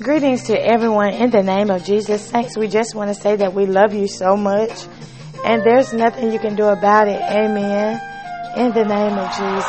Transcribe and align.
Greetings 0.00 0.44
to 0.44 0.54
everyone 0.56 1.12
in 1.12 1.30
the 1.30 1.42
name 1.42 1.70
of 1.70 1.84
Jesus. 1.84 2.22
Saints, 2.22 2.56
we 2.56 2.68
just 2.68 2.94
want 2.94 3.08
to 3.08 3.20
say 3.20 3.34
that 3.34 3.52
we 3.52 3.66
love 3.66 3.92
you 3.92 4.06
so 4.06 4.36
much 4.36 4.86
and 5.44 5.60
there's 5.64 5.92
nothing 5.92 6.30
you 6.30 6.38
can 6.38 6.54
do 6.54 6.66
about 6.66 7.08
it. 7.08 7.20
Amen. 7.20 8.00
In 8.56 8.72
the 8.72 8.84
name 8.84 9.18
of 9.18 9.28
Jesus. 9.34 9.66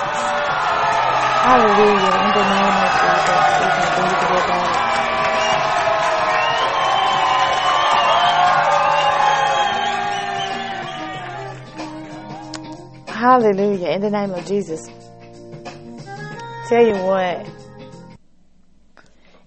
Hallelujah. 1.41 2.13
In 2.13 2.31
the 2.37 2.45
name 2.45 2.77
of 2.85 2.91
Jesus. 3.01 3.39
Can 3.95 4.05
do 4.21 4.37
about 4.37 4.69
it. 12.99 13.09
Hallelujah. 13.09 13.89
In 13.95 14.01
the 14.01 14.11
name 14.11 14.31
of 14.31 14.45
Jesus. 14.45 14.87
Tell 16.69 16.85
you 16.85 16.93
what. 17.03 17.58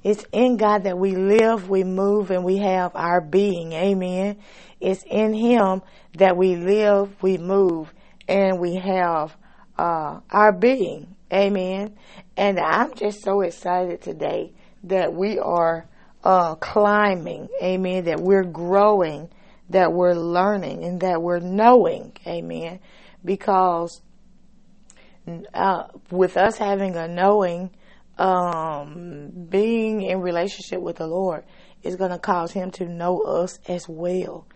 It's 0.03 0.25
in 0.33 0.57
God 0.57 0.85
that 0.85 0.99
we 0.99 1.15
live, 1.15 1.69
we 1.69 1.85
move, 1.85 2.31
and 2.31 2.45
we 2.45 2.59
have 2.59 2.93
our 2.95 3.21
being. 3.21 3.73
Amen. 3.73 4.39
It's 4.81 5.05
in 5.05 5.33
Him 5.33 5.83
that 6.15 6.37
we 6.37 6.57
live, 6.57 7.23
we 7.23 7.39
move, 7.39 7.93
and 8.27 8.59
we 8.59 8.77
have 8.77 9.37
uh, 9.79 10.21
our 10.31 10.53
being. 10.53 11.15
Amen. 11.33 11.97
And 12.37 12.59
I'm 12.59 12.95
just 12.95 13.23
so 13.23 13.41
excited 13.43 14.03
today 14.03 14.53
that 14.85 15.15
we 15.15 15.39
are 15.39 15.87
uh, 16.25 16.57
climbing. 16.57 17.49
Amen. 17.63 18.05
That 18.05 18.21
we're 18.21 18.45
growing, 18.45 19.31
that 19.71 19.93
we're 19.93 20.15
learning, 20.15 20.85
and 20.85 21.01
that 21.01 21.23
we're 21.23 21.39
knowing. 21.39 22.13
Amen. 22.27 22.81
Because 23.25 24.03
uh, 25.55 25.85
with 26.11 26.37
us 26.37 26.59
having 26.59 26.97
a 26.97 27.07
knowing, 27.07 27.71
um, 28.23 29.33
being 29.49 30.03
in 30.03 30.21
relationship 30.21 30.81
with 30.81 30.97
the 30.97 31.07
Lord 31.09 31.45
is 31.83 31.97
going 31.97 32.13
to 32.13 32.19
cause 32.19 32.53
Him 32.53 32.71
to 32.73 32.87
know 32.87 33.21
us 33.23 33.59
as 33.69 33.89
well. 33.89 34.47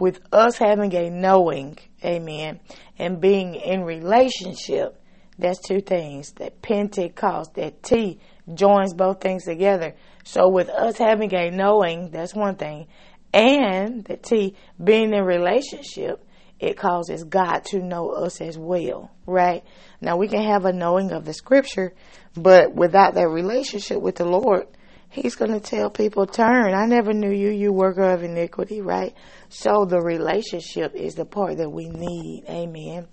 With 0.00 0.20
us 0.32 0.56
having 0.56 0.94
a 0.94 1.10
knowing, 1.10 1.76
amen, 2.02 2.60
and 2.98 3.20
being 3.20 3.54
in 3.54 3.82
relationship, 3.82 4.98
that's 5.38 5.60
two 5.60 5.80
things. 5.80 6.32
That 6.32 6.62
Pentecost, 6.62 7.54
that 7.54 7.82
T 7.82 8.18
joins 8.54 8.94
both 8.94 9.20
things 9.20 9.44
together. 9.44 9.94
So 10.24 10.48
with 10.48 10.70
us 10.70 10.96
having 10.96 11.34
a 11.34 11.50
knowing, 11.50 12.10
that's 12.10 12.34
one 12.34 12.56
thing, 12.56 12.86
and 13.34 14.04
the 14.04 14.16
T 14.16 14.54
being 14.82 15.12
in 15.12 15.24
relationship, 15.24 16.24
it 16.62 16.76
causes 16.76 17.24
God 17.24 17.64
to 17.66 17.80
know 17.80 18.10
us 18.10 18.40
as 18.40 18.56
well, 18.56 19.10
right? 19.26 19.64
Now 20.00 20.16
we 20.16 20.28
can 20.28 20.44
have 20.44 20.64
a 20.64 20.72
knowing 20.72 21.10
of 21.10 21.24
the 21.24 21.34
scripture, 21.34 21.92
but 22.36 22.74
without 22.74 23.14
that 23.14 23.28
relationship 23.28 24.00
with 24.00 24.16
the 24.16 24.24
Lord, 24.24 24.66
He's 25.12 25.34
going 25.34 25.52
to 25.52 25.60
tell 25.60 25.90
people, 25.90 26.26
turn. 26.26 26.72
I 26.72 26.86
never 26.86 27.12
knew 27.12 27.30
you, 27.30 27.50
you 27.50 27.70
worker 27.70 28.12
of 28.14 28.22
iniquity, 28.22 28.80
right? 28.80 29.14
So 29.50 29.84
the 29.84 30.00
relationship 30.00 30.94
is 30.94 31.14
the 31.14 31.26
part 31.26 31.58
that 31.58 31.68
we 31.68 31.90
need. 31.90 32.44
Amen. 32.48 33.08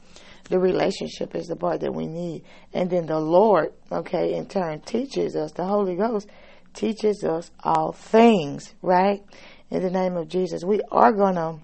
The 0.50 0.60
relationship 0.60 1.36
is 1.36 1.48
the 1.48 1.58
part 1.58 1.82
that 1.82 1.94
we 1.94 2.08
need. 2.08 2.46
And 2.74 2.90
then 2.90 3.06
the 3.06 3.20
Lord, 3.20 3.74
okay, 3.92 4.36
in 4.36 4.48
turn 4.48 4.80
teaches 4.80 5.36
us, 5.36 5.52
the 5.52 5.66
Holy 5.66 5.98
Ghost 5.98 6.30
teaches 6.74 7.26
us 7.26 7.52
all 7.66 7.92
things, 7.92 8.74
right? 8.82 9.22
In 9.70 9.84
the 9.84 9.92
name 9.92 10.16
of 10.16 10.30
Jesus. 10.30 10.64
We 10.64 10.80
are 10.92 11.12
going 11.12 11.36
to 11.36 11.60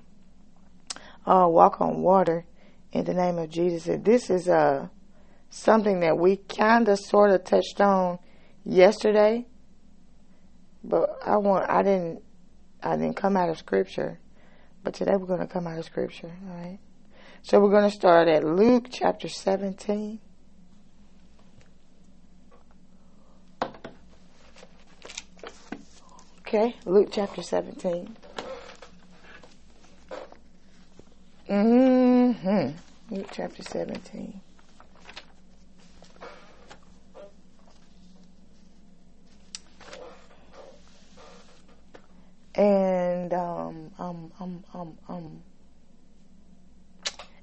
uh, 1.25 1.47
walk 1.47 1.79
on 1.79 2.01
water 2.01 2.45
in 2.91 3.05
the 3.05 3.13
name 3.13 3.37
of 3.37 3.49
Jesus. 3.49 3.87
And 3.87 4.03
this 4.03 4.29
is 4.29 4.49
uh, 4.49 4.89
something 5.49 6.01
that 6.01 6.17
we 6.17 6.37
kind 6.37 6.87
of 6.87 6.99
sort 6.99 7.31
of 7.31 7.43
touched 7.43 7.79
on 7.79 8.19
yesterday 8.63 9.45
but 10.87 11.17
I 11.25 11.37
want 11.37 11.69
I 11.69 11.83
didn't 11.83 12.21
I 12.85 12.95
didn't 12.95 13.15
come 13.15 13.35
out 13.35 13.49
of 13.49 13.57
scripture. 13.57 14.19
But 14.83 14.93
today 14.93 15.15
we're 15.15 15.25
going 15.25 15.39
to 15.39 15.47
come 15.47 15.65
out 15.65 15.79
of 15.79 15.85
scripture, 15.85 16.31
all 16.47 16.55
right? 16.55 16.79
So 17.41 17.59
we're 17.59 17.71
going 17.71 17.89
to 17.89 17.95
start 17.95 18.27
at 18.27 18.43
Luke 18.43 18.87
chapter 18.91 19.27
17. 19.27 20.19
Okay, 26.41 26.75
Luke 26.85 27.09
chapter 27.11 27.41
17. 27.41 28.15
Mm-hmm. 31.49 33.15
Luke 33.15 33.29
chapter 33.31 33.63
17. 33.63 34.41
And 42.55 43.33
um, 43.33 43.91
um, 43.99 44.31
um, 44.39 44.63
um, 44.73 44.97
um, 45.09 45.43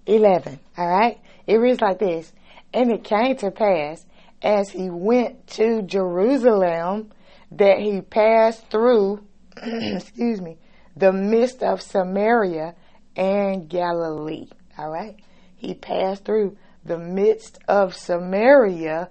11. 0.07 0.59
All 0.77 0.89
right? 0.89 1.21
It 1.47 1.57
reads 1.57 1.81
like 1.81 1.99
this. 1.99 2.33
And 2.73 2.91
it 2.91 3.05
came 3.05 3.37
to 3.37 3.51
pass 3.51 4.05
as 4.43 4.71
he 4.71 4.91
went 4.91 5.47
to 5.47 5.83
Jerusalem 5.83 7.11
that 7.53 7.79
he 7.79 8.01
passed 8.01 8.71
through, 8.71 9.25
excuse 9.57 10.41
me, 10.41 10.59
the 10.97 11.13
midst 11.13 11.63
of 11.63 11.83
Samaria 11.83 12.75
and 13.15 13.69
Galilee. 13.69 14.49
All 14.79 14.91
right? 14.91 15.17
He 15.57 15.75
passed 15.75 16.25
through 16.25 16.57
the 16.85 16.99
midst 16.99 17.59
of 17.69 17.95
Samaria 17.95 19.11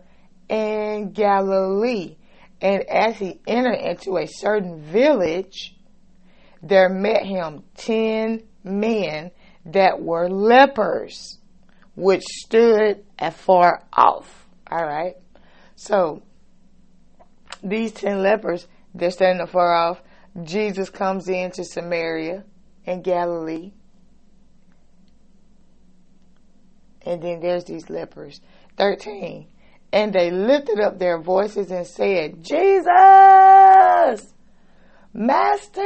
and 0.49 1.13
Galilee. 1.13 2.17
And 2.59 2.83
as 2.83 3.17
he 3.17 3.39
entered 3.47 3.79
into 3.79 4.17
a 4.17 4.27
certain 4.27 4.81
village, 4.81 5.75
there 6.61 6.89
met 6.89 7.25
him 7.25 7.63
ten 7.75 8.43
men 8.63 9.31
that 9.65 10.01
were 10.01 10.29
lepers, 10.29 11.39
which 11.95 12.23
stood 12.23 13.03
afar 13.19 13.83
off. 13.93 14.47
All 14.69 14.85
right. 14.85 15.15
So 15.75 16.21
these 17.63 17.91
ten 17.91 18.21
lepers, 18.21 18.67
they're 18.93 19.11
standing 19.11 19.43
afar 19.43 19.73
off. 19.73 20.01
Jesus 20.43 20.89
comes 20.89 21.27
into 21.27 21.63
Samaria 21.63 22.45
and 22.85 23.03
Galilee. 23.03 23.73
And 27.03 27.21
then 27.21 27.39
there's 27.39 27.65
these 27.65 27.89
lepers. 27.89 28.41
13. 28.77 29.47
And 29.91 30.13
they 30.13 30.31
lifted 30.31 30.79
up 30.79 30.99
their 30.99 31.19
voices 31.19 31.71
and 31.71 31.85
said, 31.85 32.43
Jesus! 32.43 34.33
Master, 35.13 35.83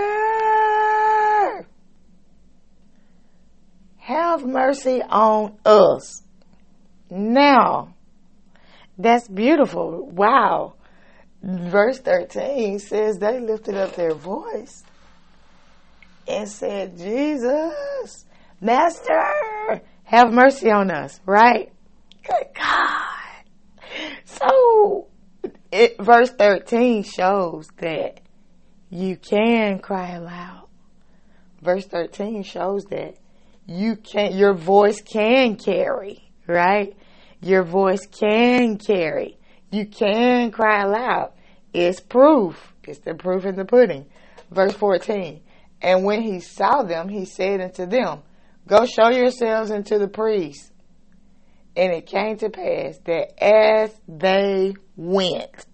have 3.98 4.46
mercy 4.46 5.02
on 5.02 5.58
us. 5.66 6.22
Now, 7.10 7.96
that's 8.98 9.28
beautiful. 9.28 10.08
Wow. 10.12 10.76
Verse 11.42 12.00
13 12.00 12.80
says 12.80 13.18
they 13.18 13.40
lifted 13.40 13.76
up 13.76 13.96
their 13.96 14.14
voice 14.14 14.84
and 16.28 16.50
said, 16.50 16.98
Jesus, 16.98 18.26
Master, 18.62 19.82
have 20.04 20.32
mercy 20.32 20.72
on 20.72 20.92
us, 20.92 21.20
right? 21.26 21.72
Good 22.28 22.48
God. 22.56 23.16
So, 24.26 25.08
it, 25.72 25.96
verse 26.00 26.32
13 26.32 27.04
shows 27.04 27.68
that 27.78 28.22
you 28.96 29.18
can 29.18 29.80
cry 29.80 30.12
aloud. 30.12 30.68
Verse 31.62 31.86
13 31.86 32.44
shows 32.44 32.86
that 32.86 33.16
you 33.66 33.96
can, 33.96 34.36
your 34.38 34.54
voice 34.54 35.02
can 35.02 35.58
carry, 35.58 36.32
right? 36.48 36.96
Your 37.42 37.64
voice 37.64 38.06
can 38.08 38.78
carry. 38.78 39.38
You 39.72 39.86
can 39.86 40.52
cry 40.52 40.84
aloud. 40.84 41.34
It's 41.74 42.00
proof. 42.00 42.74
It's 42.84 43.00
the 43.00 43.16
proof 43.16 43.46
in 43.46 43.56
the 43.56 43.66
pudding. 43.66 44.06
Verse 44.52 44.74
14. 44.74 45.42
And 45.82 46.06
when 46.06 46.22
he 46.22 46.40
saw 46.40 46.84
them, 46.84 47.10
he 47.10 47.26
said 47.26 47.60
unto 47.60 47.86
them, 47.86 48.22
Go 48.68 48.86
show 48.86 49.10
yourselves 49.10 49.72
unto 49.72 50.00
the 50.00 50.08
priests. 50.08 50.72
And 51.76 51.92
it 51.92 52.06
came 52.06 52.38
to 52.38 52.50
pass 52.50 52.98
that 53.06 53.44
as 53.44 53.94
they 54.08 54.76
went. 54.96 55.66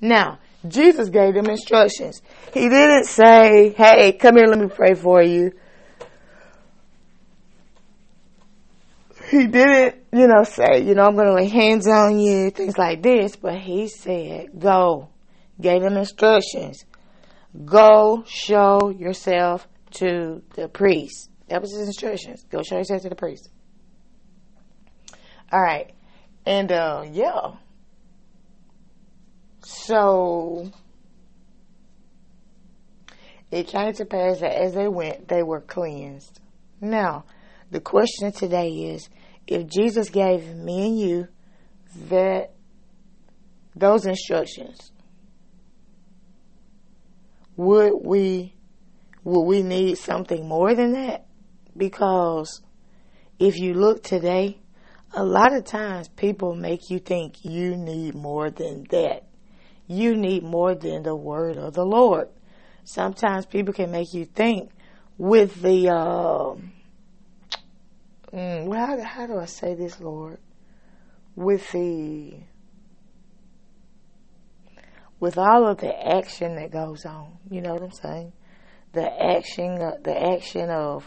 Now, 0.00 0.40
Jesus 0.68 1.08
gave 1.08 1.34
them 1.34 1.46
instructions. 1.46 2.20
He 2.52 2.68
didn't 2.68 3.04
say, 3.04 3.74
hey, 3.76 4.12
come 4.12 4.36
here, 4.36 4.46
let 4.46 4.58
me 4.58 4.68
pray 4.68 4.94
for 4.94 5.22
you. 5.22 5.52
He 9.30 9.46
didn't, 9.46 9.94
you 10.12 10.26
know, 10.26 10.42
say, 10.42 10.82
you 10.82 10.94
know, 10.94 11.06
I'm 11.06 11.14
going 11.14 11.28
to 11.28 11.34
lay 11.34 11.48
hands 11.48 11.86
on 11.86 12.18
you, 12.18 12.50
things 12.50 12.76
like 12.76 13.02
this, 13.02 13.36
but 13.36 13.58
he 13.58 13.88
said, 13.88 14.58
go. 14.58 15.08
Gave 15.60 15.82
them 15.82 15.96
instructions. 15.96 16.84
Go 17.64 18.24
show 18.26 18.90
yourself 18.90 19.68
to 19.92 20.42
the 20.54 20.68
priest. 20.68 21.30
That 21.48 21.60
was 21.60 21.72
his 21.72 21.86
instructions. 21.86 22.44
Go 22.50 22.62
show 22.62 22.78
yourself 22.78 23.02
to 23.02 23.08
the 23.08 23.14
priest. 23.14 23.50
All 25.52 25.60
right. 25.60 25.92
And, 26.46 26.72
uh, 26.72 27.04
yeah. 27.12 27.52
So 29.62 30.70
it 33.50 33.66
came 33.66 33.92
to 33.94 34.04
pass 34.04 34.40
that 34.40 34.52
as 34.52 34.74
they 34.74 34.88
went, 34.88 35.28
they 35.28 35.42
were 35.42 35.60
cleansed. 35.60 36.40
Now, 36.80 37.24
the 37.70 37.80
question 37.80 38.32
today 38.32 38.70
is 38.70 39.08
if 39.46 39.66
Jesus 39.66 40.10
gave 40.10 40.54
me 40.54 40.86
and 40.86 40.98
you 40.98 41.28
that 42.08 42.52
those 43.74 44.06
instructions, 44.06 44.92
would 47.56 47.92
we 48.02 48.54
would 49.22 49.42
we 49.42 49.62
need 49.62 49.98
something 49.98 50.48
more 50.48 50.74
than 50.74 50.92
that? 50.92 51.26
Because 51.76 52.62
if 53.38 53.58
you 53.58 53.74
look 53.74 54.02
today, 54.02 54.58
a 55.12 55.24
lot 55.24 55.52
of 55.52 55.64
times 55.64 56.08
people 56.08 56.54
make 56.54 56.90
you 56.90 56.98
think 56.98 57.44
you 57.44 57.76
need 57.76 58.14
more 58.14 58.50
than 58.50 58.86
that. 58.90 59.29
You 59.90 60.14
need 60.16 60.44
more 60.44 60.76
than 60.76 61.02
the 61.02 61.16
word 61.16 61.56
of 61.56 61.74
the 61.74 61.84
Lord. 61.84 62.28
Sometimes 62.84 63.44
people 63.44 63.74
can 63.74 63.90
make 63.90 64.14
you 64.14 64.24
think 64.24 64.70
with 65.18 65.62
the, 65.62 65.88
uh, 65.88 66.54
well, 68.32 68.86
how, 68.86 69.02
how 69.02 69.26
do 69.26 69.36
I 69.36 69.46
say 69.46 69.74
this, 69.74 70.00
Lord? 70.00 70.38
With 71.34 71.72
the, 71.72 72.34
with 75.18 75.36
all 75.36 75.66
of 75.66 75.78
the 75.78 75.92
action 75.92 76.54
that 76.54 76.70
goes 76.70 77.04
on, 77.04 77.38
you 77.50 77.60
know 77.60 77.72
what 77.72 77.82
I'm 77.82 77.90
saying? 77.90 78.32
The 78.92 79.10
action, 79.10 79.82
uh, 79.82 79.96
the 80.04 80.16
action 80.16 80.70
of 80.70 81.04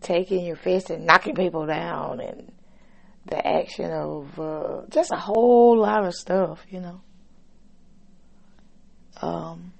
taking 0.00 0.46
your 0.46 0.54
fist 0.54 0.90
and 0.90 1.04
knocking 1.04 1.34
people 1.34 1.66
down 1.66 2.20
and 2.20 2.52
the 3.26 3.46
action 3.46 3.90
of 3.90 4.38
uh, 4.38 4.82
just 4.88 5.10
a 5.12 5.16
whole 5.16 5.78
lot 5.78 6.04
of 6.04 6.14
stuff, 6.14 6.64
you 6.70 6.80
know. 6.80 7.00
Um, 9.20 9.72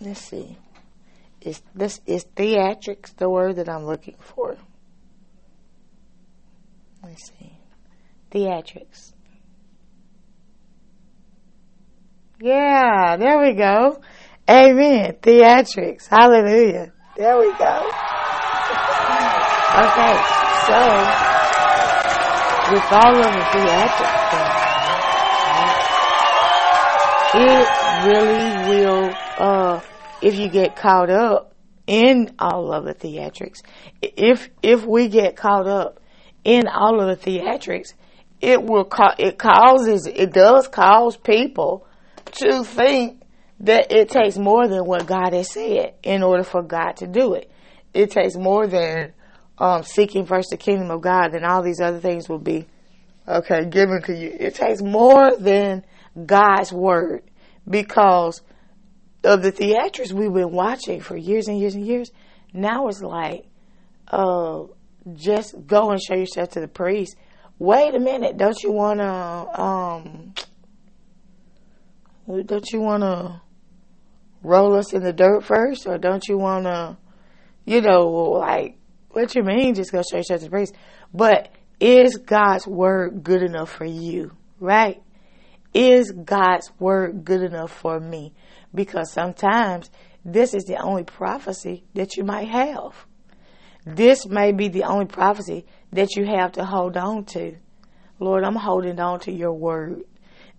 let's 0.00 0.20
see. 0.20 0.56
Is 1.40 1.62
this 1.74 2.00
is 2.06 2.24
theatrics 2.36 3.14
the 3.16 3.28
word 3.28 3.56
that 3.56 3.68
I'm 3.68 3.84
looking 3.84 4.16
for? 4.18 4.56
Let's 7.02 7.30
see. 7.38 7.52
Theatrics. 8.30 9.12
Yeah, 12.40 13.16
there 13.16 13.40
we 13.40 13.54
go. 13.54 14.00
Amen. 14.48 15.16
Theatrics. 15.20 16.06
Hallelujah. 16.08 16.92
There 17.16 17.38
we 17.38 17.52
go. 17.58 17.90
Okay, 19.78 20.14
so 20.66 21.27
with 22.70 22.92
all 22.92 23.16
of 23.16 23.32
the 23.32 23.44
theatrics 23.52 24.68
it 27.34 27.68
really 28.06 28.68
will, 28.68 29.14
uh, 29.36 29.80
if 30.22 30.36
you 30.36 30.48
get 30.48 30.76
caught 30.76 31.10
up 31.10 31.54
in 31.86 32.34
all 32.38 32.72
of 32.72 32.84
the 32.84 32.94
theatrics, 32.94 33.62
if, 34.00 34.48
if 34.62 34.84
we 34.86 35.08
get 35.08 35.36
caught 35.36 35.66
up 35.66 36.00
in 36.44 36.66
all 36.68 37.00
of 37.00 37.18
the 37.20 37.30
theatrics, 37.30 37.94
it 38.40 38.62
will, 38.62 38.84
ca- 38.84 39.16
it 39.18 39.38
causes, 39.38 40.06
it 40.06 40.32
does 40.32 40.68
cause 40.68 41.16
people 41.16 41.86
to 42.32 42.64
think 42.64 43.20
that 43.60 43.90
it 43.92 44.08
takes 44.08 44.38
more 44.38 44.66
than 44.66 44.84
what 44.86 45.06
God 45.06 45.32
has 45.32 45.52
said 45.52 45.94
in 46.02 46.22
order 46.22 46.44
for 46.44 46.62
God 46.62 46.92
to 46.98 47.06
do 47.06 47.34
it. 47.34 47.50
It 47.92 48.10
takes 48.10 48.36
more 48.36 48.66
than 48.66 49.12
um, 49.58 49.82
seeking 49.82 50.24
first 50.26 50.50
the 50.50 50.56
kingdom 50.56 50.90
of 50.90 51.00
God, 51.00 51.32
then 51.32 51.44
all 51.44 51.62
these 51.62 51.80
other 51.80 52.00
things 52.00 52.28
will 52.28 52.38
be 52.38 52.66
okay 53.26 53.64
given 53.66 54.02
to 54.02 54.14
you. 54.14 54.34
It 54.38 54.54
takes 54.54 54.80
more 54.82 55.36
than 55.36 55.84
God's 56.26 56.72
word 56.72 57.22
because 57.68 58.40
of 59.24 59.42
the 59.42 59.52
theatrics 59.52 60.12
we've 60.12 60.32
been 60.32 60.52
watching 60.52 61.00
for 61.00 61.16
years 61.16 61.48
and 61.48 61.58
years 61.58 61.74
and 61.74 61.86
years. 61.86 62.10
Now 62.52 62.88
it's 62.88 63.02
like, 63.02 63.46
uh, 64.08 64.62
just 65.14 65.54
go 65.66 65.90
and 65.90 66.00
show 66.00 66.14
yourself 66.14 66.50
to 66.50 66.60
the 66.60 66.68
priest. 66.68 67.16
Wait 67.58 67.94
a 67.94 67.98
minute, 67.98 68.36
don't 68.36 68.62
you 68.62 68.70
want 68.72 69.00
to, 69.00 69.60
um, 69.60 70.34
don't 72.46 72.70
you 72.72 72.80
want 72.80 73.02
to 73.02 73.40
roll 74.42 74.76
us 74.76 74.92
in 74.92 75.02
the 75.02 75.12
dirt 75.12 75.42
first, 75.44 75.86
or 75.86 75.98
don't 75.98 76.26
you 76.28 76.38
want 76.38 76.64
to, 76.64 76.96
you 77.64 77.80
know, 77.80 78.06
like, 78.06 78.77
what 79.10 79.34
you 79.34 79.42
mean? 79.42 79.74
Just 79.74 79.92
go 79.92 80.02
straight 80.02 80.26
to 80.26 80.38
the 80.38 80.50
priest. 80.50 80.74
But 81.12 81.50
is 81.80 82.16
God's 82.16 82.66
word 82.66 83.22
good 83.22 83.42
enough 83.42 83.70
for 83.70 83.84
you? 83.84 84.32
Right? 84.60 85.02
Is 85.74 86.10
God's 86.10 86.70
word 86.78 87.24
good 87.24 87.42
enough 87.42 87.72
for 87.72 88.00
me? 88.00 88.34
Because 88.74 89.12
sometimes 89.12 89.90
this 90.24 90.54
is 90.54 90.64
the 90.64 90.76
only 90.76 91.04
prophecy 91.04 91.84
that 91.94 92.16
you 92.16 92.24
might 92.24 92.48
have. 92.48 93.06
This 93.86 94.26
may 94.26 94.52
be 94.52 94.68
the 94.68 94.84
only 94.84 95.06
prophecy 95.06 95.66
that 95.92 96.16
you 96.16 96.26
have 96.26 96.52
to 96.52 96.64
hold 96.64 96.96
on 96.96 97.24
to. 97.26 97.56
Lord, 98.18 98.44
I'm 98.44 98.56
holding 98.56 99.00
on 99.00 99.20
to 99.20 99.32
your 99.32 99.52
word 99.52 100.02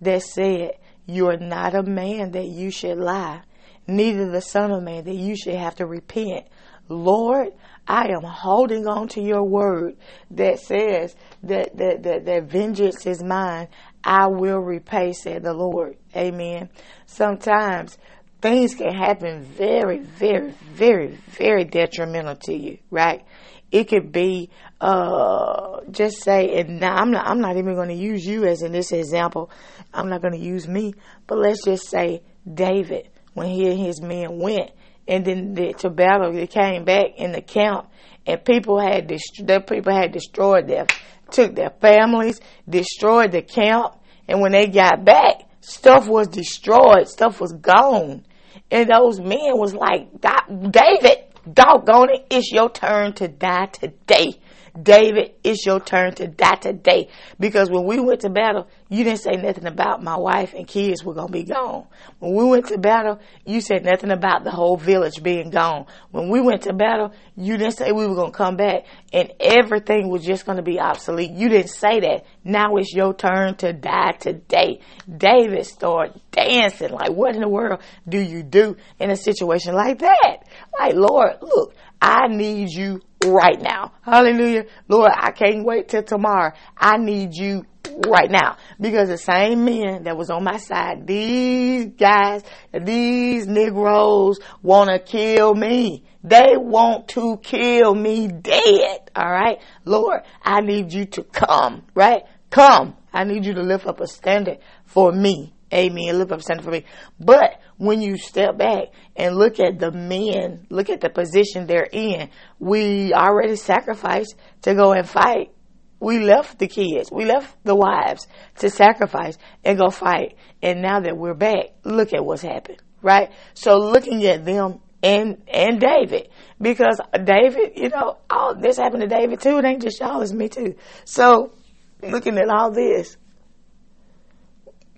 that 0.02 0.24
said, 0.24 0.72
You 1.06 1.28
are 1.28 1.38
not 1.38 1.76
a 1.76 1.84
man 1.84 2.32
that 2.32 2.48
you 2.48 2.72
should 2.72 2.98
lie, 2.98 3.42
neither 3.86 4.30
the 4.32 4.42
Son 4.42 4.72
of 4.72 4.82
Man 4.82 5.04
that 5.04 5.16
you 5.16 5.36
should 5.36 5.56
have 5.56 5.76
to 5.76 5.86
repent. 5.86 6.48
Lord, 6.88 7.50
I 7.90 8.10
am 8.10 8.22
holding 8.22 8.86
on 8.88 9.08
to 9.10 9.22
your 9.22 9.44
word 9.44 9.98
that 10.30 10.60
says 10.60 11.16
that, 11.42 11.76
that, 11.76 12.04
that, 12.04 12.26
that 12.26 12.44
vengeance 12.44 13.08
is 13.08 13.24
mine. 13.24 13.68
I 14.04 14.28
will 14.28 14.60
repay, 14.60 15.14
said 15.14 15.42
the 15.42 15.54
Lord. 15.54 15.98
Amen. 16.16 16.70
Sometimes 17.08 17.98
things 18.42 18.76
can 18.76 18.94
happen 18.94 19.42
very, 19.42 19.98
very, 20.02 20.52
very, 20.52 21.18
very 21.30 21.66
detrimental 21.66 22.36
to 22.44 22.54
you, 22.54 22.78
right? 22.92 23.26
It 23.72 23.86
could 23.86 24.12
be, 24.12 24.52
uh, 24.80 25.82
just 25.90 26.22
say, 26.22 26.60
and 26.60 26.80
now 26.80 26.94
I'm 26.96 27.10
not, 27.10 27.28
I'm 27.28 27.42
not 27.42 27.58
even 27.58 27.74
going 27.74 27.90
to 27.90 27.96
use 27.96 28.24
you 28.24 28.46
as 28.46 28.62
in 28.62 28.72
this 28.72 28.92
example. 28.92 29.50
I'm 29.96 30.10
not 30.10 30.22
going 30.22 30.34
to 30.34 30.40
use 30.40 30.68
me, 30.68 30.94
but 31.26 31.40
let's 31.40 31.66
just 31.66 31.90
say 31.90 32.22
David, 32.52 33.10
when 33.34 33.48
he 33.48 33.68
and 33.68 33.80
his 33.80 34.00
men 34.00 34.38
went 34.38 34.72
and 35.10 35.26
then 35.26 35.54
the, 35.56 35.74
to 35.80 35.90
battle. 35.90 36.32
They 36.32 36.48
came 36.48 36.86
back 36.86 37.18
in 37.18 37.34
the 37.34 37.42
camp, 37.42 37.90
and 38.26 38.46
people 38.46 38.80
had 38.80 39.08
dest- 39.08 39.42
their 39.44 39.60
people 39.60 39.92
had 39.92 40.14
destroyed 40.14 40.68
their, 40.68 40.86
took 41.32 41.56
their 41.56 41.72
families, 41.82 42.40
destroyed 42.70 43.32
the 43.32 43.42
camp, 43.42 43.96
and 44.28 44.40
when 44.40 44.52
they 44.52 44.68
got 44.68 45.04
back, 45.04 45.42
stuff 45.62 46.08
was 46.08 46.28
destroyed, 46.28 47.10
stuff 47.10 47.42
was 47.42 47.52
gone, 47.54 48.24
and 48.70 48.90
those 48.90 49.20
men 49.20 49.58
was 49.58 49.74
like, 49.74 50.10
David, 50.22 51.18
doggone 51.52 52.12
it, 52.12 52.28
it's 52.30 52.52
your 52.52 52.70
turn 52.70 53.14
to 53.14 53.28
die 53.28 53.66
today. 53.66 54.40
David, 54.82 55.34
it's 55.44 55.66
your 55.66 55.80
turn 55.80 56.14
to 56.16 56.28
die 56.28 56.56
today. 56.56 57.10
Because 57.40 57.70
when 57.70 57.86
we 57.86 58.00
went 58.00 58.22
to 58.22 58.30
battle, 58.30 58.68
you 58.90 59.04
didn't 59.04 59.20
say 59.20 59.32
nothing 59.32 59.66
about 59.66 60.04
my 60.04 60.18
wife 60.18 60.54
and 60.54 60.68
kids 60.68 61.04
were 61.04 61.14
going 61.14 61.28
to 61.28 61.34
be 61.34 61.44
gone. 61.44 61.88
When 62.20 62.34
we 62.34 62.44
went 62.44 62.68
to 62.68 62.78
battle, 62.78 63.20
you 63.46 63.62
said 63.62 63.86
nothing 63.86 64.12
about 64.12 64.44
the 64.44 64.52
whole 64.52 64.78
village 64.78 65.22
being 65.22 65.50
gone. 65.50 65.86
When 66.12 66.30
we 66.30 66.42
went 66.42 66.64
to 66.64 66.74
battle, 66.74 67.14
you 67.36 67.58
didn't 67.58 67.78
say 67.78 67.92
we 67.92 68.08
were 68.08 68.16
going 68.16 68.32
to 68.32 68.38
come 68.38 68.58
back 68.58 68.86
and 69.14 69.32
everything 69.40 70.10
was 70.10 70.24
just 70.24 70.46
going 70.46 70.58
to 70.58 70.64
be 70.64 70.80
obsolete. 70.80 71.32
You 71.32 71.50
didn't 71.50 71.70
say 71.70 72.00
that. 72.00 72.26
Now 72.44 72.76
it's 72.78 72.94
your 72.94 73.14
turn 73.14 73.56
to 73.58 73.74
die 73.74 74.14
today. 74.20 74.82
David 75.08 75.66
started 75.66 76.22
dancing. 76.32 76.92
Like, 76.92 77.12
what 77.12 77.36
in 77.36 77.42
the 77.42 77.50
world 77.50 77.82
do 78.08 78.20
you 78.20 78.44
do 78.44 78.76
in 79.00 79.10
a 79.10 79.16
situation 79.16 79.74
like 79.74 80.00
that? 80.00 80.44
Like, 80.78 80.96
Lord, 80.96 81.38
look, 81.42 81.76
I 82.02 82.28
need 82.28 82.70
you 82.70 83.02
right 83.26 83.62
now. 83.62 83.94
Hallelujah. 84.02 84.66
Lord, 84.88 85.12
I 85.16 85.32
can't 85.32 85.66
wait 85.66 85.90
till 85.90 86.04
tomorrow. 86.04 86.54
I 86.78 86.98
need 86.98 87.36
you 87.36 87.66
right 88.08 88.30
now 88.30 88.58
because 88.80 89.10
the 89.10 89.18
same 89.18 89.66
men 89.66 90.04
that 90.04 90.18
was 90.18 90.30
on 90.30 90.44
my 90.44 90.58
side, 90.58 91.06
these 91.06 91.88
guys, 91.98 92.44
these 92.74 93.48
Negroes 93.48 94.40
want 94.62 94.90
to 94.90 95.00
kill 95.00 95.54
me. 95.54 96.04
They 96.24 96.54
want 96.56 97.10
to 97.10 97.38
kill 97.38 97.96
me 97.96 98.28
dead. 98.28 99.12
All 99.16 99.30
right. 99.30 99.60
Lord, 99.86 100.22
I 100.42 100.62
need 100.62 100.94
you 100.94 101.06
to 101.06 101.24
come, 101.24 101.84
right? 101.94 102.24
Come. 102.50 102.96
I 103.12 103.24
need 103.24 103.46
you 103.46 103.54
to 103.56 103.64
lift 103.64 103.88
up 103.88 104.02
a 104.02 104.08
standard 104.08 104.60
for 104.86 105.12
me. 105.12 105.54
Amen. 105.74 106.18
Lift 106.18 106.32
up 106.32 106.42
a 106.42 106.62
for 106.62 106.72
me. 106.72 106.86
But 107.20 107.60
when 107.78 108.02
you 108.02 108.18
step 108.18 108.58
back 108.58 108.88
and 109.16 109.36
look 109.36 109.60
at 109.60 109.80
the 109.80 109.92
men, 109.92 110.66
look 110.70 110.90
at 110.90 111.02
the 111.02 111.10
position 111.10 111.68
they're 111.68 111.88
in, 111.92 112.30
we 112.60 113.14
already 113.14 113.56
sacrificed 113.56 114.36
to 114.64 114.74
go 114.74 114.94
and 114.94 115.08
fight. 115.08 115.52
We 116.00 116.20
left 116.20 116.60
the 116.60 116.68
kids, 116.68 117.12
we 117.12 117.26
left 117.26 117.62
the 117.66 117.76
wives 117.76 118.26
to 118.60 118.70
sacrifice 118.70 119.38
and 119.66 119.78
go 119.78 119.90
fight. 119.90 120.38
And 120.62 120.82
now 120.82 121.02
that 121.02 121.18
we're 121.18 121.34
back, 121.34 121.72
look 121.84 122.14
at 122.14 122.24
what's 122.24 122.42
happened, 122.42 122.82
right? 123.02 123.32
So 123.54 123.78
looking 123.78 124.26
at 124.26 124.46
them 124.46 124.80
and 125.04 125.42
and 125.48 125.80
David 125.80 126.30
because 126.60 127.00
David, 127.14 127.74
you 127.76 127.90
know, 127.90 128.18
all 128.30 128.56
this 128.56 128.78
happened 128.78 129.02
to 129.02 129.08
David 129.08 129.42
too. 129.42 129.58
It 129.58 129.66
ain't 129.66 129.82
just 129.82 130.00
y'all, 130.00 130.22
it's 130.22 130.32
me 130.32 130.50
too. 130.50 130.76
So 131.06 131.54
looking 132.02 132.38
at 132.38 132.50
all 132.50 132.72
this, 132.72 133.18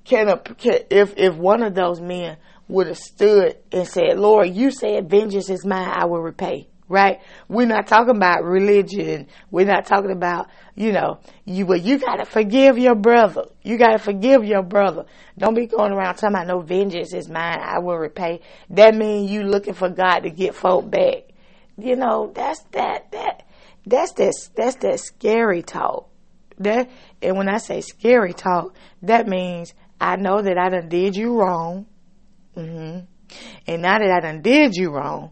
can, 0.03 0.29
a, 0.29 0.37
can 0.37 0.79
if 0.89 1.13
if 1.17 1.35
one 1.35 1.63
of 1.63 1.75
those 1.75 2.01
men 2.01 2.37
would 2.67 2.87
have 2.87 2.97
stood 2.97 3.57
and 3.71 3.87
said, 3.87 4.17
"Lord, 4.17 4.49
you 4.49 4.71
said 4.71 5.09
vengeance 5.09 5.49
is 5.49 5.65
mine; 5.65 5.89
I 5.89 6.05
will 6.05 6.21
repay." 6.21 6.67
Right? 6.87 7.21
We're 7.47 7.67
not 7.67 7.87
talking 7.87 8.17
about 8.17 8.43
religion. 8.43 9.27
We're 9.49 9.65
not 9.65 9.85
talking 9.85 10.11
about 10.11 10.47
you 10.75 10.91
know 10.91 11.19
you. 11.45 11.65
Well, 11.65 11.77
you 11.77 11.97
gotta 11.97 12.25
forgive 12.25 12.77
your 12.77 12.95
brother. 12.95 13.45
You 13.63 13.77
gotta 13.77 13.97
forgive 13.97 14.43
your 14.43 14.63
brother. 14.63 15.05
Don't 15.37 15.53
be 15.53 15.67
going 15.67 15.93
around 15.93 16.15
talking 16.15 16.35
about 16.35 16.47
no 16.47 16.59
vengeance 16.59 17.13
is 17.13 17.29
mine; 17.29 17.59
I 17.61 17.79
will 17.79 17.97
repay. 17.97 18.41
That 18.71 18.93
means 18.95 19.31
you 19.31 19.43
looking 19.43 19.73
for 19.73 19.89
God 19.89 20.21
to 20.21 20.29
get 20.29 20.53
folk 20.53 20.89
back. 20.89 21.31
You 21.77 21.95
know 21.95 22.31
that's 22.35 22.59
that 22.71 23.11
that 23.11 23.43
that's 23.85 24.11
that 24.13 24.33
that's 24.55 24.75
that 24.77 24.99
scary 24.99 25.63
talk. 25.63 26.09
That 26.59 26.89
and 27.21 27.37
when 27.37 27.49
I 27.49 27.57
say 27.57 27.81
scary 27.81 28.33
talk, 28.33 28.75
that 29.01 29.27
means 29.27 29.73
I 30.01 30.15
know 30.15 30.41
that 30.41 30.57
I 30.57 30.69
done 30.69 30.89
did 30.89 31.15
you 31.15 31.39
wrong. 31.39 31.85
Mm-hmm. 32.57 33.05
And 33.67 33.81
now 33.83 33.99
that 33.99 34.11
I 34.11 34.19
done 34.19 34.41
did 34.41 34.75
you 34.75 34.89
wrong, 34.89 35.31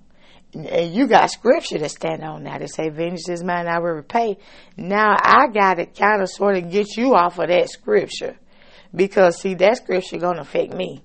and 0.53 0.93
you 0.93 1.07
got 1.07 1.31
scripture 1.31 1.79
to 1.79 1.89
stand 1.89 2.23
on 2.23 2.43
now 2.43 2.59
to 2.59 2.67
say, 2.67 2.89
vengeance 2.89 3.27
is 3.29 3.43
mine, 3.43 3.67
I 3.67 3.79
will 3.79 3.93
repay. 3.93 4.37
Now 4.77 5.15
I 5.19 5.47
got 5.47 5.75
to 5.75 5.87
kind 5.87 6.21
of 6.21 6.29
sort 6.29 6.55
of 6.55 6.69
get 6.71 6.95
you 6.97 7.15
off 7.15 7.39
of 7.39 7.49
that 7.49 7.69
scripture. 7.69 8.37
Because 8.95 9.41
see, 9.41 9.55
that 9.55 9.77
scripture 9.77 10.17
gonna 10.17 10.41
affect 10.41 10.73
me. 10.73 11.03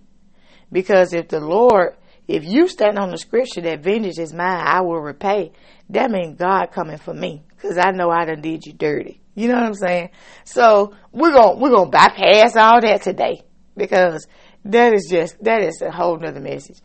Because 0.70 1.14
if 1.14 1.28
the 1.28 1.40
Lord, 1.40 1.96
if 2.28 2.44
you 2.44 2.68
stand 2.68 2.98
on 2.98 3.10
the 3.10 3.18
scripture 3.18 3.62
that 3.62 3.82
vengeance 3.82 4.18
is 4.18 4.34
mine, 4.34 4.62
I 4.62 4.82
will 4.82 5.00
repay, 5.00 5.52
that 5.88 6.10
means 6.10 6.38
God 6.38 6.66
coming 6.70 6.98
for 6.98 7.14
me. 7.14 7.44
Cause 7.62 7.78
I 7.78 7.92
know 7.92 8.10
I 8.10 8.26
done 8.26 8.42
did 8.42 8.66
you 8.66 8.74
dirty. 8.74 9.22
You 9.34 9.48
know 9.48 9.54
what 9.54 9.64
I'm 9.64 9.74
saying? 9.74 10.10
So 10.44 10.94
we're 11.12 11.32
gonna, 11.32 11.58
we're 11.58 11.70
gonna 11.70 11.90
bypass 11.90 12.56
all 12.56 12.80
that 12.82 13.02
today. 13.02 13.42
Because 13.76 14.26
that 14.64 14.94
is 14.94 15.08
just, 15.10 15.42
that 15.42 15.62
is 15.62 15.82
a 15.82 15.90
whole 15.90 16.18
nother 16.18 16.40
message. 16.40 16.78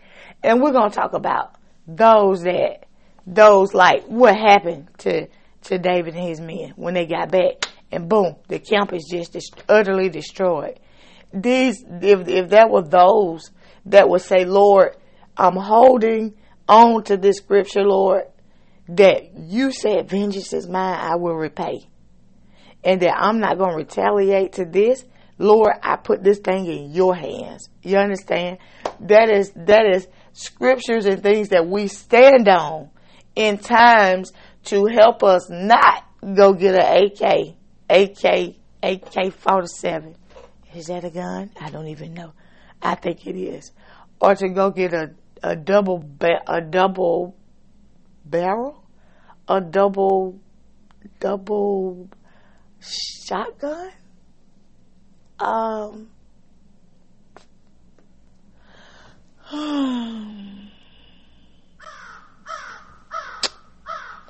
And 0.44 0.62
we're 0.62 0.72
to 0.90 0.96
talk 0.96 1.14
about 1.14 1.56
those 1.88 2.44
that, 2.44 2.86
those 3.26 3.74
like 3.74 4.06
what 4.06 4.36
happened 4.36 4.90
to, 5.00 5.28
to 5.64 5.78
David 5.78 6.16
and 6.16 6.28
his 6.28 6.42
men 6.42 6.74
when 6.76 6.94
they 6.94 7.06
got 7.06 7.32
back 7.32 7.66
and 7.92 8.10
boom, 8.10 8.36
the 8.48 8.60
camp 8.60 8.94
is 8.94 9.08
just 9.10 9.34
utterly 9.68 10.10
destroyed. 10.10 10.80
These, 11.34 11.84
if, 12.02 12.28
if 12.28 12.50
that 12.50 12.70
were 12.70 12.82
those 12.82 13.52
that 13.86 14.10
would 14.10 14.22
say, 14.22 14.46
Lord, 14.46 14.96
I'm 15.38 15.56
holding 15.56 16.36
on 16.68 17.04
to 17.06 17.18
this 17.18 17.38
scripture, 17.38 17.84
Lord, 17.84 18.24
that 18.90 19.38
you 19.38 19.72
said 19.72 20.10
vengeance 20.10 20.54
is 20.54 20.68
mine, 20.68 21.00
I 21.00 21.16
will 21.16 21.36
repay. 21.36 21.88
And 22.84 23.02
that 23.02 23.16
I'm 23.16 23.40
not 23.40 23.58
to 23.72 23.76
retaliate 23.76 24.54
to 24.54 24.66
this. 24.66 25.06
Lord, 25.40 25.72
I 25.82 25.96
put 25.96 26.22
this 26.22 26.40
thing 26.40 26.66
in 26.66 26.92
your 26.92 27.16
hands. 27.16 27.70
You 27.82 27.98
understand? 27.98 28.58
That 29.00 29.30
is, 29.30 29.52
that 29.56 29.86
is 29.86 30.08
scriptures 30.34 31.06
and 31.06 31.24
things 31.24 31.50
that 31.50 31.66
we 31.66 31.88
stand 31.88 32.50
on 32.50 32.90
in 33.36 33.58
times 33.58 34.34
to 34.66 34.86
help 34.86 35.24
us 35.24 35.50
not 35.50 36.04
go 36.36 36.54
get 36.54 36.76
an 36.76 37.06
AK, 37.06 37.56
AK, 37.90 38.56
AK 38.84 39.34
47. 39.34 40.16
Is 40.76 40.88
that 40.88 41.06
a 41.06 41.10
gun? 41.10 41.52
I 41.60 41.70
don't 41.70 41.88
even 41.88 42.14
know. 42.14 42.34
I 42.82 42.96
think 42.96 43.26
it 43.26 43.38
is. 43.38 43.72
Or 44.22 44.36
to 44.36 44.50
go 44.50 44.72
get 44.72 44.94
a, 44.94 45.12
a 45.42 45.56
double, 45.56 46.04
ba- 46.06 46.44
a 46.48 46.60
double 46.60 47.38
barrel, 48.26 48.84
a 49.48 49.62
double, 49.62 50.38
double 51.22 52.10
shotgun 52.82 53.92
um, 55.40 56.10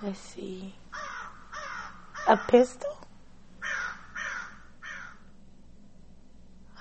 let's 0.01 0.19
see. 0.19 0.75
A 2.27 2.37
pistol? 2.37 2.95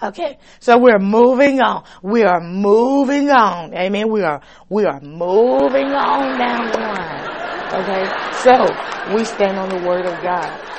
Okay, 0.00 0.38
so 0.60 0.78
we're 0.78 1.00
moving 1.00 1.60
on. 1.60 1.84
We 2.02 2.22
are 2.22 2.40
moving 2.40 3.30
on. 3.30 3.74
Amen. 3.74 4.08
We 4.10 4.22
are 4.22 4.40
we 4.68 4.84
are 4.84 5.00
moving 5.00 5.88
on 5.88 6.38
down 6.38 6.70
the 6.70 6.78
line. 6.78 7.28
Okay, 7.74 8.08
so 8.42 9.14
we 9.16 9.24
stand 9.24 9.58
on 9.58 9.68
the 9.70 9.88
word 9.88 10.06
of 10.06 10.22
God 10.22 10.78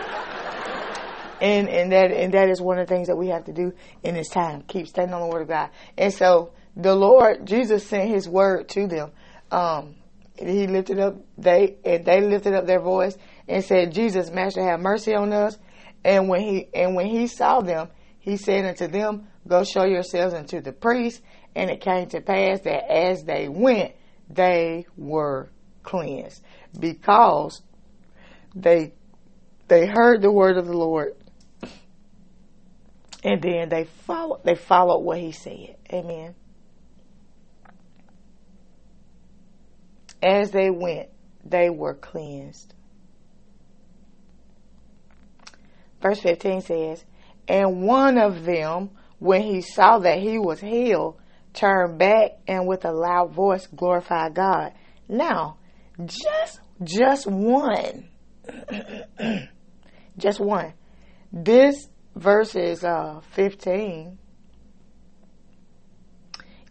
and 1.42 1.70
and 1.70 1.92
that 1.92 2.12
and 2.12 2.34
that 2.34 2.50
is 2.50 2.62
one 2.62 2.80
of 2.80 2.88
the 2.88 2.94
things 2.94 3.08
that 3.08 3.16
we 3.16 3.28
have 3.28 3.46
to 3.46 3.54
do 3.54 3.74
in 4.04 4.16
this 4.16 4.30
time. 4.30 4.64
Keep 4.64 4.88
standing 4.88 5.14
on 5.14 5.22
the 5.22 5.28
word 5.28 5.44
of 5.44 5.48
God. 5.48 5.70
And 5.98 6.14
so 6.14 6.52
the 6.76 6.96
Lord 6.96 7.46
Jesus 7.46 7.86
sent 7.86 8.10
His 8.10 8.28
word 8.28 8.70
to 8.70 8.88
them. 8.88 9.12
Um, 9.52 9.96
he 10.38 10.68
lifted 10.68 11.00
up 11.00 11.16
they 11.38 11.78
and 11.84 12.06
they 12.06 12.22
lifted 12.22 12.54
up 12.54 12.66
their 12.66 12.80
voice 12.80 13.18
and 13.48 13.64
said, 13.64 13.92
"Jesus, 13.92 14.32
Master, 14.32 14.64
have 14.64 14.80
mercy 14.80 15.14
on 15.14 15.34
us." 15.34 15.58
And 16.04 16.30
when 16.30 16.42
he 16.42 16.68
and 16.74 16.96
when 16.96 17.08
he 17.08 17.28
saw 17.28 17.62
them, 17.62 17.90
he 18.20 18.38
said 18.38 18.66
unto 18.66 18.88
them, 18.88 19.28
"Go 19.48 19.64
show 19.64 19.84
yourselves 19.84 20.34
unto 20.34 20.62
the 20.62 20.72
priests." 20.72 21.22
And 21.56 21.70
it 21.70 21.82
came 21.82 22.08
to 22.10 22.22
pass 22.22 22.62
that 22.62 22.92
as 22.92 23.24
they 23.24 23.50
went, 23.50 23.94
they 24.30 24.86
were 24.96 25.50
cleansed 25.84 26.42
because 26.80 27.62
they 28.56 28.94
they 29.68 29.88
heard 29.88 30.22
the 30.22 30.32
word 30.32 30.58
of 30.58 30.68
the 30.68 30.78
Lord 30.78 31.16
and 33.24 33.42
then 33.42 33.70
they 33.70 33.84
follow 33.84 34.40
they 34.44 34.56
followed 34.56 35.00
what 35.00 35.18
he 35.20 35.32
said. 35.32 35.76
Amen. 35.92 36.36
As 40.22 40.52
they 40.52 40.70
went, 40.70 41.10
they 41.46 41.70
were 41.70 41.94
cleansed. 41.94 42.74
Verse 46.02 46.20
15 46.22 46.62
says, 46.62 47.06
And 47.48 47.84
one 47.84 48.18
of 48.18 48.44
them, 48.44 48.92
when 49.20 49.42
he 49.42 49.62
saw 49.62 50.00
that 50.00 50.20
he 50.20 50.40
was 50.40 50.60
healed, 50.60 51.20
turned 51.54 51.98
back 51.98 52.32
and 52.48 52.68
with 52.68 52.86
a 52.86 52.92
loud 52.92 53.32
voice 53.32 53.68
glorified 53.68 54.34
God. 54.34 54.74
Now, 55.08 55.58
just 56.06 56.60
just 56.84 57.28
one. 57.28 58.08
just 60.18 60.40
one. 60.40 60.74
This 61.32 61.88
verses 62.20 62.84
uh, 62.84 63.22
15, 63.32 64.18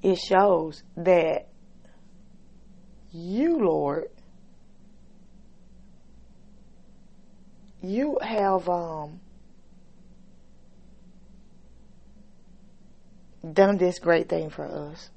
it 0.02 0.18
shows 0.18 0.82
that 0.96 1.48
you, 3.10 3.58
Lord, 3.58 4.08
you 7.82 8.18
have 8.20 8.68
um, 8.68 9.20
done 13.52 13.78
this 13.78 13.98
great 13.98 14.28
thing 14.28 14.50
for 14.50 14.66
us. 14.66 15.10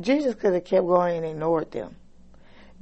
Jesus 0.00 0.34
could 0.34 0.54
have 0.54 0.64
kept 0.64 0.86
going 0.86 1.18
and 1.18 1.26
ignored 1.26 1.70
them 1.72 1.96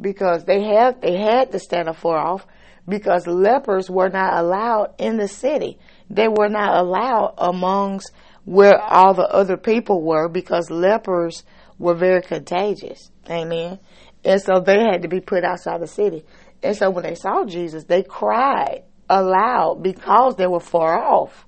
because 0.00 0.45
they 0.45 0.62
had 0.62 1.02
they 1.02 1.17
had 1.17 1.50
to 1.50 1.59
stand 1.59 1.88
afar 1.88 2.17
off 2.17 2.47
because 2.88 3.26
lepers 3.26 3.90
were 3.90 4.09
not 4.09 4.35
allowed 4.35 4.95
in 4.99 5.16
the 5.16 5.28
city. 5.28 5.78
They 6.09 6.28
were 6.28 6.49
not 6.49 6.78
allowed 6.78 7.35
amongst 7.38 8.12
where 8.45 8.80
all 8.80 9.14
the 9.14 9.28
other 9.28 9.57
people 9.57 10.02
were 10.02 10.28
because 10.28 10.71
lepers 10.71 11.45
were 11.78 11.95
very 11.95 12.23
contagious. 12.23 13.11
Amen. 13.28 13.78
And 14.25 14.40
so 14.40 14.61
they 14.61 14.80
had 14.80 15.02
to 15.02 15.09
be 15.09 15.21
put 15.21 15.45
outside 15.45 15.80
the 15.80 15.87
city. 15.87 16.25
And 16.62 16.76
so 16.76 16.90
when 16.90 17.04
they 17.04 17.14
saw 17.14 17.45
Jesus, 17.45 17.85
they 17.85 18.02
cried 18.02 18.85
aloud 19.09 19.83
because 19.83 20.37
they 20.37 20.47
were 20.47 20.61
far 20.61 20.99
off. 20.99 21.47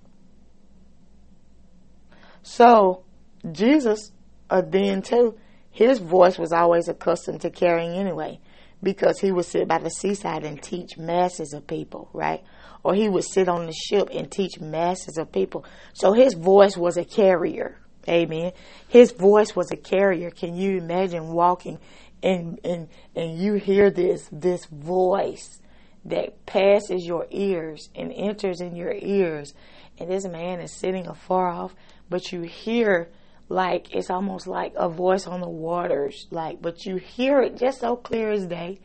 So 2.43 3.05
Jesus, 3.51 4.13
uh, 4.51 4.63
then 4.67 5.03
too, 5.03 5.39
his 5.71 5.99
voice 5.99 6.39
was 6.39 6.53
always 6.53 6.89
accustomed 6.89 7.41
to 7.43 7.51
carrying 7.51 7.93
anyway 7.93 8.41
because 8.83 9.21
he 9.21 9.33
would 9.33 9.45
sit 9.45 9.69
by 9.69 9.79
the 9.79 9.91
seaside 9.91 10.45
and 10.45 10.63
teach 10.63 10.97
masses 10.97 11.53
of 11.53 11.67
people, 11.67 12.09
right? 12.13 12.43
Or 12.83 12.95
he 12.95 13.09
would 13.09 13.25
sit 13.25 13.49
on 13.49 13.67
the 13.67 13.73
ship 13.73 14.09
and 14.13 14.31
teach 14.31 14.61
masses 14.61 15.19
of 15.19 15.33
people. 15.33 15.65
So 15.93 16.13
his 16.13 16.35
voice 16.35 16.77
was 16.77 16.97
a 16.97 17.05
carrier. 17.05 17.79
Amen. 18.09 18.53
His 18.89 19.13
voice 19.13 19.55
was 19.55 19.71
a 19.71 19.77
carrier. 19.77 20.31
Can 20.31 20.57
you 20.57 20.79
imagine 20.79 21.33
walking 21.33 21.79
and 22.23 22.59
and 22.65 22.89
and 23.15 23.39
you 23.39 23.55
hear 23.55 23.91
this 23.91 24.29
this 24.33 24.65
voice 24.67 25.61
that 26.05 26.47
passes 26.47 27.07
your 27.07 27.27
ears 27.31 27.91
and 27.95 28.13
enters 28.15 28.61
in 28.61 28.75
your 28.75 28.95
ears 28.95 29.55
and 29.99 30.11
this 30.11 30.27
man 30.27 30.61
is 30.61 30.73
sitting 30.73 31.07
afar 31.07 31.49
off, 31.49 31.75
but 32.09 32.33
you 32.33 32.41
hear 32.41 33.11
like 33.51 33.95
it's 33.95 34.09
almost 34.11 34.47
like 34.47 34.73
a 34.77 34.89
voice 34.89 35.27
on 35.27 35.41
the 35.41 35.49
waters, 35.49 36.27
like, 36.31 36.63
but 36.63 36.87
you 36.87 36.97
hear 36.97 37.41
it 37.41 37.57
just 37.59 37.81
so 37.81 37.97
clear 37.97 38.31
as 38.31 38.47
day. 38.47 38.79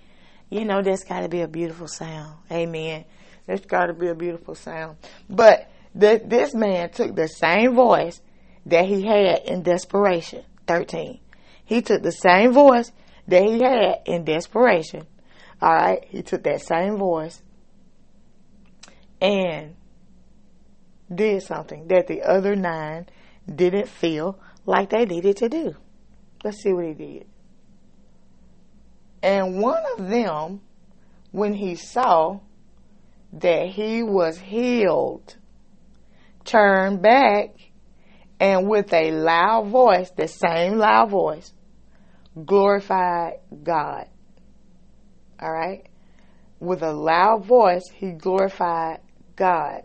You 0.50 0.66
know, 0.66 0.82
that's 0.82 1.04
got 1.04 1.22
to 1.22 1.30
be 1.30 1.42
a 1.42 1.48
beautiful 1.48 1.88
sound. 1.88 2.36
Amen. 2.52 3.06
That's 3.46 3.66
got 3.66 3.86
to 3.86 3.94
be 3.94 4.08
a 4.08 4.16
beautiful 4.16 4.56
sound. 4.56 4.98
But 5.30 5.70
this 5.94 6.54
man 6.54 6.90
took 6.90 7.16
the 7.16 7.28
same 7.28 7.76
voice 7.76 8.22
that 8.66 8.86
he 8.86 9.06
had 9.06 9.44
in 9.46 9.62
desperation. 9.62 10.44
13. 10.68 11.20
He 11.64 11.82
took 11.82 12.02
the 12.02 12.12
same 12.12 12.52
voice 12.52 12.92
that 13.28 13.44
he 13.44 13.62
had 13.62 14.02
in 14.06 14.24
desperation. 14.26 15.06
All 15.62 15.74
right. 15.74 16.04
He 16.10 16.24
took 16.24 16.44
that 16.44 16.62
same 16.62 16.98
voice 16.98 17.42
and 19.22 19.76
did 21.14 21.44
something 21.44 21.88
that 21.90 22.08
the 22.08 22.24
other 22.24 22.56
nine 22.56 23.08
didn't 23.48 23.88
feel 23.88 24.40
like 24.66 24.90
they 24.90 25.06
needed 25.06 25.38
to 25.38 25.50
do. 25.50 25.76
Let's 26.44 26.62
see 26.62 26.74
what 26.74 26.86
he 26.86 26.94
did. 26.94 27.28
And 29.22 29.60
one 29.60 29.84
of 29.98 30.08
them, 30.08 30.62
when 31.32 31.54
he 31.54 31.76
saw 31.76 32.40
that 33.34 33.68
he 33.68 34.04
was 34.04 34.38
healed, 34.38 35.36
turned 36.44 37.02
back 37.02 37.56
and 38.40 38.68
with 38.68 38.94
a 38.94 39.12
loud 39.12 39.68
voice, 39.68 40.12
the 40.12 40.28
same 40.28 40.78
loud 40.78 41.10
voice, 41.10 41.54
glorified 42.46 43.40
God. 43.64 44.08
All 45.40 45.52
right? 45.52 45.88
With 46.60 46.84
a 46.84 46.92
loud 46.92 47.46
voice, 47.46 47.84
he 47.94 48.12
glorified 48.12 49.00
God. 49.36 49.84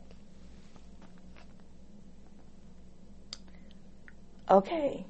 Okay. 4.50 5.06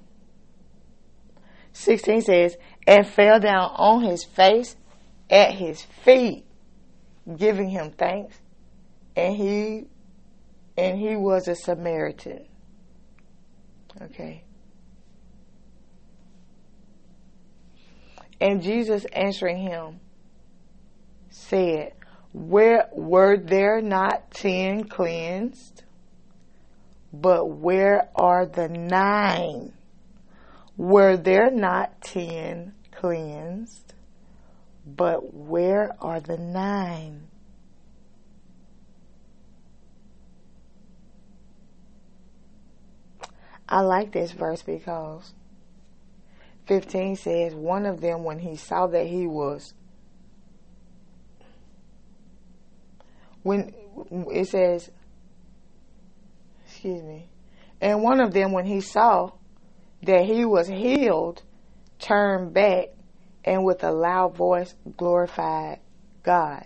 16 1.73 2.23
says, 2.23 2.57
and 2.87 3.07
fell 3.07 3.41
down 3.41 3.71
on 3.77 4.03
his 4.03 4.25
face 4.25 4.77
at 5.31 5.55
his 5.55 5.83
feet, 5.83 6.45
giving 7.37 7.71
him 7.71 7.93
thanks. 7.93 8.39
And 9.17 9.37
he 9.37 9.87
and 10.77 10.99
he 10.99 11.17
was 11.17 11.47
a 11.49 11.55
Samaritan. 11.55 12.47
Okay. 14.01 14.45
And 18.41 18.63
Jesus 18.63 19.05
answering 19.13 19.59
him 19.59 20.01
said, 21.29 21.93
Where 22.33 22.89
were 22.93 23.37
there 23.37 23.83
not 23.83 24.31
ten 24.31 24.85
cleansed? 24.85 25.83
But 27.13 27.47
where 27.47 28.09
are 28.15 28.47
the 28.47 28.69
nine? 28.69 29.73
Were 30.77 31.17
there 31.17 31.51
not 31.51 32.01
ten 32.01 32.75
cleansed? 32.93 33.95
But 34.87 35.35
where 35.35 35.95
are 36.01 36.21
the 36.21 36.39
nine? 36.39 37.29
I 43.69 43.83
like 43.83 44.13
this 44.13 44.33
verse 44.33 44.63
because 44.63 45.33
15 46.67 47.17
says, 47.17 47.55
One 47.55 47.87
of 47.87 48.01
them, 48.01 48.25
when 48.25 48.41
he 48.41 48.57
saw 48.57 48.89
that 48.89 49.07
he 49.07 49.27
was, 49.27 49.75
when 53.43 53.73
it 54.31 54.49
says, 54.49 54.91
excuse 56.81 57.03
me, 57.03 57.29
and 57.83 58.03
one 58.03 58.21
of 58.21 58.33
them, 58.33 58.53
when 58.53 58.65
he 58.65 58.81
saw 58.81 59.31
that 60.03 60.25
he 60.25 60.47
was 60.47 60.67
healed, 60.67 61.43
turned 61.99 62.55
back 62.55 62.87
and 63.45 63.67
with 63.67 63.85
a 63.85 63.93
loud 63.93 64.35
voice 64.35 64.75
glorified 64.97 65.79
God. 66.23 66.65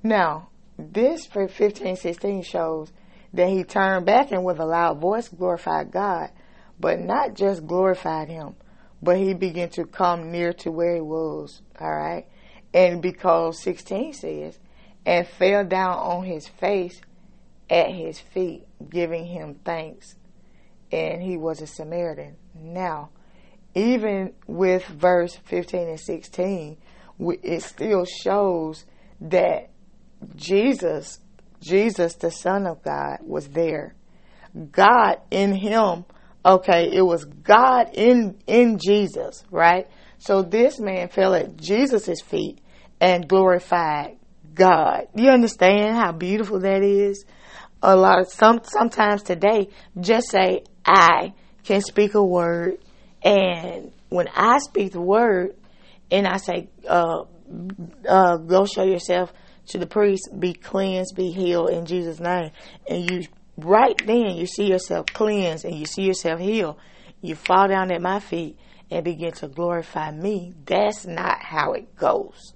Now, 0.00 0.50
this 0.78 1.26
for 1.26 1.48
15, 1.48 1.96
16 1.96 2.42
shows 2.44 2.92
that 3.32 3.48
he 3.48 3.64
turned 3.64 4.06
back 4.06 4.30
and 4.30 4.44
with 4.44 4.60
a 4.60 4.64
loud 4.64 5.00
voice 5.00 5.28
glorified 5.28 5.90
God, 5.90 6.30
but 6.78 7.00
not 7.00 7.34
just 7.34 7.66
glorified 7.66 8.28
him, 8.28 8.54
but 9.02 9.16
he 9.16 9.34
began 9.34 9.70
to 9.70 9.84
come 9.84 10.30
near 10.30 10.52
to 10.52 10.70
where 10.70 10.94
he 10.94 11.00
was. 11.00 11.62
All 11.80 11.92
right. 11.92 12.26
And 12.72 13.02
because 13.02 13.60
16 13.60 14.12
says, 14.12 14.60
and 15.06 15.26
fell 15.26 15.64
down 15.64 15.96
on 15.96 16.24
his 16.24 16.48
face 16.48 17.00
at 17.70 17.92
his 17.92 18.18
feet, 18.18 18.66
giving 18.90 19.24
him 19.24 19.54
thanks. 19.64 20.16
And 20.90 21.22
he 21.22 21.36
was 21.36 21.62
a 21.62 21.66
Samaritan. 21.66 22.36
Now, 22.54 23.10
even 23.74 24.32
with 24.46 24.84
verse 24.86 25.36
15 25.44 25.88
and 25.88 26.00
16, 26.00 26.76
it 27.42 27.62
still 27.62 28.04
shows 28.04 28.84
that 29.20 29.70
Jesus, 30.34 31.20
Jesus, 31.60 32.14
the 32.14 32.30
Son 32.30 32.66
of 32.66 32.82
God, 32.82 33.18
was 33.22 33.48
there. 33.48 33.94
God 34.72 35.20
in 35.30 35.54
him, 35.54 36.04
okay, 36.44 36.90
it 36.92 37.02
was 37.02 37.24
God 37.24 37.90
in, 37.92 38.38
in 38.46 38.78
Jesus, 38.78 39.44
right? 39.50 39.86
So 40.18 40.42
this 40.42 40.80
man 40.80 41.08
fell 41.08 41.34
at 41.34 41.56
Jesus' 41.56 42.22
feet 42.22 42.60
and 43.00 43.28
glorified 43.28 44.16
God. 44.56 45.08
You 45.14 45.30
understand 45.30 45.96
how 45.96 46.12
beautiful 46.12 46.60
that 46.60 46.82
is? 46.82 47.24
A 47.82 47.94
lot 47.94 48.18
of 48.18 48.32
some 48.32 48.60
sometimes 48.64 49.22
today, 49.22 49.68
just 50.00 50.30
say 50.30 50.64
I 50.84 51.34
can 51.62 51.82
speak 51.82 52.14
a 52.14 52.24
word, 52.24 52.78
and 53.22 53.92
when 54.08 54.28
I 54.34 54.58
speak 54.58 54.92
the 54.92 55.00
word, 55.00 55.54
and 56.10 56.26
I 56.26 56.38
say, 56.38 56.68
uh, 56.88 57.24
uh, 58.08 58.36
"Go 58.38 58.64
show 58.66 58.84
yourself 58.84 59.32
to 59.68 59.78
the 59.78 59.86
priest, 59.86 60.30
be 60.38 60.54
cleansed, 60.54 61.14
be 61.14 61.30
healed 61.30 61.70
in 61.70 61.84
Jesus' 61.84 62.18
name," 62.18 62.50
and 62.88 63.10
you 63.10 63.26
right 63.58 64.00
then 64.06 64.36
you 64.36 64.46
see 64.46 64.66
yourself 64.66 65.06
cleansed 65.06 65.64
and 65.64 65.74
you 65.74 65.86
see 65.86 66.02
yourself 66.02 66.40
healed, 66.40 66.76
you 67.20 67.34
fall 67.34 67.68
down 67.68 67.90
at 67.90 68.02
my 68.02 68.20
feet 68.20 68.56
and 68.90 69.04
begin 69.04 69.32
to 69.32 69.48
glorify 69.48 70.10
me. 70.10 70.52
That's 70.64 71.06
not 71.06 71.40
how 71.40 71.72
it 71.72 71.96
goes. 71.96 72.54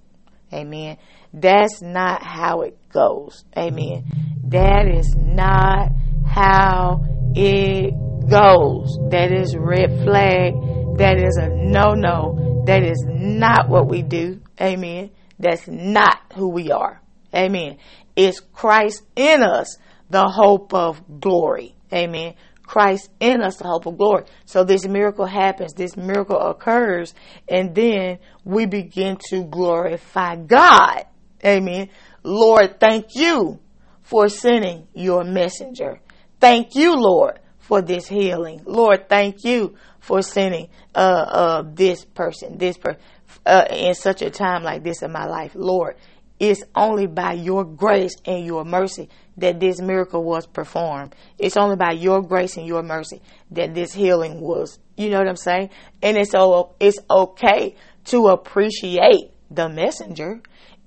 Amen. 0.52 0.96
That's 1.32 1.80
not 1.80 2.22
how 2.22 2.62
it 2.62 2.76
goes. 2.90 3.44
Amen. 3.56 4.04
That 4.48 4.86
is 4.88 5.14
not 5.16 5.92
how 6.26 7.04
it 7.34 7.94
goes. 8.28 8.98
That 9.10 9.32
is 9.32 9.56
red 9.56 10.02
flag. 10.02 10.54
That 10.98 11.18
is 11.18 11.36
a 11.36 11.48
no 11.48 11.94
no. 11.94 12.64
That 12.66 12.82
is 12.82 13.04
not 13.06 13.68
what 13.68 13.88
we 13.88 14.02
do. 14.02 14.40
Amen. 14.60 15.10
That's 15.38 15.66
not 15.68 16.18
who 16.34 16.48
we 16.48 16.70
are. 16.70 17.00
Amen. 17.34 17.78
It's 18.16 18.40
Christ 18.40 19.02
in 19.16 19.42
us, 19.42 19.78
the 20.10 20.28
hope 20.28 20.74
of 20.74 21.20
glory. 21.20 21.74
Amen. 21.92 22.34
Christ 22.62 23.10
in 23.18 23.40
us, 23.42 23.56
the 23.56 23.66
hope 23.66 23.86
of 23.86 23.98
glory. 23.98 24.24
So 24.44 24.62
this 24.62 24.86
miracle 24.86 25.26
happens, 25.26 25.72
this 25.72 25.96
miracle 25.96 26.38
occurs, 26.38 27.14
and 27.48 27.74
then 27.74 28.18
we 28.44 28.66
begin 28.66 29.18
to 29.30 29.44
glorify 29.44 30.36
God. 30.36 31.06
Amen. 31.44 31.88
Lord, 32.22 32.78
thank 32.80 33.14
you 33.14 33.60
for 34.02 34.28
sending 34.28 34.88
your 34.94 35.24
messenger. 35.24 36.00
Thank 36.40 36.74
you, 36.74 36.96
Lord, 36.96 37.38
for 37.58 37.82
this 37.82 38.06
healing. 38.06 38.62
Lord, 38.64 39.08
thank 39.08 39.44
you 39.44 39.76
for 40.00 40.22
sending 40.22 40.68
uh, 40.94 40.98
uh, 40.98 41.62
this 41.66 42.04
person, 42.04 42.58
this 42.58 42.76
person, 42.76 43.00
uh, 43.46 43.66
in 43.70 43.94
such 43.94 44.22
a 44.22 44.30
time 44.30 44.62
like 44.62 44.82
this 44.82 45.02
in 45.02 45.12
my 45.12 45.26
life. 45.26 45.52
Lord, 45.54 45.96
it's 46.38 46.62
only 46.74 47.06
by 47.06 47.34
your 47.34 47.64
grace 47.64 48.16
and 48.24 48.44
your 48.44 48.64
mercy 48.64 49.10
that 49.36 49.60
this 49.60 49.80
miracle 49.80 50.24
was 50.24 50.46
performed. 50.46 51.14
It's 51.38 51.56
only 51.56 51.76
by 51.76 51.92
your 51.92 52.22
grace 52.22 52.56
and 52.56 52.66
your 52.66 52.82
mercy 52.82 53.20
that 53.50 53.74
this 53.74 53.92
healing 53.92 54.40
was. 54.40 54.78
You 54.96 55.10
know 55.10 55.18
what 55.18 55.28
I'm 55.28 55.36
saying? 55.36 55.70
And 56.02 56.16
it's 56.16 56.32
it's 56.80 56.98
okay 57.10 57.76
to 58.06 58.28
appreciate 58.28 59.30
the 59.50 59.68
messenger. 59.68 60.40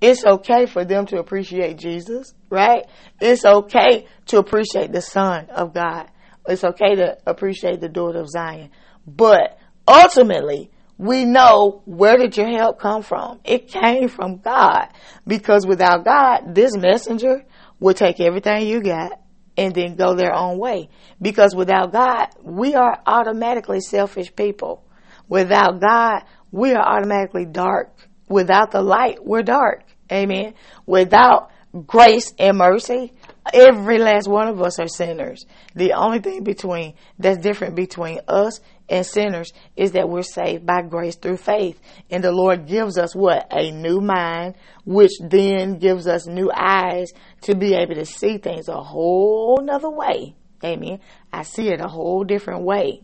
It's 0.04 0.26
okay 0.26 0.66
for 0.66 0.84
them 0.84 1.06
to 1.06 1.18
appreciate 1.18 1.78
Jesus, 1.78 2.34
right? 2.50 2.86
It's 3.22 3.46
okay 3.46 4.06
to 4.26 4.38
appreciate 4.38 4.92
the 4.92 5.00
Son 5.00 5.50
of 5.50 5.74
God. 5.74 6.12
It's 6.46 6.66
okay 6.66 6.96
to 6.96 7.20
appreciate 7.26 7.80
the 7.80 7.88
daughter 7.88 8.20
of 8.20 8.30
Zion. 8.30 8.70
But 9.08 9.58
ultimately, 9.88 10.72
we 10.98 11.24
know 11.24 11.84
where 11.86 12.18
did 12.18 12.36
your 12.36 12.50
help 12.50 12.82
come 12.82 13.02
from? 13.02 13.40
It 13.46 13.70
came 13.70 14.10
from 14.10 14.40
God. 14.40 14.90
Because 15.26 15.66
without 15.66 16.04
God, 16.04 16.54
this 16.54 16.76
messenger 16.76 17.46
will 17.80 17.94
take 17.94 18.20
everything 18.20 18.68
you 18.68 18.82
got 18.82 19.22
and 19.56 19.74
then 19.74 19.96
go 19.96 20.16
their 20.16 20.34
own 20.34 20.58
way. 20.58 20.90
Because 21.22 21.56
without 21.56 21.94
God, 21.94 22.28
we 22.42 22.76
are 22.76 23.02
automatically 23.08 23.80
selfish 23.80 24.36
people. 24.36 24.84
Without 25.30 25.80
God, 25.80 26.24
we 26.52 26.74
are 26.74 26.86
automatically 26.86 27.46
dark. 27.46 27.96
Without 28.28 28.72
the 28.72 28.82
light, 28.82 29.24
we're 29.24 29.44
dark. 29.44 29.84
Amen. 30.14 30.54
Without 30.86 31.50
grace 31.88 32.32
and 32.38 32.58
mercy, 32.58 33.12
every 33.52 33.98
last 33.98 34.28
one 34.28 34.48
of 34.48 34.62
us 34.62 34.80
are 34.80 34.88
sinners. 34.88 35.46
The 35.76 35.94
only 35.94 36.20
thing 36.20 36.44
between 36.44 36.94
that's 37.18 37.40
different 37.40 37.76
between 37.76 38.20
us 38.28 38.60
and 38.90 39.06
sinners 39.06 39.52
is 39.76 39.94
that 39.94 40.08
we're 40.08 40.22
saved 40.22 40.66
by 40.66 40.84
grace 40.84 41.16
through 41.16 41.38
faith. 41.38 41.80
And 42.12 42.24
the 42.24 42.32
Lord 42.32 42.68
gives 42.68 42.98
us 42.98 43.16
what? 43.16 43.48
A 43.52 43.72
new 43.72 44.02
mind, 44.02 44.56
which 44.86 45.14
then 45.20 45.80
gives 45.80 46.06
us 46.06 46.28
new 46.28 46.52
eyes 46.56 47.12
to 47.42 47.56
be 47.56 47.74
able 47.74 47.96
to 47.96 48.06
see 48.06 48.38
things 48.38 48.68
a 48.68 48.82
whole 48.82 49.60
nother 49.64 49.90
way. 49.90 50.36
Amen. 50.64 51.00
I 51.32 51.44
see 51.44 51.70
it 51.70 51.82
a 51.82 51.88
whole 51.88 52.24
different 52.24 52.64
way. 52.64 53.02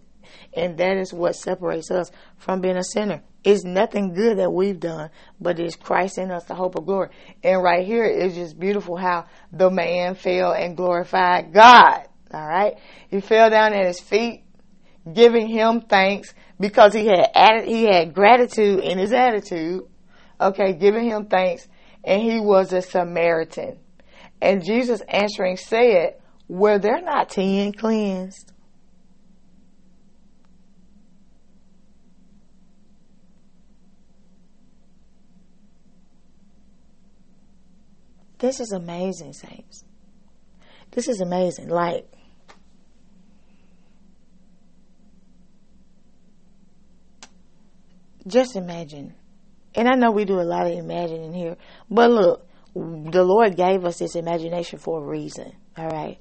And 0.55 0.77
that 0.77 0.97
is 0.97 1.13
what 1.13 1.35
separates 1.35 1.91
us 1.91 2.11
from 2.37 2.61
being 2.61 2.77
a 2.77 2.83
sinner. 2.83 3.23
It's 3.43 3.63
nothing 3.63 4.13
good 4.13 4.39
that 4.39 4.51
we've 4.51 4.79
done, 4.79 5.11
but 5.39 5.59
it's 5.59 5.75
Christ 5.75 6.17
in 6.17 6.29
us, 6.29 6.43
the 6.43 6.55
hope 6.55 6.75
of 6.75 6.85
glory. 6.85 7.09
And 7.43 7.63
right 7.63 7.85
here 7.85 8.03
is 8.03 8.35
just 8.35 8.59
beautiful 8.59 8.97
how 8.97 9.27
the 9.51 9.69
man 9.69 10.15
fell 10.15 10.51
and 10.51 10.75
glorified 10.75 11.53
God. 11.53 12.07
All 12.33 12.47
right. 12.47 12.77
He 13.09 13.21
fell 13.21 13.49
down 13.49 13.73
at 13.73 13.85
his 13.85 13.99
feet, 13.99 14.43
giving 15.11 15.47
him 15.47 15.81
thanks 15.81 16.33
because 16.59 16.93
he 16.93 17.05
had 17.05 17.29
added, 17.33 17.65
he 17.65 17.85
had 17.85 18.13
gratitude 18.13 18.83
in 18.83 18.97
his 18.97 19.13
attitude. 19.13 19.83
Okay. 20.39 20.73
Giving 20.73 21.05
him 21.05 21.25
thanks. 21.25 21.67
And 22.03 22.21
he 22.21 22.39
was 22.39 22.73
a 22.73 22.81
Samaritan. 22.81 23.79
And 24.41 24.63
Jesus 24.63 25.01
answering 25.07 25.57
said, 25.57 26.15
were 26.47 26.77
there 26.77 27.01
not 27.01 27.29
ten 27.29 27.71
cleansed? 27.73 28.51
This 38.39 38.59
is 38.59 38.71
amazing, 38.71 39.33
saints. 39.33 39.83
This 40.91 41.07
is 41.07 41.21
amazing. 41.21 41.67
Like, 41.67 42.05
just 48.25 48.55
imagine. 48.55 49.13
And 49.75 49.87
I 49.87 49.95
know 49.95 50.11
we 50.11 50.25
do 50.25 50.39
a 50.39 50.43
lot 50.43 50.67
of 50.67 50.73
imagining 50.73 51.33
here, 51.33 51.57
but 51.89 52.09
look, 52.09 52.47
the 52.73 53.23
Lord 53.23 53.55
gave 53.55 53.83
us 53.85 53.99
this 53.99 54.15
imagination 54.15 54.79
for 54.79 55.03
a 55.03 55.05
reason. 55.05 55.53
All 55.77 55.87
right. 55.87 56.17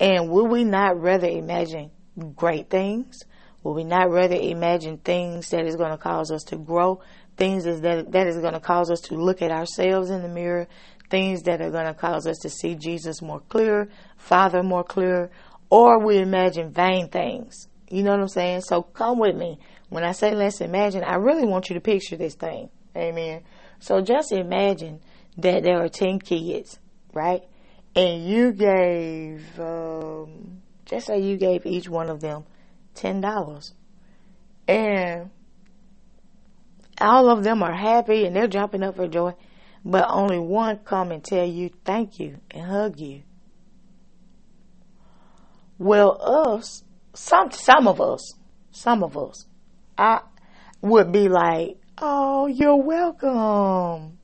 And 0.00 0.28
would 0.30 0.50
we 0.50 0.64
not 0.64 1.00
rather 1.00 1.28
imagine 1.28 1.90
great 2.34 2.68
things? 2.68 3.20
Would 3.62 3.74
we 3.74 3.84
not 3.84 4.10
rather 4.10 4.36
imagine 4.36 4.98
things 4.98 5.50
that 5.50 5.66
is 5.66 5.76
going 5.76 5.90
to 5.90 5.98
cause 5.98 6.30
us 6.30 6.42
to 6.44 6.56
grow? 6.56 7.00
Things 7.36 7.64
that, 7.64 8.10
that 8.10 8.26
is 8.26 8.38
going 8.38 8.54
to 8.54 8.60
cause 8.60 8.90
us 8.90 9.00
to 9.02 9.14
look 9.14 9.42
at 9.42 9.50
ourselves 9.50 10.10
in 10.10 10.22
the 10.22 10.28
mirror? 10.28 10.66
Things 11.10 11.42
that 11.42 11.60
are 11.60 11.70
going 11.70 11.86
to 11.86 11.94
cause 11.94 12.26
us 12.26 12.38
to 12.38 12.48
see 12.48 12.76
Jesus 12.76 13.20
more 13.20 13.40
clear, 13.40 13.90
Father 14.16 14.62
more 14.62 14.84
clear? 14.84 15.30
Or 15.68 16.04
we 16.04 16.18
imagine 16.18 16.72
vain 16.72 17.08
things. 17.08 17.68
You 17.90 18.02
know 18.02 18.12
what 18.12 18.20
I'm 18.20 18.28
saying? 18.28 18.62
So 18.62 18.82
come 18.82 19.18
with 19.18 19.36
me. 19.36 19.58
When 19.88 20.04
I 20.04 20.12
say 20.12 20.34
let's 20.34 20.60
imagine, 20.60 21.02
I 21.04 21.16
really 21.16 21.44
want 21.44 21.68
you 21.68 21.74
to 21.74 21.80
picture 21.80 22.16
this 22.16 22.34
thing. 22.34 22.70
Amen. 22.96 23.42
So 23.80 24.00
just 24.00 24.32
imagine 24.32 25.00
that 25.36 25.62
there 25.64 25.82
are 25.82 25.88
10 25.88 26.20
kids, 26.20 26.78
right? 27.12 27.42
and 27.94 28.24
you 28.24 28.52
gave, 28.52 29.58
um, 29.58 30.62
just 30.84 31.06
say 31.06 31.20
you 31.20 31.36
gave 31.36 31.66
each 31.66 31.88
one 31.88 32.08
of 32.08 32.20
them 32.20 32.44
ten 32.94 33.20
dollars, 33.20 33.74
and 34.68 35.30
all 37.00 37.30
of 37.30 37.42
them 37.42 37.62
are 37.62 37.74
happy 37.74 38.26
and 38.26 38.36
they're 38.36 38.46
jumping 38.46 38.82
up 38.82 38.96
for 38.96 39.08
joy, 39.08 39.34
but 39.84 40.06
only 40.08 40.38
one 40.38 40.78
come 40.78 41.10
and 41.10 41.24
tell 41.24 41.46
you 41.46 41.70
thank 41.84 42.18
you 42.18 42.38
and 42.50 42.66
hug 42.66 42.98
you. 42.98 43.22
Well, 45.78 46.20
us, 46.20 46.84
some 47.14 47.50
some 47.50 47.88
of 47.88 48.00
us, 48.00 48.34
some 48.70 49.02
of 49.02 49.16
us, 49.16 49.46
I 49.96 50.20
would 50.82 51.10
be 51.12 51.28
like, 51.28 51.78
"Oh, 51.98 52.46
you're 52.46 52.76
welcome." 52.76 54.18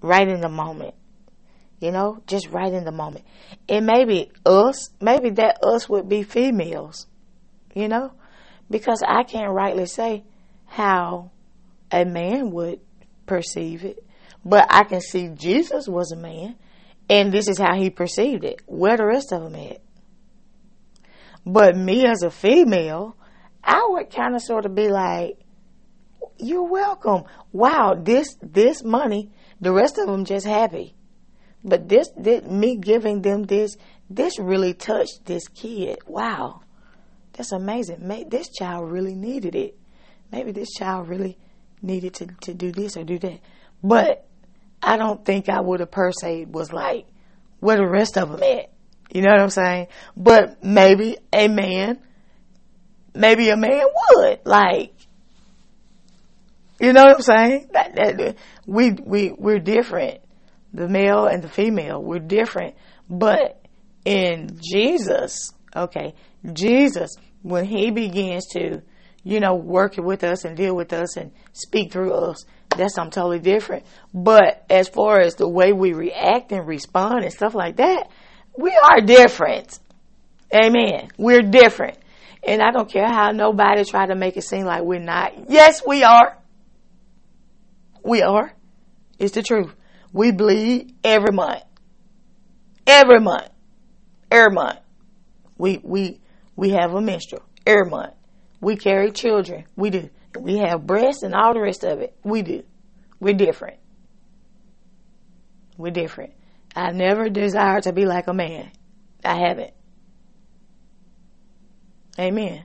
Right 0.00 0.28
in 0.28 0.40
the 0.40 0.48
moment 0.48 0.94
you 1.80 1.90
know, 1.90 2.22
just 2.26 2.48
right 2.50 2.72
in 2.72 2.84
the 2.84 2.92
moment. 2.92 3.24
And 3.68 3.86
maybe 3.86 4.30
us, 4.44 4.90
maybe 5.00 5.30
that 5.30 5.58
us 5.62 5.88
would 5.88 6.08
be 6.08 6.22
females, 6.22 7.06
you 7.74 7.88
know, 7.88 8.12
because 8.70 9.02
I 9.06 9.24
can't 9.24 9.52
rightly 9.52 9.86
say 9.86 10.24
how 10.64 11.30
a 11.90 12.04
man 12.04 12.50
would 12.52 12.80
perceive 13.26 13.84
it, 13.84 14.04
but 14.46 14.66
I 14.70 14.84
can 14.84 15.00
see 15.00 15.28
Jesus 15.28 15.88
was 15.88 16.12
a 16.12 16.16
man, 16.16 16.56
and 17.10 17.32
this 17.32 17.48
is 17.48 17.58
how 17.58 17.74
he 17.74 17.90
perceived 17.90 18.44
it. 18.44 18.62
Where 18.66 18.96
the 18.96 19.06
rest 19.06 19.32
of 19.32 19.42
them 19.42 19.54
at? 19.56 19.82
But 21.44 21.76
me 21.76 22.06
as 22.06 22.22
a 22.22 22.30
female, 22.30 23.16
I 23.62 23.86
would 23.90 24.10
kind 24.10 24.34
of 24.34 24.42
sort 24.42 24.64
of 24.64 24.74
be 24.74 24.88
like, 24.88 25.38
"You're 26.38 26.68
welcome." 26.68 27.24
Wow, 27.52 27.94
this 28.00 28.36
this 28.40 28.82
money. 28.82 29.32
The 29.60 29.72
rest 29.72 29.98
of 29.98 30.06
them 30.06 30.24
just 30.24 30.46
happy 30.46 30.96
but 31.66 31.88
this, 31.88 32.08
this, 32.16 32.44
me 32.44 32.76
giving 32.76 33.22
them 33.22 33.42
this, 33.42 33.76
this 34.08 34.38
really 34.38 34.72
touched 34.72 35.24
this 35.24 35.48
kid. 35.48 35.98
Wow. 36.06 36.60
That's 37.32 37.50
amazing. 37.50 38.06
Maybe 38.06 38.30
this 38.30 38.48
child 38.48 38.90
really 38.90 39.16
needed 39.16 39.56
it. 39.56 39.76
Maybe 40.30 40.52
this 40.52 40.72
child 40.72 41.08
really 41.08 41.36
needed 41.82 42.14
to, 42.14 42.26
to 42.42 42.54
do 42.54 42.70
this 42.70 42.96
or 42.96 43.02
do 43.02 43.18
that. 43.18 43.40
But 43.82 44.28
I 44.82 44.96
don't 44.96 45.24
think 45.24 45.48
I 45.48 45.60
would 45.60 45.80
have 45.80 45.90
per 45.90 46.12
se 46.12 46.46
was 46.46 46.72
like, 46.72 47.06
where 47.60 47.76
the 47.76 47.86
rest 47.86 48.16
of 48.18 48.30
them 48.30 48.42
at? 48.42 48.70
You 49.12 49.22
know 49.22 49.30
what 49.30 49.40
I'm 49.40 49.50
saying? 49.50 49.86
But 50.16 50.62
maybe 50.62 51.16
a 51.32 51.48
man, 51.48 51.98
maybe 53.14 53.48
a 53.48 53.56
man 53.56 53.82
would 54.10 54.40
like, 54.44 54.92
you 56.78 56.92
know 56.92 57.04
what 57.04 57.16
I'm 57.16 57.22
saying? 57.22 57.68
That, 57.72 57.94
that, 57.96 58.36
we 58.66 58.90
we 58.92 59.32
we're 59.32 59.60
different 59.60 60.20
the 60.76 60.88
male 60.88 61.26
and 61.26 61.42
the 61.42 61.48
female. 61.48 62.02
We're 62.02 62.18
different. 62.18 62.74
But 63.08 63.60
in 64.04 64.58
Jesus, 64.62 65.52
okay, 65.74 66.14
Jesus, 66.52 67.16
when 67.42 67.64
he 67.64 67.90
begins 67.90 68.46
to, 68.48 68.82
you 69.26 69.40
know, 69.40 69.56
work 69.56 69.96
with 69.96 70.22
us 70.22 70.44
and 70.44 70.56
deal 70.56 70.76
with 70.76 70.92
us 70.92 71.16
and 71.16 71.32
speak 71.52 71.90
through 71.90 72.12
us, 72.12 72.44
that's 72.76 72.94
something 72.94 73.10
totally 73.10 73.40
different. 73.40 73.84
But 74.14 74.64
as 74.70 74.88
far 74.88 75.20
as 75.20 75.34
the 75.34 75.48
way 75.48 75.72
we 75.72 75.94
react 75.94 76.52
and 76.52 76.64
respond 76.64 77.24
and 77.24 77.32
stuff 77.32 77.52
like 77.52 77.78
that, 77.78 78.08
we 78.56 78.70
are 78.70 79.00
different. 79.00 79.80
Amen. 80.54 81.08
We're 81.18 81.42
different. 81.42 81.98
And 82.46 82.62
I 82.62 82.70
don't 82.70 82.88
care 82.88 83.08
how 83.08 83.32
nobody 83.32 83.84
try 83.84 84.06
to 84.06 84.14
make 84.14 84.36
it 84.36 84.44
seem 84.44 84.64
like 84.64 84.82
we're 84.84 85.00
not. 85.00 85.50
Yes, 85.50 85.82
we 85.84 86.04
are. 86.04 86.38
We 88.04 88.22
are. 88.22 88.52
It's 89.18 89.34
the 89.34 89.42
truth. 89.42 89.74
We 90.12 90.30
bleed 90.30 90.94
every 91.02 91.32
month. 91.32 91.64
Every 92.86 93.18
month. 93.18 93.48
Every 94.30 94.52
month. 94.52 94.78
We, 95.58 95.80
we, 95.82 96.20
we 96.54 96.70
have 96.70 96.94
a 96.94 97.00
menstrual 97.00 97.42
every 97.66 97.90
month. 97.90 98.12
We 98.60 98.76
carry 98.76 99.10
children. 99.10 99.64
We 99.76 99.90
do. 99.90 100.10
We 100.38 100.58
have 100.58 100.86
breasts 100.86 101.22
and 101.22 101.34
all 101.34 101.54
the 101.54 101.60
rest 101.60 101.84
of 101.84 102.00
it. 102.00 102.16
We 102.24 102.42
do. 102.42 102.62
We're 103.20 103.34
different. 103.34 103.78
We're 105.76 105.92
different. 105.92 106.32
I 106.74 106.92
never 106.92 107.28
desired 107.28 107.84
to 107.84 107.92
be 107.92 108.04
like 108.04 108.26
a 108.26 108.34
man. 108.34 108.70
I 109.24 109.36
haven't. 109.36 109.72
Amen. 112.18 112.64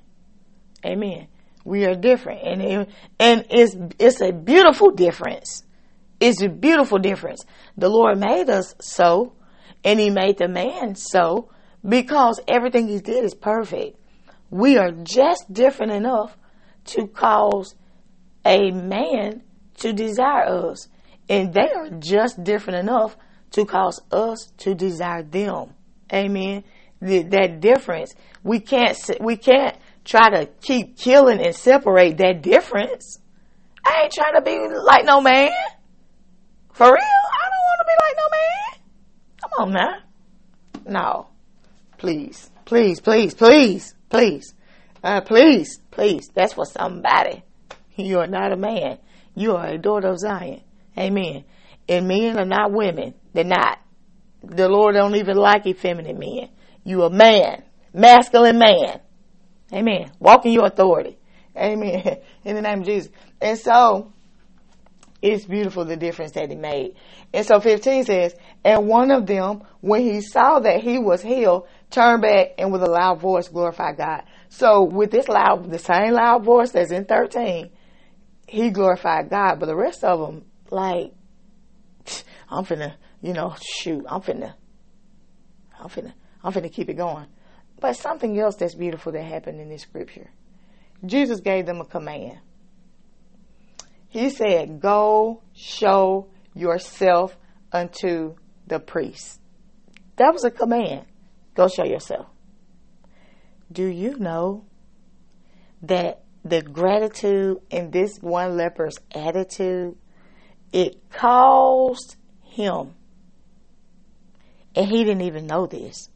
Amen. 0.86 1.28
We 1.64 1.86
are 1.86 1.96
different, 1.96 2.42
and 2.42 2.88
and 3.20 3.46
it's 3.50 3.76
it's 4.00 4.22
a 4.22 4.32
beautiful 4.32 4.92
difference. 4.92 5.64
It's 6.20 6.42
a 6.42 6.50
beautiful 6.50 6.98
difference. 6.98 7.46
The 7.78 7.90
Lord 7.90 8.18
made 8.18 8.50
us 8.50 8.74
so, 8.80 9.34
and 9.84 10.00
He 10.00 10.10
made 10.10 10.38
the 10.38 10.48
man 10.48 10.96
so, 10.96 11.52
because 11.88 12.40
everything 12.48 12.88
He 12.88 13.00
did 13.00 13.24
is 13.24 13.36
perfect. 13.36 13.98
We 14.52 14.78
are 14.78 14.92
just 14.92 15.52
different 15.52 15.94
enough 15.94 16.38
to 16.86 17.08
cause 17.08 17.74
a 18.46 18.72
man 18.72 19.44
to 19.78 19.94
desire 19.94 20.70
us, 20.70 20.90
and 21.30 21.54
they 21.54 21.72
are 21.72 21.90
just 22.00 22.44
different 22.44 22.80
enough 22.80 23.16
to 23.52 23.66
cause 23.66 24.02
us 24.12 24.52
to 24.58 24.76
desire 24.76 25.24
them. 25.24 25.74
Amen. 26.14 26.64
The, 27.02 27.24
that 27.24 27.62
difference, 27.62 28.14
we 28.44 28.60
can't 28.60 28.98
we 29.20 29.38
can't 29.38 29.76
try 30.04 30.30
to 30.30 30.46
keep 30.62 30.98
killing 30.98 31.44
and 31.44 31.56
separate 31.56 32.18
that 32.18 32.42
difference. 32.42 33.20
I 33.86 34.04
ain't 34.04 34.14
trying 34.14 34.36
to 34.36 34.42
be 34.42 34.58
like 34.86 35.06
no 35.06 35.22
man. 35.22 35.50
For 36.74 36.86
real? 36.86 36.96
I 36.96 37.50
don't 37.50 37.66
want 37.66 37.80
to 37.80 37.86
be 37.88 37.96
like 38.04 38.16
no 38.18 38.28
man. 38.38 38.82
Come 39.42 39.52
on 39.60 39.72
now. 39.74 40.92
No. 40.92 41.28
Please. 41.98 42.50
Please, 42.66 43.00
please, 43.02 43.34
please, 43.34 43.96
please. 44.12 44.54
Uh, 45.04 45.22
please, 45.22 45.80
please. 45.90 46.30
That's 46.36 46.54
for 46.54 46.66
somebody. 46.66 47.44
You 47.96 48.20
are 48.20 48.28
not 48.28 48.52
a 48.52 48.58
man. 48.58 49.00
You 49.36 49.56
are 49.56 49.68
a 49.68 49.78
daughter 49.78 50.10
of 50.10 50.20
Zion. 50.20 50.62
Amen. 50.98 51.44
And 51.90 52.08
men 52.08 52.38
are 52.38 52.46
not 52.46 52.72
women. 52.72 53.16
They're 53.34 53.44
not. 53.44 53.80
The 54.44 54.68
Lord 54.70 54.96
don't 54.96 55.16
even 55.16 55.38
like 55.38 55.66
effeminate 55.66 56.18
men. 56.18 56.50
You 56.84 57.04
a 57.04 57.10
man. 57.10 57.64
Masculine 57.94 58.58
man. 58.58 59.02
Amen. 59.74 60.12
Walk 60.20 60.46
in 60.46 60.54
your 60.54 60.66
authority. 60.66 61.18
Amen. 61.56 62.20
In 62.46 62.56
the 62.56 62.62
name 62.62 62.80
of 62.80 62.86
Jesus. 62.86 63.12
And 63.42 63.58
so, 63.58 64.14
it's 65.22 65.46
beautiful 65.46 65.86
the 65.86 65.98
difference 65.98 66.32
that 66.32 66.50
he 66.50 66.56
made. 66.56 66.96
And 67.34 67.46
so 67.46 67.60
15 67.60 68.06
says, 68.06 68.36
and 68.64 68.88
one 68.88 69.12
of 69.12 69.28
them, 69.28 69.64
when 69.82 70.02
he 70.02 70.22
saw 70.22 70.60
that 70.60 70.82
he 70.82 70.98
was 70.98 71.22
healed, 71.22 71.68
turned 71.92 72.22
back 72.22 72.54
and 72.58 72.72
with 72.72 72.82
a 72.82 72.90
loud 72.90 73.20
voice 73.20 73.48
glorify 73.48 73.94
God. 73.94 74.24
So 74.50 74.84
with 74.84 75.12
this 75.12 75.28
loud, 75.28 75.70
the 75.70 75.80
same 75.80 76.14
loud 76.14 76.44
voice 76.44 76.72
that's 76.72 76.92
in 76.92 77.06
13, 77.06 77.70
he 78.48 78.70
glorified 78.70 79.30
God. 79.30 79.60
But 79.60 79.68
the 79.68 79.76
rest 79.76 80.04
of 80.04 80.20
them, 80.20 80.46
like, 80.70 81.14
I'm 82.50 82.66
finna, 82.66 82.96
you 83.22 83.34
know, 83.34 83.56
shoot, 83.62 84.06
I'm 84.10 84.22
finna, 84.22 84.54
I'm 85.80 85.90
finna, 85.90 86.14
I'm 86.44 86.52
finna 86.52 86.72
keep 86.72 86.90
it 86.90 86.96
going. 86.96 87.28
But 87.80 87.96
something 87.96 88.40
else 88.40 88.56
that's 88.56 88.76
beautiful 88.76 89.12
that 89.12 89.24
happened 89.24 89.60
in 89.60 89.70
this 89.70 89.82
scripture. 89.82 90.30
Jesus 91.06 91.40
gave 91.40 91.66
them 91.66 91.82
a 91.82 91.86
command. 91.86 92.40
He 94.10 94.30
said, 94.30 94.80
Go 94.80 95.42
show 95.54 96.28
yourself 96.54 97.36
unto 97.72 98.36
the 98.68 98.80
priest. 98.80 99.40
That 100.18 100.34
was 100.34 100.44
a 100.44 100.52
command. 100.52 101.06
Go 101.54 101.68
show 101.68 101.84
yourself. 101.84 102.28
Do 103.72 103.86
you 103.86 104.18
know 104.18 104.66
that 105.82 106.24
the 106.44 106.62
gratitude 106.62 107.58
in 107.70 107.92
this 107.92 108.18
one 108.20 108.58
leper's 108.58 108.98
attitude, 109.14 109.96
it 110.74 111.10
caused 111.10 112.16
him, 112.44 112.96
and 114.76 114.88
he 114.88 115.04
didn't 115.04 115.22
even 115.22 115.46
know 115.46 115.68
this. 115.68 116.10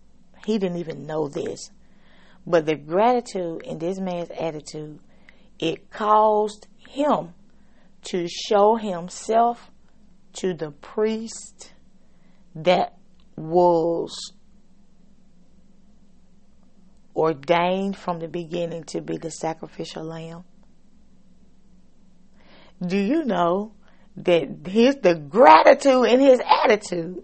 He 0.45 0.58
didn't 0.58 0.78
even 0.78 1.06
know 1.06 1.28
this. 1.28 1.71
But 2.48 2.65
the 2.65 2.76
gratitude 2.76 3.63
in 3.63 3.80
this 3.80 4.00
man's 4.00 4.30
attitude, 4.30 5.00
it 5.60 5.89
caused 5.89 6.67
him 6.78 7.34
to 8.04 8.28
show 8.28 8.76
himself 8.76 9.71
to 10.34 10.54
the 10.54 10.71
priest 10.71 11.74
that 12.54 12.98
was 13.36 14.34
ordained 17.15 17.95
from 17.95 18.19
the 18.19 18.28
beginning 18.28 18.84
to 18.86 19.01
be 19.01 19.17
the 19.17 19.32
sacrificial 19.32 20.04
lamb. 20.04 20.43
Do 22.86 22.97
you 22.97 23.23
know 23.23 23.73
that 24.17 24.67
his 24.67 24.97
the 24.97 25.15
gratitude 25.15 26.06
in 26.06 26.19
his 26.19 26.41
attitude 26.63 27.23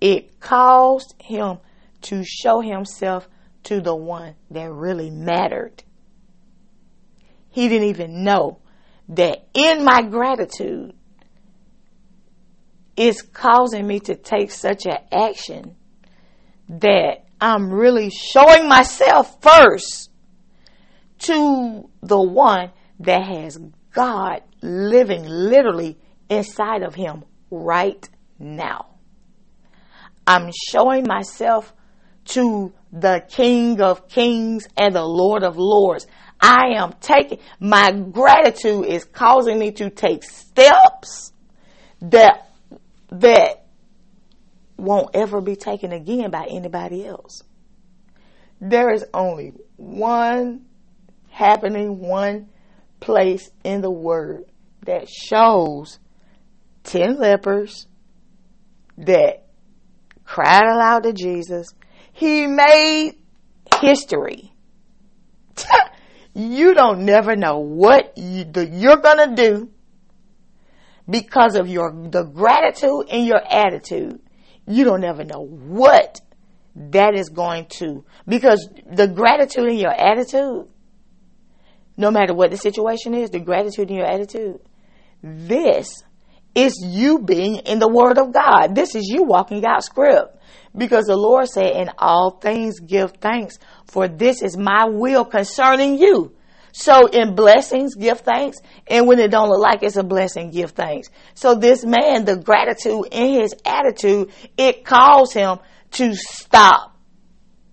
it 0.00 0.40
caused 0.40 1.14
him 1.20 1.58
to 2.02 2.24
show 2.24 2.60
himself 2.60 3.28
to 3.64 3.80
the 3.80 3.94
one 3.94 4.34
that 4.50 4.70
really 4.70 5.10
mattered. 5.10 5.82
He 7.50 7.68
didn't 7.68 7.88
even 7.88 8.22
know 8.22 8.60
that 9.08 9.48
in 9.54 9.84
my 9.84 10.02
gratitude 10.02 10.94
is 12.96 13.22
causing 13.22 13.86
me 13.86 14.00
to 14.00 14.14
take 14.14 14.50
such 14.50 14.86
an 14.86 14.98
action 15.12 15.76
that 16.68 17.26
I'm 17.40 17.70
really 17.70 18.10
showing 18.10 18.68
myself 18.68 19.40
first 19.40 20.10
to 21.20 21.88
the 22.02 22.20
one 22.20 22.70
that 23.00 23.22
has 23.22 23.58
God 23.92 24.42
living 24.62 25.24
literally 25.24 25.98
inside 26.28 26.82
of 26.82 26.94
him 26.94 27.24
right 27.50 28.08
now. 28.38 28.86
I'm 30.26 30.50
showing 30.70 31.06
myself 31.06 31.72
to 32.26 32.72
the 32.92 33.24
King 33.28 33.80
of 33.80 34.08
Kings 34.08 34.68
and 34.76 34.94
the 34.94 35.04
Lord 35.04 35.42
of 35.42 35.56
Lords. 35.56 36.06
I 36.40 36.74
am 36.76 36.94
taking, 37.00 37.38
my 37.58 37.90
gratitude 37.92 38.84
is 38.86 39.04
causing 39.04 39.58
me 39.58 39.72
to 39.72 39.90
take 39.90 40.22
steps 40.22 41.32
that, 42.00 42.50
that 43.10 43.67
won't 44.78 45.10
ever 45.14 45.40
be 45.40 45.56
taken 45.56 45.92
again 45.92 46.30
by 46.30 46.46
anybody 46.48 47.04
else. 47.04 47.42
There 48.60 48.90
is 48.92 49.04
only 49.12 49.52
one 49.76 50.66
happening, 51.30 51.98
one 51.98 52.48
place 53.00 53.50
in 53.64 53.80
the 53.80 53.90
Word 53.90 54.44
that 54.84 55.08
shows 55.08 55.98
10 56.84 57.18
lepers 57.18 57.86
that 58.96 59.46
cried 60.24 60.64
aloud 60.64 61.02
to 61.04 61.12
Jesus. 61.12 61.68
He 62.12 62.46
made 62.46 63.16
history. 63.80 64.52
you 66.34 66.74
don't 66.74 67.04
never 67.04 67.36
know 67.36 67.58
what 67.58 68.16
you, 68.16 68.44
you're 68.54 68.96
going 68.96 69.28
to 69.28 69.34
do 69.34 69.70
because 71.08 71.56
of 71.56 71.68
your 71.68 71.92
the 72.10 72.22
gratitude 72.22 73.06
and 73.10 73.26
your 73.26 73.40
attitude 73.50 74.20
you 74.68 74.84
don't 74.84 75.04
ever 75.04 75.24
know 75.24 75.44
what 75.44 76.20
that 76.76 77.14
is 77.14 77.28
going 77.28 77.66
to, 77.66 78.04
because 78.26 78.68
the 78.90 79.08
gratitude 79.08 79.68
in 79.68 79.78
your 79.78 79.92
attitude, 79.92 80.68
no 81.96 82.10
matter 82.10 82.34
what 82.34 82.50
the 82.50 82.56
situation 82.56 83.14
is, 83.14 83.30
the 83.30 83.40
gratitude 83.40 83.90
in 83.90 83.96
your 83.96 84.06
attitude, 84.06 84.60
this 85.22 86.02
is 86.54 86.74
you 86.84 87.18
being 87.20 87.56
in 87.56 87.78
the 87.78 87.88
Word 87.88 88.18
of 88.18 88.32
God. 88.32 88.74
This 88.74 88.94
is 88.94 89.08
you 89.08 89.24
walking 89.24 89.64
out 89.64 89.84
script. 89.84 90.36
Because 90.76 91.06
the 91.06 91.16
Lord 91.16 91.48
said, 91.48 91.74
in 91.74 91.90
all 91.98 92.38
things 92.40 92.78
give 92.78 93.12
thanks, 93.20 93.58
for 93.86 94.06
this 94.06 94.42
is 94.42 94.56
my 94.56 94.84
will 94.86 95.24
concerning 95.24 95.98
you. 95.98 96.36
So 96.72 97.06
in 97.06 97.34
blessings, 97.34 97.94
give 97.94 98.20
thanks. 98.20 98.58
And 98.86 99.06
when 99.06 99.18
it 99.18 99.30
don't 99.30 99.48
look 99.48 99.60
like 99.60 99.82
it's 99.82 99.96
a 99.96 100.02
blessing, 100.02 100.50
give 100.50 100.72
thanks. 100.72 101.08
So 101.34 101.54
this 101.54 101.84
man, 101.84 102.24
the 102.24 102.36
gratitude 102.36 103.06
in 103.10 103.40
his 103.40 103.54
attitude, 103.64 104.30
it 104.56 104.84
calls 104.84 105.32
him 105.32 105.58
to 105.92 106.14
stop 106.14 106.94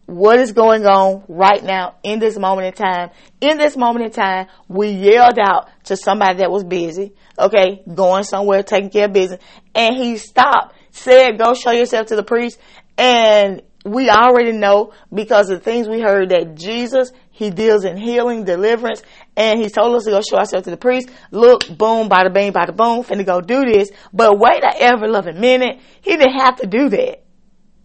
what 0.06 0.40
is 0.40 0.52
going 0.52 0.86
on 0.86 1.24
right 1.28 1.64
now 1.64 1.96
in 2.04 2.20
this 2.20 2.38
moment 2.38 2.68
in 2.68 2.74
time. 2.74 3.10
In 3.42 3.58
this 3.58 3.76
moment 3.76 4.06
in 4.06 4.12
time, 4.12 4.48
we 4.68 4.90
yelled 4.90 5.40
out 5.40 5.70
to 5.86 5.98
somebody 5.98 6.40
that 6.40 6.52
was 6.52 6.64
busy, 6.64 7.14
okay, 7.40 7.82
going 7.92 8.24
somewhere, 8.24 8.62
taking 8.64 8.92
care 8.92 9.06
of 9.06 9.14
business, 9.14 9.42
and 9.74 9.96
he 9.96 10.18
stopped, 10.18 10.76
said, 10.92 11.38
go 11.38 11.54
show 11.56 11.72
yourself 11.72 12.08
to 12.08 12.16
the 12.16 12.24
priest, 12.24 12.60
and 12.98 13.64
we 13.84 14.10
already 14.10 14.52
know 14.52 14.94
because 15.14 15.50
of 15.50 15.60
the 15.60 15.64
things 15.64 15.88
we 15.88 16.02
heard 16.02 16.30
that 16.30 16.56
Jesus, 16.56 17.12
he 17.36 17.50
deals 17.50 17.84
in 17.84 17.98
healing, 17.98 18.46
deliverance, 18.46 19.04
and 19.36 19.60
he 19.60 19.68
told 19.68 19.94
us 19.94 20.06
to 20.06 20.12
go 20.12 20.22
show 20.22 20.38
ourselves 20.38 20.64
to 20.64 20.72
the 20.72 20.78
priest. 20.78 21.10
Look, 21.32 21.68
boom, 21.68 22.08
bada 22.08 22.34
bing, 22.34 22.54
bada 22.54 22.74
boom, 22.74 23.04
finna 23.04 23.26
go 23.26 23.42
do 23.42 23.66
this. 23.66 23.90
But 24.14 24.40
wait 24.40 24.64
a 24.64 24.72
ever 24.82 25.06
loving 25.10 25.42
minute. 25.42 25.82
He 26.02 26.16
didn't 26.16 26.40
have 26.40 26.56
to 26.62 26.66
do 26.66 26.88
that. 26.88 27.24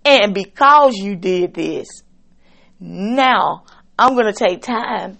And 0.04 0.32
because 0.34 0.94
you 0.94 1.16
did 1.16 1.52
this, 1.52 1.88
now 2.78 3.64
I'm 3.98 4.14
gonna 4.14 4.32
take 4.32 4.62
time 4.62 5.18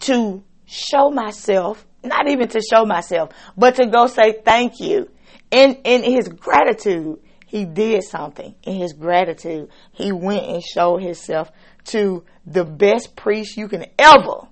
to 0.00 0.42
show 0.64 1.10
myself, 1.10 1.86
not 2.02 2.30
even 2.30 2.48
to 2.48 2.62
show 2.62 2.86
myself, 2.86 3.28
but 3.58 3.74
to 3.74 3.88
go 3.88 4.06
say 4.06 4.40
thank 4.42 4.80
you 4.80 5.10
in, 5.50 5.74
in 5.84 6.02
his 6.02 6.28
gratitude 6.28 7.18
he 7.46 7.64
did 7.64 8.02
something 8.02 8.54
in 8.64 8.74
his 8.74 8.92
gratitude. 8.92 9.70
He 9.92 10.12
went 10.12 10.46
and 10.46 10.62
showed 10.62 11.02
himself 11.02 11.50
to 11.86 12.24
the 12.46 12.64
best 12.64 13.16
priest 13.16 13.56
you 13.56 13.68
can 13.68 13.86
ever 13.98 14.48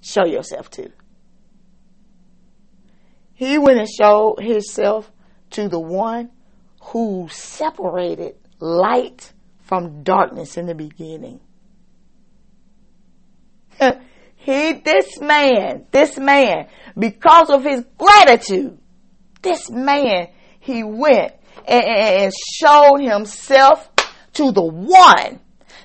show 0.00 0.24
yourself 0.24 0.70
to. 0.70 0.90
He 3.34 3.56
went 3.56 3.78
and 3.78 3.88
showed 3.88 4.40
himself 4.40 5.10
to 5.50 5.68
the 5.68 5.80
one 5.80 6.30
who 6.80 7.28
separated 7.30 8.34
light 8.58 9.32
from 9.62 10.02
darkness 10.02 10.56
in 10.56 10.66
the 10.66 10.74
beginning. 10.74 11.40
he, 14.36 14.72
this 14.72 15.20
man, 15.20 15.86
this 15.90 16.18
man, 16.18 16.68
because 16.98 17.48
of 17.50 17.64
his 17.64 17.84
gratitude, 17.96 18.78
this 19.40 19.70
man, 19.70 20.28
he 20.58 20.82
went 20.82 21.32
and, 21.66 21.84
and 21.84 22.32
showed 22.54 23.00
himself 23.00 23.88
to 24.34 24.52
the 24.52 24.62
one 24.62 25.40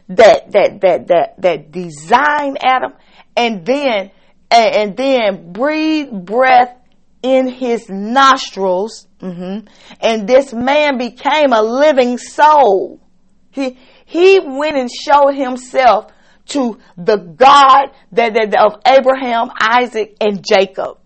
that 0.09 0.51
that 0.51 0.81
that 0.81 1.07
that 1.07 1.41
that 1.41 1.71
design 1.71 2.57
Adam 2.61 2.93
and 3.35 3.65
then 3.65 4.11
and, 4.51 4.75
and 4.75 4.97
then 4.97 5.51
breathed 5.51 6.25
breath 6.25 6.77
in 7.23 7.47
his 7.47 7.89
nostrils 7.89 9.07
mm-hmm, 9.19 9.65
and 9.99 10.27
this 10.27 10.53
man 10.53 10.97
became 10.99 11.53
a 11.53 11.61
living 11.61 12.19
soul 12.19 13.01
he 13.49 13.77
he 14.05 14.39
went 14.39 14.77
and 14.77 14.89
showed 14.91 15.33
himself 15.33 16.11
to 16.47 16.77
the 16.97 17.17
God 17.17 17.91
that, 18.11 18.33
that 18.33 18.55
of 18.55 18.79
Abraham, 18.85 19.49
Isaac, 19.59 20.15
and 20.21 20.43
Jacob. 20.47 20.99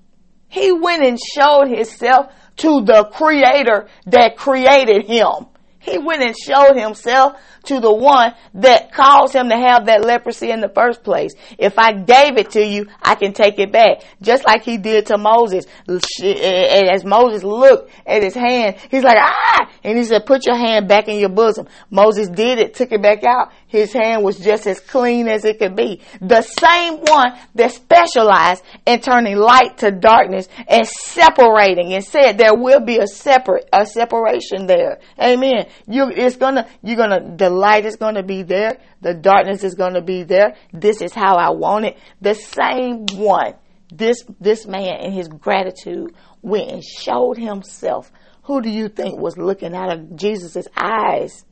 He 0.49 0.71
went 0.71 1.03
and 1.03 1.17
showed 1.19 1.67
himself 1.67 2.33
to 2.57 2.81
the 2.83 3.09
creator 3.13 3.87
that 4.07 4.35
created 4.35 5.05
him. 5.05 5.47
He 5.79 5.97
went 5.97 6.23
and 6.23 6.35
showed 6.37 6.75
himself 6.75 7.39
to 7.63 7.79
the 7.79 7.93
one 7.93 8.33
that 8.55 8.91
caused 8.91 9.33
him 9.33 9.49
to 9.49 9.57
have 9.57 9.85
that 9.85 10.03
leprosy 10.03 10.51
in 10.51 10.61
the 10.61 10.69
first 10.69 11.03
place. 11.03 11.33
If 11.57 11.77
I 11.77 11.93
gave 11.93 12.37
it 12.37 12.51
to 12.51 12.65
you, 12.65 12.87
I 13.01 13.15
can 13.15 13.33
take 13.33 13.59
it 13.59 13.71
back. 13.71 14.01
Just 14.21 14.45
like 14.45 14.63
he 14.63 14.77
did 14.77 15.07
to 15.07 15.17
Moses. 15.17 15.65
As 15.87 17.05
Moses 17.05 17.43
looked 17.43 17.91
at 18.05 18.23
his 18.23 18.33
hand, 18.33 18.77
he's 18.91 19.03
like, 19.03 19.17
ah! 19.19 19.69
And 19.83 19.97
he 19.97 20.03
said, 20.03 20.25
put 20.25 20.45
your 20.45 20.57
hand 20.57 20.87
back 20.87 21.07
in 21.07 21.17
your 21.19 21.29
bosom. 21.29 21.67
Moses 21.89 22.29
did 22.29 22.59
it, 22.59 22.73
took 22.73 22.91
it 22.91 23.01
back 23.01 23.23
out. 23.23 23.51
His 23.67 23.93
hand 23.93 24.23
was 24.23 24.39
just 24.39 24.65
as 24.67 24.79
clean 24.79 25.27
as 25.27 25.45
it 25.45 25.59
could 25.59 25.75
be. 25.75 26.01
The 26.21 26.41
same 26.41 26.97
one 27.01 27.37
that 27.55 27.71
specialized 27.71 28.63
in 28.85 28.99
turning 28.99 29.37
light 29.37 29.77
to 29.79 29.91
darkness 29.91 30.49
and 30.67 30.87
separating 30.87 31.93
and 31.93 32.03
said 32.03 32.37
there 32.37 32.55
will 32.55 32.81
be 32.81 32.97
a 32.97 33.07
separate, 33.07 33.69
a 33.71 33.85
separation 33.85 34.65
there. 34.65 34.99
Amen. 35.21 35.67
You, 35.87 36.09
it's 36.09 36.35
gonna, 36.35 36.67
you're 36.83 36.97
gonna, 36.97 37.35
the 37.35 37.49
light 37.49 37.85
is 37.85 37.95
gonna 37.95 38.23
be 38.23 38.43
there. 38.43 38.77
The 39.01 39.13
darkness 39.13 39.63
is 39.63 39.75
gonna 39.75 40.01
be 40.01 40.23
there. 40.23 40.55
This 40.73 41.01
is 41.01 41.13
how 41.13 41.35
I 41.35 41.49
want 41.49 41.85
it. 41.85 41.97
The 42.21 42.35
same 42.35 43.05
one. 43.15 43.55
This, 43.91 44.23
this 44.39 44.67
man 44.67 45.01
in 45.01 45.11
his 45.11 45.27
gratitude 45.27 46.13
went 46.41 46.69
and 46.69 46.83
showed 46.83 47.37
himself. 47.37 48.11
Who 48.43 48.61
do 48.61 48.69
you 48.69 48.89
think 48.89 49.19
was 49.19 49.37
looking 49.37 49.75
out 49.75 49.91
of 49.91 50.15
Jesus' 50.15 50.67
eyes? 50.75 51.45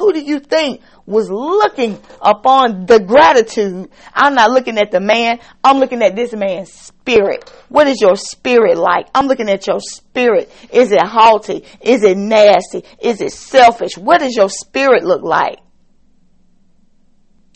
Who 0.00 0.14
do 0.14 0.20
you 0.20 0.40
think 0.40 0.80
was 1.04 1.28
looking 1.30 2.00
upon 2.22 2.86
the 2.86 3.00
gratitude? 3.00 3.90
I'm 4.14 4.34
not 4.34 4.50
looking 4.50 4.78
at 4.78 4.90
the 4.90 4.98
man. 4.98 5.40
I'm 5.62 5.76
looking 5.76 6.02
at 6.02 6.16
this 6.16 6.32
man's 6.32 6.72
spirit. 6.72 7.52
What 7.68 7.86
is 7.86 8.00
your 8.00 8.16
spirit 8.16 8.78
like? 8.78 9.08
I'm 9.14 9.26
looking 9.26 9.50
at 9.50 9.66
your 9.66 9.78
spirit. 9.78 10.50
Is 10.72 10.90
it 10.90 11.02
haughty? 11.02 11.66
Is 11.82 12.02
it 12.02 12.16
nasty? 12.16 12.82
Is 12.98 13.20
it 13.20 13.32
selfish? 13.32 13.98
What 13.98 14.20
does 14.20 14.34
your 14.34 14.48
spirit 14.48 15.04
look 15.04 15.22
like? 15.22 15.58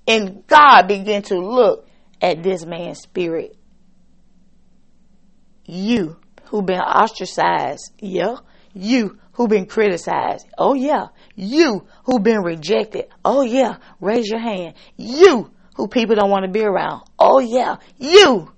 And 0.06 0.46
God 0.46 0.86
began 0.86 1.22
to 1.22 1.38
look 1.38 1.88
at 2.20 2.42
this 2.42 2.66
man's 2.66 3.00
spirit. 3.00 3.56
You 5.64 6.18
who've 6.44 6.66
been 6.66 6.78
ostracized, 6.78 7.90
yeah. 8.00 8.36
You 8.74 9.18
who 9.34 9.48
been 9.48 9.66
criticized, 9.66 10.46
oh 10.56 10.74
yeah. 10.74 11.08
You 11.34 11.86
who've 12.04 12.22
been 12.22 12.42
rejected. 12.42 13.06
Oh 13.24 13.42
yeah. 13.42 13.76
Raise 14.00 14.28
your 14.28 14.40
hand. 14.40 14.74
You 14.96 15.50
who 15.76 15.88
people 15.88 16.14
don't 16.14 16.30
want 16.30 16.44
to 16.44 16.50
be 16.50 16.64
around. 16.64 17.02
Oh 17.18 17.40
yeah. 17.40 17.76
You. 17.98 18.52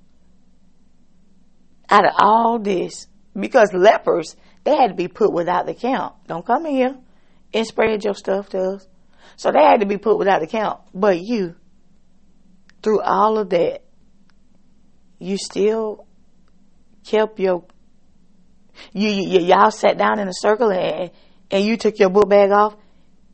Out 1.88 2.04
of 2.04 2.12
all 2.18 2.58
this, 2.58 3.06
because 3.38 3.72
lepers, 3.72 4.36
they 4.64 4.76
had 4.76 4.88
to 4.88 4.94
be 4.94 5.08
put 5.08 5.32
without 5.32 5.66
the 5.66 5.74
count. 5.74 6.14
Don't 6.26 6.44
come 6.44 6.66
in 6.66 6.74
here 6.74 6.96
and 7.54 7.66
spread 7.66 8.04
your 8.04 8.14
stuff 8.14 8.48
to 8.50 8.58
us. 8.58 8.86
So 9.36 9.52
they 9.52 9.62
had 9.62 9.80
to 9.80 9.86
be 9.86 9.98
put 9.98 10.18
without 10.18 10.40
the 10.40 10.46
count. 10.46 10.80
But 10.92 11.20
you, 11.20 11.54
through 12.82 13.00
all 13.00 13.38
of 13.38 13.50
that, 13.50 13.82
you 15.18 15.38
still 15.38 16.06
kept 17.04 17.38
your 17.38 17.64
you, 18.92 19.08
you 19.08 19.40
y'all 19.40 19.70
sat 19.70 19.98
down 19.98 20.18
in 20.18 20.28
a 20.28 20.34
circle 20.34 20.70
and 20.70 21.10
and 21.50 21.64
you 21.64 21.76
took 21.76 21.98
your 21.98 22.10
book 22.10 22.28
bag 22.28 22.50
off 22.50 22.76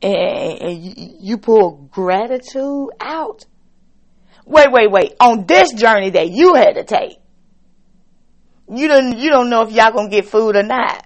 and, 0.01 0.61
and 0.61 0.83
you, 0.83 1.15
you 1.19 1.37
pulled 1.37 1.89
gratitude 1.91 2.89
out. 2.99 3.45
Wait, 4.45 4.71
wait, 4.71 4.91
wait. 4.91 5.13
On 5.19 5.45
this 5.45 5.71
journey 5.73 6.11
that 6.11 6.29
you 6.29 6.53
had 6.53 6.73
to 6.73 6.83
take, 6.83 7.17
you 8.69 8.87
don't, 8.87 9.17
you 9.17 9.29
don't 9.29 9.49
know 9.49 9.61
if 9.61 9.71
y'all 9.71 9.91
gonna 9.91 10.09
get 10.09 10.25
food 10.25 10.55
or 10.55 10.63
not, 10.63 11.05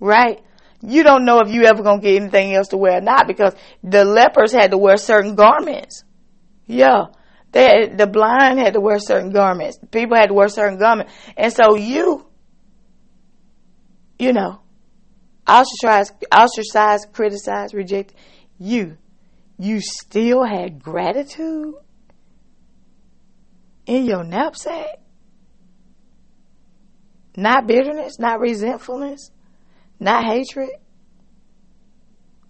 right? 0.00 0.40
You 0.82 1.02
don't 1.02 1.24
know 1.24 1.40
if 1.40 1.48
you 1.50 1.64
ever 1.64 1.82
gonna 1.82 2.00
get 2.00 2.20
anything 2.20 2.54
else 2.54 2.68
to 2.68 2.76
wear 2.76 2.98
or 2.98 3.00
not 3.00 3.26
because 3.26 3.54
the 3.82 4.04
lepers 4.04 4.52
had 4.52 4.72
to 4.72 4.78
wear 4.78 4.96
certain 4.96 5.34
garments. 5.34 6.04
Yeah. 6.66 7.06
They, 7.52 7.92
the 7.94 8.08
blind 8.08 8.58
had 8.58 8.74
to 8.74 8.80
wear 8.80 8.98
certain 8.98 9.30
garments. 9.30 9.78
People 9.92 10.16
had 10.16 10.26
to 10.26 10.34
wear 10.34 10.48
certain 10.48 10.78
garments. 10.78 11.12
And 11.36 11.52
so 11.52 11.76
you, 11.76 12.23
you 14.18 14.32
know, 14.32 14.60
ostracized, 15.48 16.12
ostracized, 16.32 17.12
criticized, 17.12 17.74
rejected, 17.74 18.16
you, 18.58 18.96
you 19.58 19.80
still 19.80 20.44
had 20.44 20.82
gratitude 20.82 21.74
in 23.86 24.04
your 24.04 24.24
knapsack? 24.24 25.00
Not 27.36 27.66
bitterness, 27.66 28.18
not 28.18 28.40
resentfulness, 28.40 29.30
not 29.98 30.24
hatred, 30.24 30.70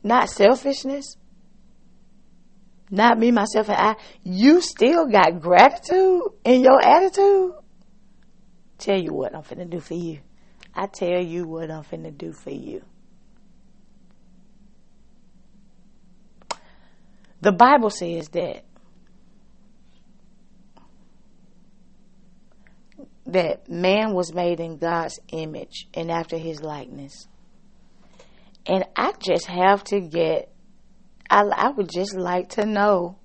not 0.03 0.29
selfishness, 0.29 1.16
not 2.90 3.18
me, 3.18 3.31
myself, 3.31 3.70
and 3.70 3.79
I. 3.79 3.96
You 4.22 4.61
still 4.61 5.07
got 5.07 5.40
gratitude 5.40 6.22
in 6.44 6.62
your 6.62 6.81
attitude? 6.81 7.55
Tell 8.79 8.98
you 8.98 9.14
what 9.14 9.35
I'm 9.35 9.42
finna 9.42 9.68
do 9.68 9.81
for 9.81 9.94
you. 9.94 10.20
I 10.74 10.87
tell 10.87 11.22
you 11.22 11.46
what 11.46 11.70
I'm 11.70 11.84
finna 11.84 12.16
do 12.16 12.32
for 12.32 12.50
you. 12.50 12.82
The 17.40 17.52
Bible 17.52 17.90
says 17.90 18.28
that 18.30 18.64
that 23.26 23.68
man 23.68 24.14
was 24.14 24.32
made 24.32 24.60
in 24.60 24.78
God's 24.78 25.18
image 25.28 25.88
and 25.94 26.10
after 26.10 26.37
his 26.38 26.62
likeness. 26.62 27.28
And 28.66 28.84
I 28.96 29.12
just 29.18 29.46
have 29.46 29.84
to 29.84 30.00
get 30.00 30.50
I, 31.30 31.42
I 31.42 31.70
would 31.70 31.90
just 31.90 32.14
like 32.14 32.50
to 32.50 32.66
know 32.66 33.18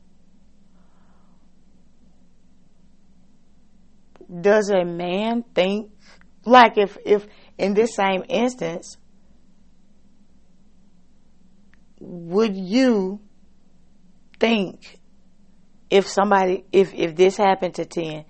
does 4.42 4.70
a 4.70 4.86
man 4.86 5.44
think 5.56 5.92
like 6.46 6.78
if 6.78 6.98
if 7.06 7.28
in 7.60 7.74
this 7.74 7.94
same 7.94 8.24
instance 8.30 8.98
would 12.00 12.56
you 12.56 13.20
think 14.40 14.98
if 15.90 16.08
somebody 16.08 16.64
if 16.72 16.94
if 16.94 17.16
this 17.16 17.36
happened 17.36 17.76
to 17.76 17.86
10 17.86 18.24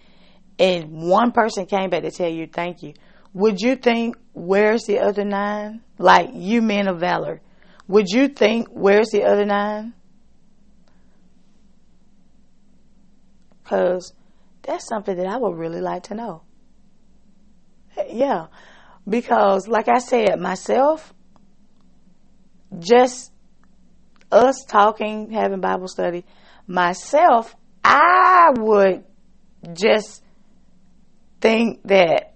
and 0.58 0.92
one 0.92 1.32
person 1.32 1.68
came 1.68 1.92
back 1.92 2.02
to 2.02 2.12
tell 2.12 2.28
you 2.28 2.48
thank 2.48 2.82
you 2.82 2.94
would 3.32 3.62
you 3.62 3.76
think 3.76 4.18
where's 4.34 4.86
the 4.86 4.98
other 4.98 5.24
nine? 5.24 5.82
Like 6.00 6.32
you 6.34 6.64
men 6.64 6.88
of 6.88 7.00
valor 7.00 7.42
would 7.88 8.08
you 8.10 8.28
think 8.28 8.68
where's 8.72 9.10
the 9.10 9.24
other 9.24 9.46
nine? 9.46 9.94
Because 13.64 14.14
that's 14.64 14.88
something 14.88 15.16
that 15.16 15.28
i 15.28 15.38
would 15.38 15.56
really 15.56 15.82
like 15.82 16.04
to 16.04 16.16
know. 16.16 16.42
Yeah 18.08 18.48
because 19.10 19.68
like 19.68 19.88
i 19.88 20.00
said 20.00 20.40
myself 20.40 21.14
just 22.78 23.32
us 24.32 24.64
talking, 24.66 25.32
having 25.32 25.60
Bible 25.60 25.88
study, 25.88 26.26
myself, 26.68 27.56
I 27.84 28.52
would 28.58 29.04
just 29.74 30.24
think 31.42 31.82
that, 31.86 32.36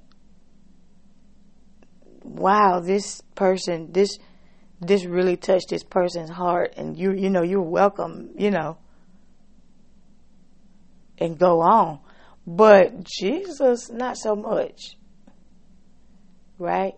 wow, 2.24 2.80
this 2.80 3.22
person, 3.36 3.92
this, 3.92 4.18
this 4.82 5.06
really 5.06 5.38
touched 5.38 5.70
this 5.70 5.84
person's 5.84 6.30
heart, 6.30 6.74
and 6.78 6.98
you, 6.98 7.14
you 7.14 7.30
know, 7.30 7.44
you're 7.44 7.62
welcome, 7.62 8.32
you 8.38 8.50
know, 8.50 8.78
and 11.20 11.38
go 11.38 11.62
on. 11.62 12.00
But 12.46 13.04
Jesus, 13.04 13.90
not 13.90 14.18
so 14.18 14.36
much, 14.36 14.98
right? 16.64 16.96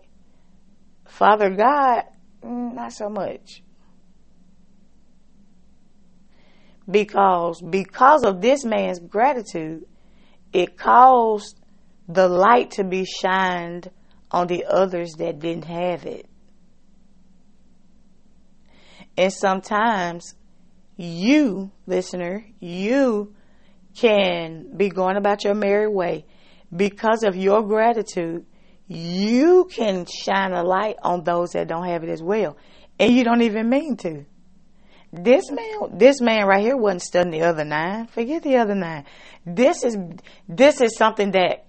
Father 1.06 1.50
God, 1.50 2.04
mm, 2.42 2.74
not 2.74 2.92
so 2.92 3.08
much. 3.08 3.62
because 6.90 7.60
because 7.60 8.24
of 8.24 8.40
this 8.40 8.64
man's 8.64 8.98
gratitude, 8.98 9.84
it 10.52 10.76
caused 10.76 11.60
the 12.08 12.28
light 12.28 12.72
to 12.72 12.84
be 12.84 13.04
shined 13.04 13.90
on 14.30 14.46
the 14.46 14.64
others 14.68 15.14
that 15.18 15.40
didn't 15.40 15.64
have 15.64 16.06
it. 16.06 16.28
And 19.16 19.32
sometimes 19.32 20.34
you, 20.96 21.72
listener, 21.86 22.46
you 22.60 23.34
can 23.96 24.76
be 24.76 24.88
going 24.88 25.16
about 25.16 25.42
your 25.42 25.54
merry 25.54 25.88
way 25.88 26.26
because 26.74 27.22
of 27.22 27.34
your 27.34 27.62
gratitude. 27.62 28.44
You 28.88 29.68
can 29.70 30.06
shine 30.06 30.52
a 30.52 30.62
light 30.62 30.96
on 31.02 31.24
those 31.24 31.50
that 31.50 31.68
don't 31.68 31.86
have 31.86 32.04
it 32.04 32.10
as 32.10 32.22
well. 32.22 32.56
And 32.98 33.12
you 33.12 33.24
don't 33.24 33.42
even 33.42 33.68
mean 33.68 33.96
to. 33.98 34.24
This 35.12 35.50
man, 35.50 35.98
this 35.98 36.20
man 36.20 36.46
right 36.46 36.62
here 36.62 36.76
wasn't 36.76 37.02
studying 37.02 37.32
the 37.32 37.46
other 37.46 37.64
nine. 37.64 38.06
Forget 38.06 38.42
the 38.42 38.56
other 38.56 38.74
nine. 38.74 39.04
This 39.44 39.84
is, 39.84 39.96
this 40.48 40.80
is 40.80 40.96
something 40.96 41.32
that 41.32 41.66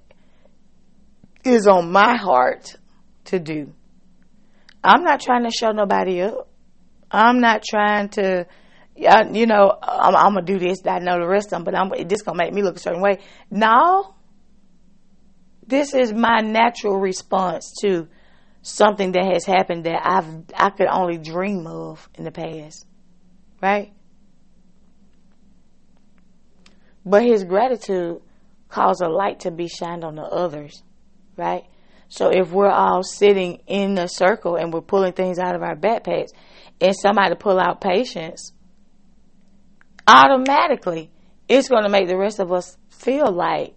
is 1.44 1.68
on 1.68 1.92
my 1.92 2.18
heart 2.18 2.76
to 3.26 3.40
do. 3.40 3.74
I'm 4.84 5.04
not 5.04 5.22
trying 5.22 5.44
to 5.44 5.52
show 5.52 5.72
nobody 5.72 6.22
up. 6.22 6.48
I'm 7.10 7.40
not 7.40 7.64
trying 7.64 8.10
to, 8.10 8.48
you 8.96 9.46
know, 9.46 9.78
I'm, 9.82 10.16
I'm 10.16 10.34
gonna 10.34 10.42
do 10.42 10.60
this. 10.60 10.80
I 10.86 11.00
know 11.00 11.20
the 11.20 11.28
rest 11.28 11.48
of 11.48 11.52
them, 11.52 11.64
but 11.64 11.76
I'm 11.76 11.90
this 12.08 12.22
gonna 12.22 12.38
make 12.38 12.54
me 12.54 12.62
look 12.64 12.76
a 12.76 12.80
certain 12.80 13.02
way. 13.02 13.20
No, 13.50 14.16
this 15.68 15.94
is 15.94 16.14
my 16.14 16.40
natural 16.40 16.98
response 16.98 17.74
to 17.82 18.08
something 18.62 19.12
that 19.14 19.26
has 19.34 19.46
happened 19.46 19.86
that 19.86 20.02
I've 20.04 20.26
I 20.56 20.70
could 20.70 20.88
only 20.88 21.18
dream 21.18 21.68
of 21.68 22.10
in 22.16 22.24
the 22.24 22.32
past, 22.32 22.86
right? 23.62 23.94
But 27.06 27.24
his 27.24 27.44
gratitude 27.44 28.22
caused 28.68 29.02
a 29.02 29.08
light 29.08 29.42
to 29.42 29.52
be 29.52 29.68
shined 29.68 30.04
on 30.04 30.16
the 30.16 30.24
others, 30.24 30.84
right? 31.38 31.64
So 32.10 32.30
if 32.30 32.52
we're 32.52 32.70
all 32.70 33.04
sitting 33.04 33.62
in 33.68 33.98
a 33.98 34.08
circle 34.08 34.56
and 34.56 34.74
we're 34.74 34.82
pulling 34.82 35.14
things 35.14 35.40
out 35.40 35.56
of 35.56 35.62
our 35.62 35.76
backpacks 35.76 36.30
and 36.80 36.96
somebody 36.96 37.36
pull 37.36 37.60
out 37.60 37.82
patience, 37.82 38.54
automatically 40.08 41.12
it's 41.48 41.70
going 41.70 41.84
to 41.84 41.90
make 41.90 42.08
the 42.08 42.18
rest 42.18 42.40
of 42.40 42.52
us 42.52 42.78
feel 42.90 43.32
like, 43.32 43.74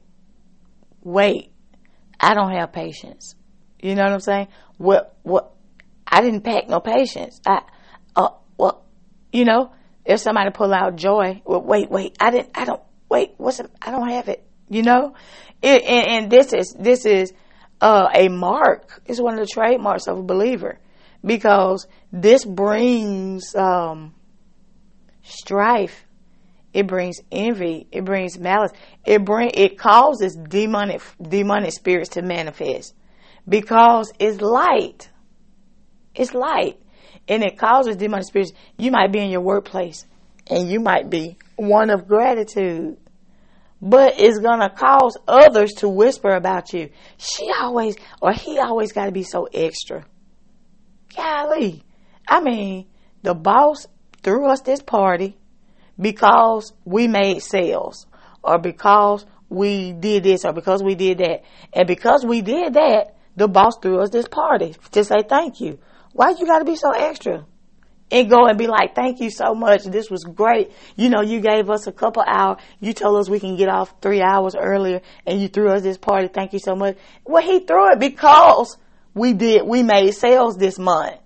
wait, 1.03 1.50
I 2.21 2.35
don't 2.35 2.53
have 2.53 2.73
patience. 2.73 3.35
You 3.81 3.95
know 3.95 4.05
what 4.05 4.13
I'm 4.13 4.21
saying? 4.21 4.49
What, 4.77 5.17
what, 5.23 5.53
I 6.07 6.21
didn't 6.21 6.43
pack 6.43 6.69
no 6.69 6.81
patience. 6.81 7.41
I, 7.47 7.63
uh, 8.15 8.31
well, 8.59 8.85
you 9.33 9.45
know, 9.45 9.73
if 10.05 10.21
somebody 10.21 10.51
pull 10.51 10.75
out 10.75 10.97
joy, 10.97 11.41
well, 11.45 11.63
wait, 11.63 11.91
wait, 11.91 12.17
I 12.21 12.31
didn't, 12.31 12.51
I 12.55 12.67
don't, 12.67 12.83
wait, 13.09 13.35
what's 13.39 13.61
it, 13.61 13.71
I 13.81 13.91
don't 13.91 14.11
have 14.11 14.29
it. 14.29 14.47
You 14.69 14.83
know, 14.83 15.15
it, 15.63 15.83
and, 15.83 16.07
and 16.07 16.31
this 16.31 16.53
is, 16.53 16.77
this 16.79 17.07
is, 17.07 17.33
uh, 17.81 18.09
a 18.15 18.29
mark. 18.29 19.03
It's 19.07 19.21
one 19.21 19.35
of 19.35 19.41
the 19.41 19.47
trademarks 19.47 20.07
of 20.07 20.19
a 20.19 20.23
believer 20.23 20.79
because 21.25 21.87
this 22.13 22.45
brings 22.45 23.55
um, 23.55 24.15
strife. 25.23 26.05
It 26.73 26.87
brings 26.87 27.21
envy. 27.33 27.87
It 27.91 28.05
brings 28.05 28.39
malice. 28.39 28.73
It 29.05 29.25
bring 29.25 29.51
it 29.55 29.79
causes 29.79 30.37
demonic 30.37 31.03
demonic 31.21 31.73
spirits 31.73 32.11
to 32.11 32.23
manifest 32.23 32.95
because 33.49 34.13
it's 34.19 34.41
light. 34.41 35.11
It's 36.15 36.35
light, 36.35 36.81
and 37.29 37.43
it 37.43 37.59
causes 37.59 37.97
demonic 37.97 38.27
spirits. 38.27 38.53
You 38.79 38.91
might 38.91 39.13
be 39.13 39.21
in 39.21 39.31
your 39.31 39.41
workplace, 39.41 40.07
and 40.47 40.69
you 40.69 40.81
might 40.81 41.11
be 41.11 41.39
one 41.57 41.91
of 41.91 42.07
gratitude 42.07 42.99
but 43.83 44.15
it's 44.19 44.39
gonna 44.39 44.69
cause 44.69 45.17
others 45.27 45.73
to 45.73 45.89
whisper 45.89 46.35
about 46.35 46.73
you. 46.73 46.91
She 47.17 47.51
always 47.59 47.97
or 48.21 48.33
he 48.33 48.59
always 48.59 48.93
got 48.93 49.07
to 49.07 49.13
be 49.13 49.23
so 49.23 49.49
extra. 49.53 50.05
Golly, 51.17 51.83
I 52.29 52.41
mean, 52.41 52.87
the 53.23 53.35
boss 53.35 53.87
threw 54.23 54.51
us 54.51 54.61
this 54.61 54.83
party 54.83 55.39
because 56.01 56.73
we 56.85 57.09
made 57.09 57.41
sales, 57.43 58.07
or 58.43 58.59
because 58.59 59.27
we 59.49 59.93
did 59.93 60.23
this, 60.23 60.45
or 60.45 60.53
because 60.53 60.83
we 60.83 60.95
did 60.95 61.19
that, 61.19 61.43
and 61.73 61.87
because 61.87 62.25
we 62.25 62.41
did 62.41 62.75
that, 62.75 63.17
the 63.37 63.49
boss 63.49 63.75
threw 63.81 64.01
us 64.01 64.11
this 64.11 64.29
party 64.29 64.75
to 64.93 65.05
say 65.05 65.23
thank 65.29 65.61
you. 65.61 65.79
Why 66.13 66.31
you 66.31 66.47
got 66.47 66.61
to 66.61 66.65
be 66.65 66.77
so 66.77 66.91
extra? 66.91 67.45
and 68.11 68.29
go 68.29 68.47
and 68.47 68.59
be 68.59 68.67
like, 68.67 68.95
thank 68.95 69.21
you 69.21 69.31
so 69.31 69.55
much. 69.55 69.85
This 69.85 70.11
was 70.11 70.25
great. 70.25 70.73
You 70.97 71.09
know, 71.09 71.21
you 71.21 71.41
gave 71.41 71.71
us 71.71 71.87
a 71.87 71.93
couple 71.93 72.25
hours. 72.27 72.59
You 72.81 72.93
told 72.93 73.21
us 73.21 73.29
we 73.29 73.41
can 73.41 73.57
get 73.57 73.69
off 73.69 73.95
three 74.01 74.21
hours 74.21 74.55
earlier 74.59 75.01
and 75.27 75.41
you 75.41 75.49
threw 75.49 75.71
us 75.71 75.83
this 75.83 75.97
party. 75.97 76.29
Thank 76.29 76.53
you 76.53 76.59
so 76.59 76.75
much. 76.75 76.97
Well, 77.25 77.43
he 77.43 77.61
threw 77.61 77.93
it 77.93 78.01
because 78.01 78.77
we 79.15 79.33
did, 79.33 79.63
we 79.65 79.83
made 79.83 80.13
sales 80.13 80.57
this 80.57 80.79
month. 80.79 81.17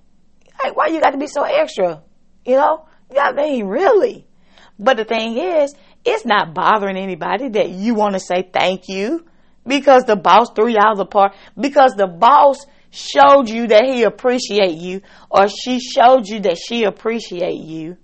Like, 0.63 0.77
why 0.77 0.89
you 0.89 1.01
got 1.01 1.11
to 1.11 1.19
be 1.19 1.27
so 1.27 1.43
extra? 1.43 2.03
You 2.45 2.57
know, 2.57 2.87
I 3.19 3.33
mean, 3.33 3.67
really. 3.67 4.27
But 4.79 4.97
the 4.97 5.05
thing 5.05 5.37
is, 5.39 5.75
it's 6.05 6.25
not 6.27 6.55
bothering 6.55 6.97
anybody 6.97 7.49
that 7.51 7.71
you 7.71 7.95
want 7.95 8.15
to 8.15 8.21
say 8.21 8.49
thank 8.53 8.89
you 8.89 9.25
because 9.67 10.05
the 10.05 10.17
boss 10.17 10.51
threw 10.55 10.69
y'all 10.69 10.97
the 10.97 11.07
party 11.07 11.37
because 11.59 11.95
the 11.97 12.07
boss 12.07 12.59
showed 12.91 13.49
you 13.49 13.69
that 13.69 13.85
he 13.85 14.03
appreciate 14.03 14.77
you 14.77 15.01
or 15.31 15.49
she 15.49 15.81
showed 15.81 16.27
you 16.27 16.41
that 16.41 16.59
she 16.59 16.85
appreciate 16.85 17.61
you, 17.61 17.97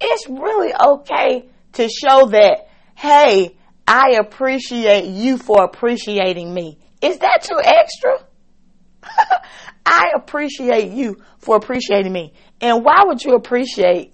it's 0.00 0.28
really 0.28 0.72
okay 0.74 1.48
to 1.74 1.88
show 1.88 2.26
that, 2.26 2.68
hey, 2.96 3.56
I 3.86 4.16
appreciate 4.20 5.06
you 5.06 5.36
for 5.36 5.64
appreciating 5.64 6.52
me. 6.52 6.78
Is 7.02 7.18
that 7.18 7.42
too 7.42 7.60
extra? 7.62 8.18
I 9.86 10.12
appreciate 10.14 10.92
you 10.92 11.16
for 11.38 11.56
appreciating 11.56 12.12
me. 12.12 12.32
And 12.60 12.84
why 12.84 13.02
would 13.04 13.22
you 13.22 13.34
appreciate 13.34 14.09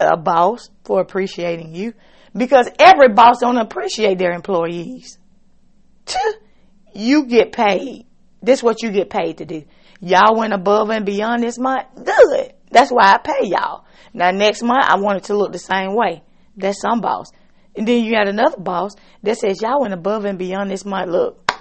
a 0.00 0.16
boss 0.16 0.70
for 0.84 1.00
appreciating 1.00 1.74
you? 1.74 1.94
Because 2.36 2.68
every 2.78 3.08
boss 3.08 3.38
don't 3.40 3.58
appreciate 3.58 4.18
their 4.18 4.32
employees. 4.32 5.18
you 6.94 7.26
get 7.26 7.52
paid. 7.52 8.06
This 8.42 8.60
is 8.60 8.62
what 8.62 8.82
you 8.82 8.90
get 8.90 9.10
paid 9.10 9.38
to 9.38 9.44
do. 9.44 9.64
Y'all 10.00 10.36
went 10.36 10.52
above 10.52 10.90
and 10.90 11.04
beyond 11.04 11.42
this 11.42 11.58
month. 11.58 11.86
Good. 11.96 12.52
That's 12.70 12.90
why 12.90 13.14
I 13.14 13.18
pay 13.18 13.48
y'all. 13.48 13.84
Now 14.14 14.30
next 14.30 14.62
month 14.62 14.84
I 14.86 14.96
want 14.96 15.18
it 15.18 15.24
to 15.24 15.36
look 15.36 15.52
the 15.52 15.58
same 15.58 15.94
way. 15.94 16.22
That's 16.56 16.80
some 16.80 17.00
boss. 17.00 17.30
And 17.76 17.86
then 17.86 18.04
you 18.04 18.12
got 18.12 18.28
another 18.28 18.58
boss 18.58 18.92
that 19.22 19.38
says 19.38 19.60
y'all 19.62 19.80
went 19.80 19.94
above 19.94 20.24
and 20.24 20.38
beyond 20.38 20.70
this 20.70 20.84
month. 20.84 21.10
Look, 21.10 21.52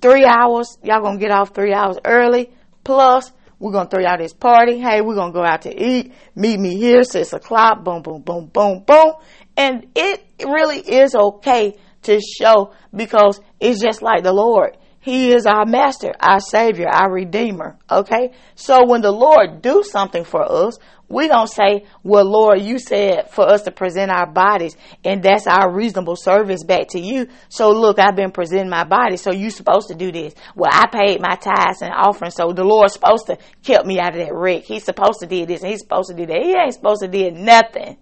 three 0.00 0.24
hours. 0.24 0.78
Y'all 0.82 1.02
gonna 1.02 1.18
get 1.18 1.30
off 1.30 1.54
three 1.54 1.72
hours 1.72 1.98
early. 2.04 2.50
Plus, 2.84 3.32
we're 3.58 3.72
gonna 3.72 3.88
throw 3.88 4.00
y'all 4.00 4.18
this 4.18 4.34
party. 4.34 4.78
Hey, 4.78 5.00
we're 5.00 5.14
gonna 5.14 5.32
go 5.32 5.44
out 5.44 5.62
to 5.62 5.74
eat. 5.74 6.12
Meet 6.34 6.60
me 6.60 6.76
here 6.76 7.04
six 7.04 7.32
o'clock. 7.32 7.84
Boom, 7.84 8.02
boom, 8.02 8.20
boom, 8.20 8.46
boom, 8.46 8.84
boom. 8.86 9.12
And 9.56 9.86
it 9.94 10.24
really 10.44 10.78
is 10.78 11.14
okay 11.14 11.76
to 12.02 12.20
show 12.20 12.72
because 12.94 13.40
it's 13.58 13.80
just 13.80 14.02
like 14.02 14.22
the 14.22 14.32
Lord. 14.32 14.76
He 15.00 15.32
is 15.32 15.46
our 15.46 15.64
master, 15.64 16.12
our 16.18 16.40
savior, 16.40 16.88
our 16.88 17.10
redeemer. 17.10 17.78
Okay? 17.90 18.32
So 18.56 18.84
when 18.86 19.02
the 19.02 19.12
Lord 19.12 19.62
do 19.62 19.82
something 19.84 20.24
for 20.24 20.42
us, 20.42 20.78
we 21.08 21.28
don't 21.28 21.48
say, 21.48 21.84
well, 22.02 22.24
Lord, 22.24 22.60
you 22.60 22.78
said 22.80 23.30
for 23.30 23.46
us 23.46 23.62
to 23.62 23.70
present 23.70 24.10
our 24.10 24.26
bodies 24.26 24.76
and 25.04 25.22
that's 25.22 25.46
our 25.46 25.72
reasonable 25.72 26.16
service 26.16 26.64
back 26.64 26.88
to 26.88 27.00
you. 27.00 27.28
So 27.48 27.70
look, 27.70 28.00
I've 28.00 28.16
been 28.16 28.32
presenting 28.32 28.70
my 28.70 28.84
body. 28.84 29.16
So 29.16 29.32
you're 29.32 29.50
supposed 29.50 29.88
to 29.88 29.94
do 29.94 30.10
this. 30.10 30.34
Well, 30.56 30.70
I 30.72 30.86
paid 30.88 31.20
my 31.20 31.36
tithes 31.36 31.82
and 31.82 31.92
offering. 31.94 32.32
So 32.32 32.52
the 32.52 32.64
Lord's 32.64 32.94
supposed 32.94 33.26
to 33.26 33.38
keep 33.62 33.84
me 33.84 34.00
out 34.00 34.16
of 34.16 34.26
that 34.26 34.34
wreck. 34.34 34.64
He's 34.64 34.84
supposed 34.84 35.20
to 35.20 35.26
do 35.26 35.46
this 35.46 35.62
and 35.62 35.70
he's 35.70 35.80
supposed 35.80 36.08
to 36.10 36.14
do 36.16 36.26
that. 36.26 36.42
He 36.42 36.54
ain't 36.56 36.74
supposed 36.74 37.02
to 37.02 37.08
do 37.08 37.30
nothing. 37.30 37.98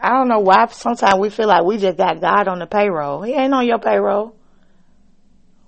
I 0.00 0.10
don't 0.10 0.28
know 0.28 0.40
why 0.40 0.66
sometimes 0.66 1.14
we 1.18 1.30
feel 1.30 1.46
like 1.46 1.64
we 1.64 1.78
just 1.78 1.96
got 1.96 2.20
God 2.20 2.48
on 2.48 2.58
the 2.58 2.66
payroll. 2.66 3.22
He 3.22 3.34
ain't 3.34 3.54
on 3.54 3.66
your 3.66 3.78
payroll. 3.78 4.36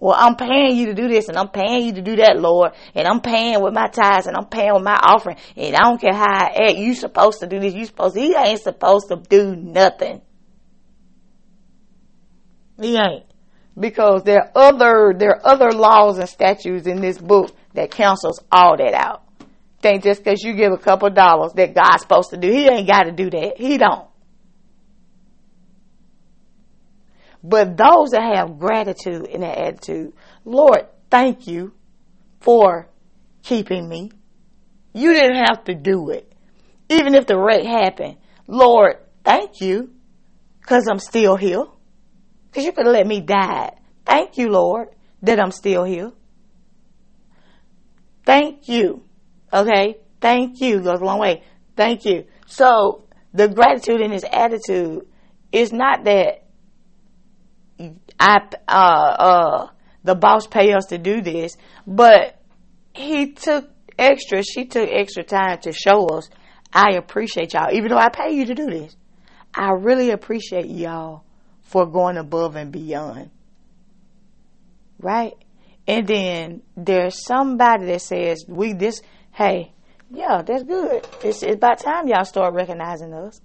Well, 0.05 0.17
I'm 0.19 0.37
paying 0.37 0.77
you 0.77 0.89
to 0.89 0.95
do 0.95 1.09
this 1.09 1.31
and 1.31 1.39
I'm 1.39 1.49
paying 1.49 1.87
you 1.87 1.95
to 1.95 2.03
do 2.03 2.17
that, 2.17 2.39
Lord. 2.39 2.73
And 2.95 3.09
I'm 3.09 3.23
paying 3.23 3.63
with 3.63 3.73
my 3.73 3.89
tithes 3.89 4.27
and 4.27 4.37
I'm 4.37 4.45
paying 4.45 4.75
with 4.75 4.83
my 4.83 4.97
offering. 4.97 5.39
And 5.57 5.75
I 5.75 5.79
don't 5.79 5.99
care 5.99 6.13
how 6.13 6.31
I 6.31 6.69
act. 6.69 6.77
You 6.77 6.95
supposed 6.95 7.41
to 7.41 7.47
do 7.47 7.59
this. 7.59 7.73
You 7.73 7.87
supposed 7.87 8.15
to, 8.15 8.21
he 8.21 8.37
ain't 8.37 8.61
supposed 8.61 9.09
to 9.09 9.17
do 9.17 9.57
nothing. 9.57 10.21
He 12.79 12.99
ain't. 12.99 13.25
Because 13.81 14.25
there 14.25 14.43
are 14.43 14.51
other, 14.55 15.15
there 15.17 15.37
are 15.37 15.47
other 15.47 15.73
laws 15.73 16.19
and 16.19 16.29
statutes 16.29 16.87
in 16.87 17.01
this 17.01 17.17
book 17.17 17.57
that 17.73 17.91
cancels 17.91 18.41
all 18.53 18.77
that 18.77 18.93
out. 18.93 19.23
Think 19.81 20.03
just 20.03 20.23
cause 20.23 20.43
you 20.43 20.53
give 20.53 20.73
a 20.73 20.77
couple 20.77 21.09
dollars 21.09 21.55
that 21.55 21.75
God's 21.75 22.03
supposed 22.03 22.29
to 22.29 22.37
do. 22.37 22.53
He 22.53 22.69
ain't 22.69 22.87
got 22.87 23.05
to 23.05 23.13
do 23.13 23.31
that. 23.31 23.55
He 23.57 23.79
don't. 23.79 24.07
But 27.47 27.77
those 27.77 28.13
that 28.13 28.23
have 28.35 28.59
gratitude 28.59 29.27
in 29.27 29.43
their 29.43 29.57
attitude, 29.57 30.15
Lord, 30.47 30.87
thank 31.11 31.47
you 31.47 31.75
for 32.41 32.89
keeping 33.43 33.87
me. 33.87 34.11
You 34.95 35.13
didn't 35.13 35.45
have 35.45 35.65
to 35.65 35.75
do 35.75 36.09
it. 36.09 36.33
Even 36.89 37.15
if 37.15 37.27
the 37.27 37.39
wreck 37.39 37.65
happened, 37.65 38.17
Lord, 38.47 38.97
thank 39.25 39.61
you 39.61 39.93
because 40.61 40.89
I'm 40.89 40.99
still 40.99 41.37
here. 41.37 41.67
Because 42.47 42.65
you 42.65 42.73
could 42.73 42.87
have 42.87 42.95
let 42.95 43.07
me 43.07 43.21
die. 43.21 43.73
Thank 44.07 44.39
you, 44.39 44.49
Lord, 44.49 44.89
that 45.23 45.39
I'm 45.39 45.51
still 45.51 45.85
here. 45.85 46.13
Thank 48.25 48.69
you. 48.69 49.05
Okay? 49.53 49.99
Thank 50.23 50.63
you 50.63 50.81
goes 50.81 51.01
a 51.01 51.05
long 51.05 51.19
way. 51.19 51.43
Thank 51.77 52.07
you. 52.07 52.25
So 52.47 53.05
the 53.35 53.49
gratitude 53.49 54.01
in 54.01 54.13
his 54.13 54.25
attitude 54.25 55.07
is 55.53 55.73
not 55.73 56.05
that 56.05 56.44
I 58.21 58.39
uh 58.69 58.71
uh 58.71 59.69
the 60.05 60.15
boss 60.15 60.47
pay 60.47 60.73
us 60.73 60.87
to 60.87 60.99
do 60.99 61.23
this, 61.23 61.57
but 61.87 62.39
he 62.95 63.33
took 63.33 63.69
extra. 63.99 64.43
She 64.43 64.67
took 64.67 64.89
extra 64.91 65.25
time 65.25 65.59
to 65.63 65.73
show 65.73 66.07
us. 66.07 66.29
I 66.73 66.97
appreciate 66.97 67.55
y'all, 67.55 67.73
even 67.73 67.89
though 67.89 67.99
I 67.99 68.09
pay 68.09 68.33
you 68.33 68.47
to 68.47 68.55
do 68.55 68.67
this. 68.67 68.97
I 69.55 69.71
really 69.71 70.11
appreciate 70.11 70.67
y'all 70.67 71.25
for 71.63 71.87
going 71.87 72.17
above 72.17 72.57
and 72.57 72.73
beyond. 72.73 73.31
Right? 74.99 75.35
And 75.87 76.07
then 76.07 76.63
there's 76.77 77.25
somebody 77.25 77.87
that 77.87 78.03
says, 78.03 78.45
we 78.49 78.73
this, 78.73 79.01
hey, 79.33 79.73
yeah, 80.11 80.43
that's 80.43 80.65
good. 80.65 81.07
It's, 81.23 81.43
it's 81.43 81.55
about 81.57 81.79
time 81.79 82.09
y'all 82.09 82.25
start 82.25 82.55
recognizing 82.55 83.13
us. 83.13 83.41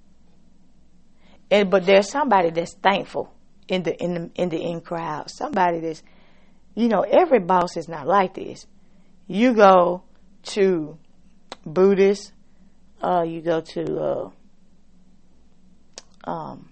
And, 1.52 1.70
but 1.70 1.86
there's 1.86 2.10
somebody 2.10 2.50
that's 2.50 2.76
thankful 2.76 3.34
in 3.70 3.84
the, 3.84 3.96
in 4.04 4.14
the, 4.14 4.32
in 4.36 4.50
the 4.50 4.62
in 4.62 4.82
crowd. 4.82 5.30
Somebody 5.30 5.80
that's, 5.80 6.04
you 6.76 6.90
know, 6.90 7.02
every 7.02 7.40
boss 7.40 7.78
is 7.78 7.88
not 7.88 8.08
like 8.08 8.34
this. 8.34 8.66
You 9.28 9.54
go 9.54 10.04
to 10.44 10.98
Buddhist, 11.66 12.34
uh, 13.02 13.24
you 13.26 13.42
go 13.42 13.62
to, 13.62 14.00
uh, 14.00 14.30
um, 16.30 16.70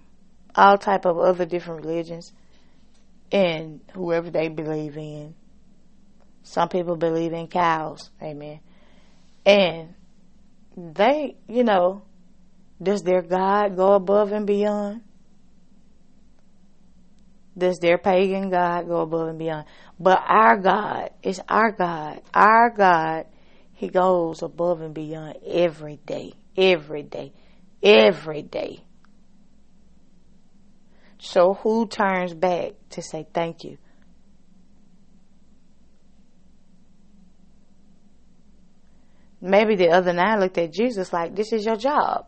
all 0.54 0.76
type 0.76 1.06
of 1.06 1.18
other 1.18 1.46
different 1.46 1.84
religions 1.84 2.32
and 3.30 3.80
whoever 3.94 4.30
they 4.30 4.48
believe 4.48 4.96
in. 4.96 5.34
Some 6.42 6.68
people 6.68 6.96
believe 6.96 7.32
in 7.32 7.46
cows, 7.46 8.10
amen. 8.22 8.60
And 9.44 9.94
they, 10.76 11.36
you 11.48 11.62
know, 11.62 12.02
does 12.82 13.02
their 13.02 13.22
God 13.22 13.76
go 13.76 13.92
above 13.92 14.32
and 14.32 14.46
beyond? 14.46 15.02
Does 17.58 17.80
their 17.80 17.98
pagan 17.98 18.50
God 18.50 18.86
go 18.86 19.00
above 19.00 19.28
and 19.28 19.38
beyond? 19.38 19.66
But 19.98 20.22
our 20.26 20.56
God 20.56 21.10
is 21.22 21.40
our 21.48 21.72
God. 21.72 22.22
Our 22.32 22.70
God, 22.70 23.26
He 23.72 23.88
goes 23.88 24.42
above 24.42 24.80
and 24.80 24.94
beyond 24.94 25.38
every 25.44 25.98
day, 26.06 26.34
every 26.56 27.02
day, 27.02 27.32
every 27.82 28.42
day. 28.42 28.84
So 31.18 31.54
who 31.54 31.88
turns 31.88 32.32
back 32.32 32.74
to 32.90 33.02
say 33.02 33.26
thank 33.34 33.64
you? 33.64 33.78
Maybe 39.40 39.76
the 39.76 39.90
other 39.90 40.12
nine 40.12 40.40
looked 40.40 40.58
at 40.58 40.72
Jesus 40.72 41.12
like, 41.12 41.34
this 41.34 41.52
is 41.52 41.64
your 41.64 41.76
job. 41.76 42.26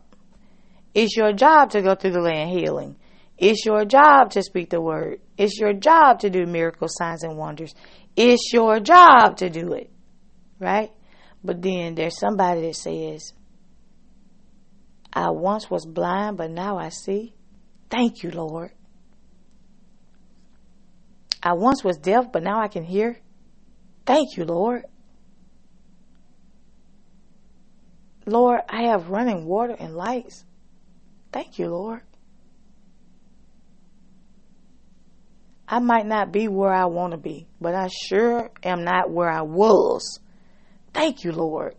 It's 0.93 1.15
your 1.15 1.33
job 1.33 1.71
to 1.71 1.81
go 1.81 1.95
through 1.95 2.11
the 2.11 2.21
land 2.21 2.49
healing. 2.49 2.95
It's 3.41 3.65
your 3.65 3.85
job 3.85 4.29
to 4.31 4.43
speak 4.43 4.69
the 4.69 4.79
word. 4.79 5.19
It's 5.35 5.59
your 5.59 5.73
job 5.73 6.19
to 6.19 6.29
do 6.29 6.45
miracle 6.45 6.87
signs 6.87 7.23
and 7.23 7.37
wonders. 7.37 7.73
It's 8.15 8.53
your 8.53 8.79
job 8.79 9.37
to 9.37 9.49
do 9.49 9.73
it. 9.73 9.89
Right? 10.59 10.91
But 11.43 11.59
then 11.63 11.95
there's 11.95 12.19
somebody 12.19 12.61
that 12.61 12.75
says, 12.75 13.33
I 15.11 15.31
once 15.31 15.71
was 15.71 15.87
blind, 15.87 16.37
but 16.37 16.51
now 16.51 16.77
I 16.77 16.89
see. 16.89 17.33
Thank 17.89 18.21
you, 18.21 18.29
Lord. 18.29 18.73
I 21.41 21.53
once 21.53 21.83
was 21.83 21.97
deaf, 21.97 22.31
but 22.31 22.43
now 22.43 22.61
I 22.61 22.67
can 22.67 22.83
hear. 22.83 23.17
Thank 24.05 24.37
you, 24.37 24.45
Lord. 24.45 24.85
Lord, 28.27 28.61
I 28.69 28.83
have 28.83 29.09
running 29.09 29.45
water 29.45 29.75
and 29.79 29.95
lights. 29.95 30.45
Thank 31.31 31.57
you, 31.57 31.69
Lord. 31.69 32.03
I 35.71 35.79
might 35.79 36.05
not 36.05 36.33
be 36.33 36.49
where 36.49 36.73
I 36.73 36.85
want 36.85 37.11
to 37.11 37.17
be, 37.17 37.47
but 37.61 37.73
I 37.73 37.87
sure 37.87 38.51
am 38.61 38.83
not 38.83 39.09
where 39.09 39.29
I 39.29 39.43
was. 39.43 40.19
Thank 40.93 41.23
you, 41.23 41.31
Lord. 41.31 41.75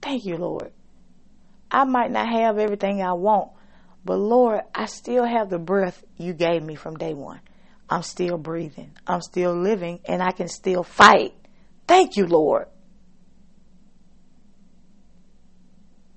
Thank 0.00 0.24
you, 0.24 0.36
Lord. 0.36 0.70
I 1.68 1.82
might 1.82 2.12
not 2.12 2.28
have 2.28 2.58
everything 2.58 3.02
I 3.02 3.14
want, 3.14 3.50
but 4.04 4.16
Lord, 4.16 4.60
I 4.72 4.86
still 4.86 5.24
have 5.24 5.50
the 5.50 5.58
breath 5.58 6.04
you 6.16 6.34
gave 6.34 6.62
me 6.62 6.76
from 6.76 6.98
day 6.98 7.14
one. 7.14 7.40
I'm 7.90 8.04
still 8.04 8.38
breathing. 8.38 8.92
I'm 9.04 9.20
still 9.20 9.52
living 9.52 9.98
and 10.04 10.22
I 10.22 10.30
can 10.30 10.46
still 10.46 10.84
fight. 10.84 11.34
Thank 11.88 12.16
you, 12.16 12.26
Lord. 12.26 12.66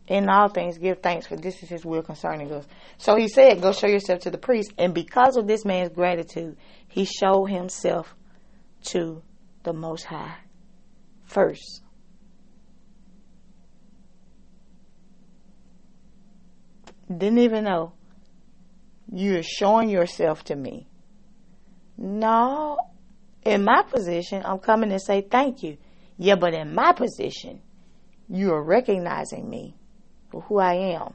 In 0.10 0.28
all 0.28 0.50
things, 0.50 0.80
give 0.80 1.00
thanks, 1.00 1.28
for 1.28 1.36
this 1.36 1.62
is 1.62 1.70
his 1.70 1.86
will 1.86 2.02
concerning 2.02 2.52
us. 2.52 2.66
So 2.98 3.16
he 3.16 3.28
said, 3.28 3.62
Go 3.62 3.72
show 3.72 3.86
yourself 3.86 4.22
to 4.22 4.32
the 4.32 4.40
priest. 4.40 4.74
And 4.80 4.92
because 4.92 5.38
of 5.38 5.48
this 5.48 5.64
man's 5.64 5.90
gratitude, 5.90 6.58
he 6.88 7.06
showed 7.06 7.46
himself 7.46 8.16
to 8.86 9.22
the 9.62 9.72
Most 9.72 10.06
High 10.06 10.36
first. 11.26 11.84
Didn't 17.08 17.40
even 17.40 17.64
know 17.64 17.94
you're 19.12 19.44
showing 19.44 19.90
yourself 19.90 20.44
to 20.46 20.56
me. 20.56 20.88
No, 21.98 22.78
in 23.44 23.64
my 23.64 23.84
position, 23.84 24.42
I'm 24.44 24.60
coming 24.60 24.90
to 24.90 25.00
say 25.00 25.22
thank 25.22 25.62
you. 25.62 25.78
Yeah, 26.18 26.36
but 26.36 26.56
in 26.56 26.74
my 26.74 26.94
position, 26.94 27.62
you 28.28 28.54
are 28.54 28.64
recognizing 28.64 29.48
me 29.48 29.76
for 30.32 30.42
who 30.42 30.60
I 30.60 30.74
am. 30.74 31.14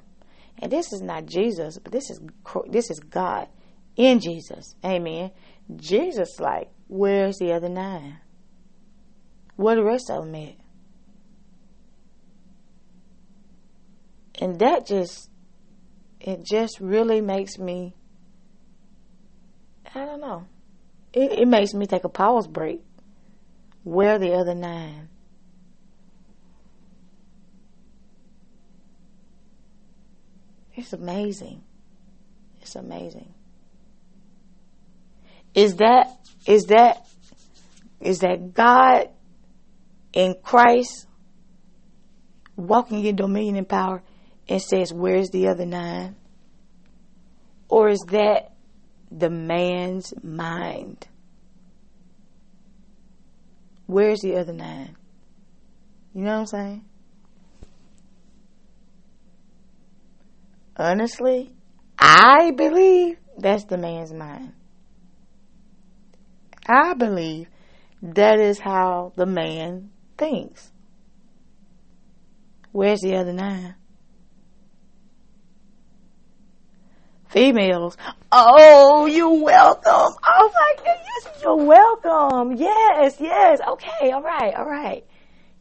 And 0.59 0.71
this 0.71 0.93
is 0.93 1.01
not 1.01 1.27
Jesus, 1.27 1.79
but 1.79 1.93
this 1.93 2.11
is 2.11 2.21
this 2.69 2.91
is 2.91 3.01
God 3.01 3.49
in 3.97 4.21
Jesus. 4.21 4.75
Amen. 4.85 5.31
Jesus, 5.77 6.39
like, 6.39 6.71
where's 6.89 7.39
the 7.39 7.53
other 7.53 7.69
nine? 7.69 8.19
Where 9.57 9.77
the 9.77 9.85
rest 9.85 10.11
of 10.11 10.25
them 10.25 10.35
at? 10.35 10.55
And 14.41 14.59
that 14.59 14.87
just 14.87 15.31
it 16.21 16.43
just 16.43 16.81
really 16.81 17.21
makes 17.21 17.59
me, 17.59 17.95
I 19.95 20.07
don't 20.07 20.21
know, 20.21 20.47
it, 21.13 21.41
it 21.41 21.49
makes 21.49 21.75
me 21.75 21.87
take 21.87 22.05
a 22.05 22.09
pause 22.09 22.49
break. 22.49 22.83
Where 23.83 24.19
the 24.19 24.33
other 24.33 24.55
nine? 24.55 25.11
It's 30.75 30.93
amazing. 30.93 31.63
It's 32.61 32.75
amazing. 32.77 33.33
Is 35.55 35.77
that 35.77 36.19
is 36.47 36.65
that 36.67 37.07
is 38.01 38.21
that 38.21 38.55
God 38.55 39.09
in 40.13 40.35
Christ 40.43 41.07
walking 42.57 43.05
in 43.05 43.17
dominion 43.17 43.57
and 43.57 43.69
power 43.69 44.03
and 44.49 44.61
says, 44.61 44.93
Where's 44.93 45.31
the 45.31 45.49
other 45.49 45.67
nine? 45.67 46.17
Or 47.69 47.89
is 47.89 48.01
that 48.09 48.53
the 49.11 49.31
man's 49.31 50.13
mind? 50.23 51.07
Where's 53.87 54.21
the 54.21 54.37
other 54.37 54.53
nine? 54.53 54.97
You 56.15 56.23
know 56.23 56.33
what 56.33 56.41
I'm 56.41 56.47
saying? 56.47 56.85
Honestly, 60.77 61.53
I 61.99 62.51
believe 62.53 63.19
that's 63.39 63.65
the 63.65 63.79
man's 63.79 64.13
mind. 64.13 64.53
I 66.67 66.95
believe 66.95 67.49
that 68.03 68.41
is 68.41 68.59
how 68.59 69.13
the 69.17 69.27
man 69.27 69.91
thinks. 70.17 70.73
Where's 72.73 73.01
the 73.01 73.17
other 73.17 73.33
nine? 73.33 73.77
females. 77.35 77.97
Oh, 78.31 79.07
you're 79.07 79.43
welcome. 79.43 80.17
Oh 80.27 80.53
my 80.55 80.75
goodness, 80.77 81.43
you're 81.43 81.57
welcome. 81.57 82.53
Yes, 82.57 83.17
yes. 83.21 83.59
Okay, 83.69 84.13
all 84.13 84.23
right, 84.23 84.55
all 84.55 84.65
right. 84.65 85.05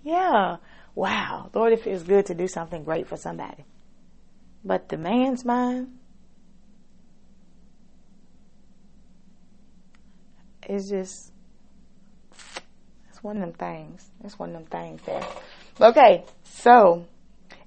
Yeah. 0.04 0.58
Wow. 0.94 1.50
Lord, 1.54 1.74
it 1.74 1.84
feels 1.84 2.04
good 2.04 2.28
to 2.28 2.36
do 2.36 2.48
something 2.48 2.84
great 2.84 3.08
for 3.08 3.18
somebody. 3.18 3.66
But 4.64 4.90
the 4.90 4.98
man's 4.98 5.44
mind 5.44 6.00
is 10.70 10.90
just 10.90 11.32
it's 13.10 13.22
one 13.22 13.38
of 13.38 13.42
them 13.42 13.54
things. 13.54 14.10
It's 14.24 14.40
one 14.40 14.56
of 14.56 14.56
them 14.56 14.66
things 14.66 15.02
there. 15.06 15.28
Okay, 15.82 16.24
so 16.44 17.06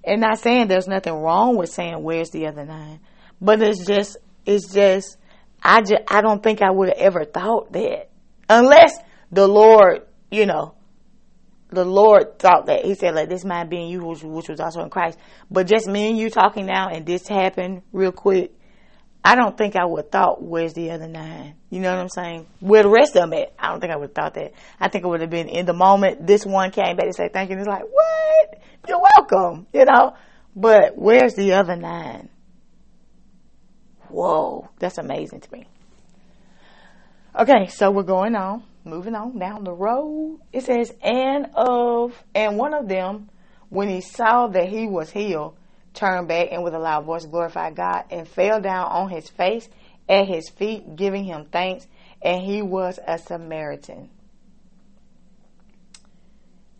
and 0.07 0.21
not 0.21 0.39
saying 0.39 0.69
there's 0.69 0.87
nothing 0.87 1.15
wrong 1.15 1.57
with 1.57 1.71
saying 1.71 2.03
where's 2.03 2.31
the 2.31 2.47
other 2.47 2.65
nine. 2.65 3.01
But 3.41 3.61
it's 3.61 3.85
just, 3.85 4.17
it's 4.47 4.73
just, 4.73 5.19
I 5.63 5.81
just, 5.81 6.03
I 6.09 6.21
don't 6.21 6.43
think 6.43 6.63
I 6.63 6.71
would 6.71 6.89
have 6.89 6.99
ever 6.99 7.25
thought 7.25 7.73
that 7.73 8.09
unless 8.49 8.97
the 9.33 9.49
Lord, 9.49 10.07
you 10.31 10.47
know, 10.47 10.76
the 11.71 11.85
Lord 11.85 12.39
thought 12.39 12.67
that. 12.67 12.85
He 12.85 12.95
said, 12.95 13.14
let 13.14 13.29
this 13.29 13.45
mind 13.45 13.71
be 13.71 13.83
in 13.83 13.89
you, 13.89 14.05
which, 14.05 14.23
which 14.23 14.49
was 14.49 14.61
also 14.61 14.83
in 14.83 14.91
Christ. 14.91 15.19
But 15.51 15.67
just 15.67 15.87
me 15.87 16.09
and 16.09 16.19
you 16.19 16.31
talking 16.31 16.67
now 16.67 16.89
and 16.89 17.05
this 17.05 17.27
happened 17.27 17.83
real 17.93 18.12
quick, 18.12 18.53
I 19.25 19.35
don't 19.35 19.59
think 19.59 19.75
I 19.75 19.85
would 19.85 20.05
have 20.05 20.11
thought, 20.12 20.43
where's 20.43 20.75
the 20.75 20.93
other 20.93 21.09
nine? 21.09 21.57
You 21.69 21.81
know 21.81 21.91
what 21.91 22.01
I'm 22.01 22.09
saying? 22.09 22.47
Where 22.61 22.85
the 22.85 22.89
rest 22.89 23.17
of 23.17 23.23
them 23.23 23.33
at? 23.33 23.53
I 23.59 23.71
don't 23.71 23.81
think 23.81 23.93
I 23.93 23.97
would 23.97 24.11
have 24.11 24.14
thought 24.14 24.35
that. 24.35 24.53
I 24.79 24.89
think 24.89 25.05
it 25.05 25.09
would 25.09 25.21
have 25.21 25.31
been 25.31 25.49
in 25.49 25.67
the 25.67 25.73
moment 25.73 26.27
this 26.27 26.47
one 26.47 26.71
came 26.71 26.97
back 26.97 27.07
and 27.07 27.14
said 27.14 27.33
thank 27.33 27.51
you. 27.51 27.57
And 27.57 27.61
it's 27.61 27.69
like, 27.69 27.83
what? 27.83 28.61
You're 28.89 29.03
welcome, 29.17 29.67
you 29.73 29.85
know? 29.85 30.14
But 30.55 30.97
where's 30.97 31.35
the 31.35 31.55
other 31.55 31.77
nine? 31.77 32.29
whoa, 34.09 34.69
that's 34.79 34.99
amazing 34.99 35.41
to 35.41 35.53
me. 35.53 35.67
Okay, 37.39 37.67
so 37.69 37.91
we're 37.91 38.03
going 38.03 38.35
on, 38.35 38.62
moving 38.87 39.14
on 39.14 39.39
down 39.39 39.64
the 39.64 39.72
road. 39.72 40.41
It 40.53 40.64
says, 40.64 40.95
and 41.03 41.51
of, 41.55 42.24
and 42.34 42.57
one 42.57 42.72
of 42.72 42.89
them, 42.89 43.28
when 43.68 43.89
he 43.89 44.01
saw 44.01 44.47
that 44.47 44.68
he 44.68 44.87
was 44.87 45.11
healed, 45.11 45.57
turned 45.93 46.28
back 46.28 46.49
and 46.53 46.62
with 46.62 46.74
a 46.74 46.78
loud 46.78 47.05
voice 47.05 47.26
glorified 47.26 47.74
God 47.74 48.05
and 48.11 48.28
fell 48.28 48.61
down 48.61 48.87
on 48.87 49.11
his 49.11 49.28
face 49.28 49.68
at 50.09 50.28
his 50.28 50.49
feet, 50.49 50.97
giving 50.97 51.24
him 51.24 51.47
thanks. 51.51 51.87
And 52.22 52.43
he 52.43 52.62
was 52.62 52.99
a 53.07 53.18
Samaritan. 53.18 54.11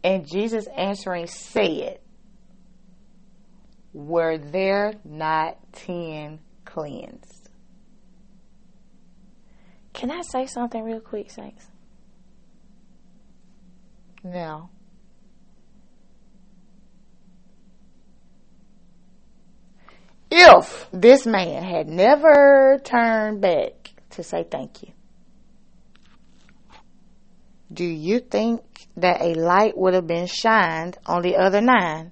And 0.05 0.27
Jesus 0.27 0.67
answering 0.69 1.27
said, 1.27 1.99
Were 3.93 4.39
there 4.39 4.95
not 5.05 5.59
ten 5.73 6.39
cleansed? 6.65 7.49
Can 9.93 10.11
I 10.11 10.23
say 10.23 10.47
something 10.47 10.83
real 10.83 11.01
quick, 11.01 11.31
Saints? 11.31 11.67
Now, 14.27 14.71
if 20.33 20.89
this 20.93 21.27
man 21.27 21.63
had 21.63 21.87
never 21.87 22.81
turned 22.83 23.41
back 23.41 23.93
to 24.11 24.25
say 24.25 24.43
thank 24.43 24.83
you, 24.83 24.93
do 27.73 27.85
you 27.85 28.19
think 28.19 28.63
that 28.97 29.21
a 29.21 29.35
light 29.35 29.79
would 29.79 29.95
have 29.95 30.09
been 30.09 30.27
shined 30.27 30.99
on 31.07 31.23
the 31.23 31.37
other 31.37 31.61
nine? 31.61 32.11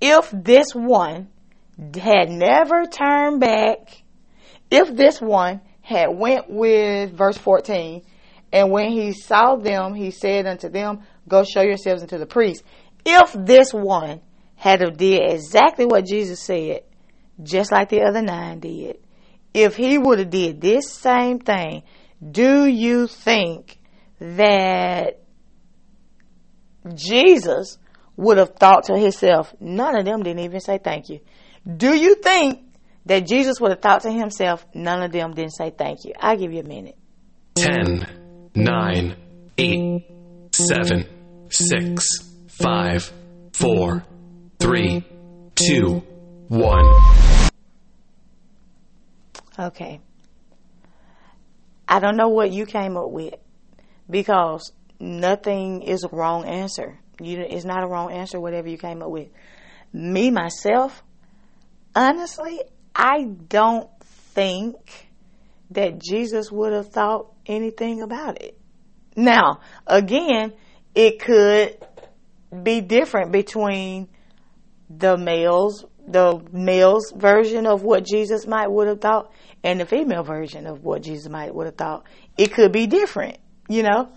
If 0.00 0.30
this 0.32 0.74
one 0.74 1.28
had 1.76 2.28
never 2.28 2.86
turned 2.86 3.38
back, 3.38 4.02
if 4.68 4.96
this 4.96 5.20
one 5.20 5.60
had 5.80 6.08
went 6.08 6.50
with 6.50 7.12
verse 7.12 7.38
14, 7.38 8.02
and 8.52 8.70
when 8.70 8.90
he 8.90 9.12
saw 9.12 9.56
them, 9.56 9.94
he 9.94 10.10
said 10.10 10.46
unto 10.46 10.68
them, 10.68 11.02
Go 11.28 11.44
show 11.44 11.62
yourselves 11.62 12.02
unto 12.02 12.18
the 12.18 12.26
priest. 12.26 12.62
If 13.04 13.32
this 13.32 13.72
one 13.72 14.20
had 14.56 14.80
have 14.80 14.96
did 14.96 15.32
exactly 15.32 15.86
what 15.86 16.04
Jesus 16.06 16.40
said, 16.40 16.82
just 17.42 17.72
like 17.72 17.88
the 17.88 18.02
other 18.02 18.22
nine 18.22 18.60
did, 18.60 18.98
if 19.54 19.76
he 19.76 19.98
would 19.98 20.18
have 20.18 20.30
did 20.30 20.60
this 20.60 20.90
same 20.92 21.38
thing, 21.38 21.82
do 22.30 22.66
you 22.66 23.06
think 23.06 23.78
that 24.18 25.18
Jesus 26.94 27.78
would 28.16 28.38
have 28.38 28.50
thought 28.50 28.84
to 28.84 28.98
himself, 28.98 29.54
none 29.60 29.96
of 29.96 30.04
them 30.04 30.22
didn't 30.22 30.44
even 30.44 30.60
say 30.60 30.78
thank 30.78 31.08
you. 31.08 31.20
Do 31.76 31.94
you 31.94 32.16
think 32.16 32.60
that 33.06 33.26
Jesus 33.26 33.60
would 33.60 33.70
have 33.70 33.80
thought 33.80 34.02
to 34.02 34.12
himself, 34.12 34.66
none 34.74 35.02
of 35.02 35.12
them 35.12 35.32
didn't 35.34 35.54
say 35.54 35.70
thank 35.70 36.04
you? 36.04 36.12
I'll 36.18 36.36
give 36.36 36.52
you 36.52 36.60
a 36.60 36.64
minute. 36.64 36.96
10, 37.56 38.21
9, 38.54 39.16
8, 39.58 40.04
7, 40.52 41.06
6, 41.48 42.06
5, 42.48 43.12
4, 43.52 44.04
three, 44.62 45.04
two, 45.56 46.02
one. 46.46 46.88
Okay. 49.58 50.00
I 51.88 51.98
don't 51.98 52.16
know 52.16 52.28
what 52.28 52.52
you 52.52 52.64
came 52.64 52.96
up 52.96 53.10
with 53.10 53.34
because 54.08 54.72
nothing 55.00 55.82
is 55.82 56.04
a 56.04 56.08
wrong 56.14 56.44
answer. 56.44 56.98
You, 57.20 57.40
it's 57.40 57.64
not 57.64 57.82
a 57.82 57.86
wrong 57.86 58.12
answer, 58.12 58.40
whatever 58.40 58.68
you 58.68 58.78
came 58.78 59.02
up 59.02 59.10
with. 59.10 59.28
Me, 59.92 60.30
myself, 60.30 61.02
honestly, 61.94 62.60
I 62.94 63.24
don't 63.48 63.90
think 64.00 65.08
that 65.74 65.98
Jesus 65.98 66.50
would 66.50 66.72
have 66.72 66.88
thought 66.88 67.32
anything 67.46 68.02
about 68.02 68.40
it. 68.40 68.58
Now, 69.16 69.60
again, 69.86 70.52
it 70.94 71.20
could 71.20 71.76
be 72.62 72.80
different 72.80 73.32
between 73.32 74.08
the 74.90 75.16
males, 75.16 75.84
the 76.06 76.42
male's 76.52 77.12
version 77.12 77.66
of 77.66 77.82
what 77.82 78.04
Jesus 78.04 78.46
might 78.46 78.70
would 78.70 78.88
have 78.88 79.00
thought 79.00 79.32
and 79.64 79.80
the 79.80 79.86
female 79.86 80.22
version 80.22 80.66
of 80.66 80.84
what 80.84 81.02
Jesus 81.02 81.30
might 81.30 81.54
would 81.54 81.66
have 81.66 81.76
thought. 81.76 82.04
It 82.36 82.52
could 82.52 82.72
be 82.72 82.86
different, 82.86 83.38
you 83.68 83.82
know? 83.82 84.12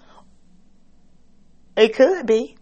It 1.78 1.96
could 1.96 2.26
be. 2.26 2.58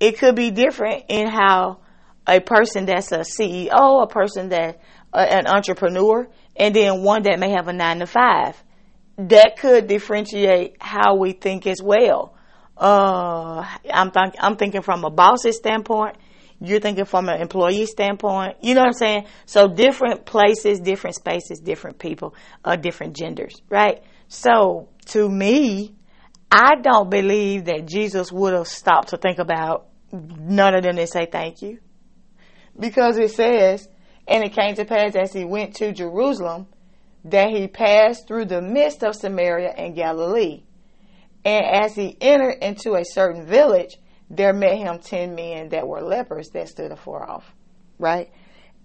It 0.00 0.18
could 0.18 0.34
be 0.34 0.50
different 0.50 1.04
in 1.08 1.28
how 1.28 1.78
a 2.26 2.40
person 2.40 2.86
that's 2.86 3.12
a 3.12 3.20
CEO, 3.20 4.02
a 4.02 4.06
person 4.06 4.48
that 4.50 4.80
uh, 5.12 5.18
an 5.18 5.46
entrepreneur, 5.46 6.28
and 6.56 6.74
then 6.74 7.02
one 7.02 7.22
that 7.22 7.38
may 7.38 7.50
have 7.50 7.68
a 7.68 7.72
nine 7.72 7.98
to 8.00 8.06
five. 8.06 8.62
That 9.18 9.58
could 9.58 9.86
differentiate 9.86 10.76
how 10.80 11.16
we 11.16 11.32
think 11.32 11.66
as 11.66 11.82
well. 11.82 12.34
Uh, 12.76 13.66
I'm, 13.92 14.10
th- 14.10 14.34
I'm 14.40 14.56
thinking 14.56 14.82
from 14.82 15.04
a 15.04 15.10
boss's 15.10 15.56
standpoint 15.56 16.16
you're 16.64 16.80
thinking 16.80 17.04
from 17.04 17.28
an 17.28 17.40
employee 17.40 17.86
standpoint. 17.86 18.58
You 18.60 18.74
know 18.74 18.82
what 18.82 18.88
I'm 18.88 18.92
saying? 18.94 19.26
So 19.46 19.66
different 19.68 20.24
places, 20.24 20.78
different 20.78 21.16
spaces, 21.16 21.58
different 21.58 21.98
people, 21.98 22.34
uh, 22.64 22.76
different 22.76 23.16
genders, 23.16 23.60
right? 23.68 24.02
So 24.28 24.88
to 25.06 25.28
me, 25.28 25.96
I 26.50 26.76
don't 26.80 27.10
believe 27.10 27.64
that 27.64 27.86
Jesus 27.86 28.30
would 28.30 28.52
have 28.54 28.68
stopped 28.68 29.08
to 29.08 29.16
think 29.16 29.38
about 29.38 29.88
none 30.12 30.74
of 30.74 30.84
them 30.84 30.98
and 30.98 31.08
say 31.08 31.26
thank 31.26 31.62
you. 31.62 31.78
Because 32.78 33.18
it 33.18 33.32
says, 33.32 33.88
and 34.32 34.42
it 34.42 34.54
came 34.54 34.74
to 34.76 34.86
pass 34.86 35.14
as 35.14 35.34
he 35.34 35.44
went 35.44 35.76
to 35.76 35.92
Jerusalem 35.92 36.66
that 37.26 37.50
he 37.50 37.68
passed 37.68 38.26
through 38.26 38.46
the 38.46 38.62
midst 38.62 39.04
of 39.04 39.14
Samaria 39.14 39.68
and 39.76 39.94
Galilee. 39.94 40.62
And 41.44 41.64
as 41.64 41.94
he 41.94 42.16
entered 42.18 42.56
into 42.62 42.94
a 42.94 43.04
certain 43.04 43.44
village, 43.46 43.98
there 44.30 44.54
met 44.54 44.78
him 44.78 45.00
10 45.00 45.34
men 45.34 45.68
that 45.68 45.86
were 45.86 46.00
lepers 46.00 46.48
that 46.54 46.70
stood 46.70 46.92
afar 46.92 47.28
off. 47.28 47.44
Right? 47.98 48.32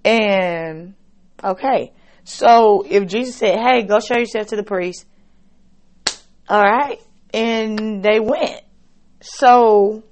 And, 0.03 0.95
okay. 1.41 1.93
So 2.25 2.83
if 2.85 3.07
Jesus 3.07 3.37
said, 3.37 3.57
hey, 3.57 3.83
go 3.83 4.01
show 4.01 4.17
yourself 4.17 4.47
to 4.47 4.57
the 4.57 4.63
priest. 4.63 5.05
All 6.49 6.61
right. 6.61 6.99
And 7.33 8.03
they 8.03 8.19
went. 8.19 8.61
So, 9.21 10.03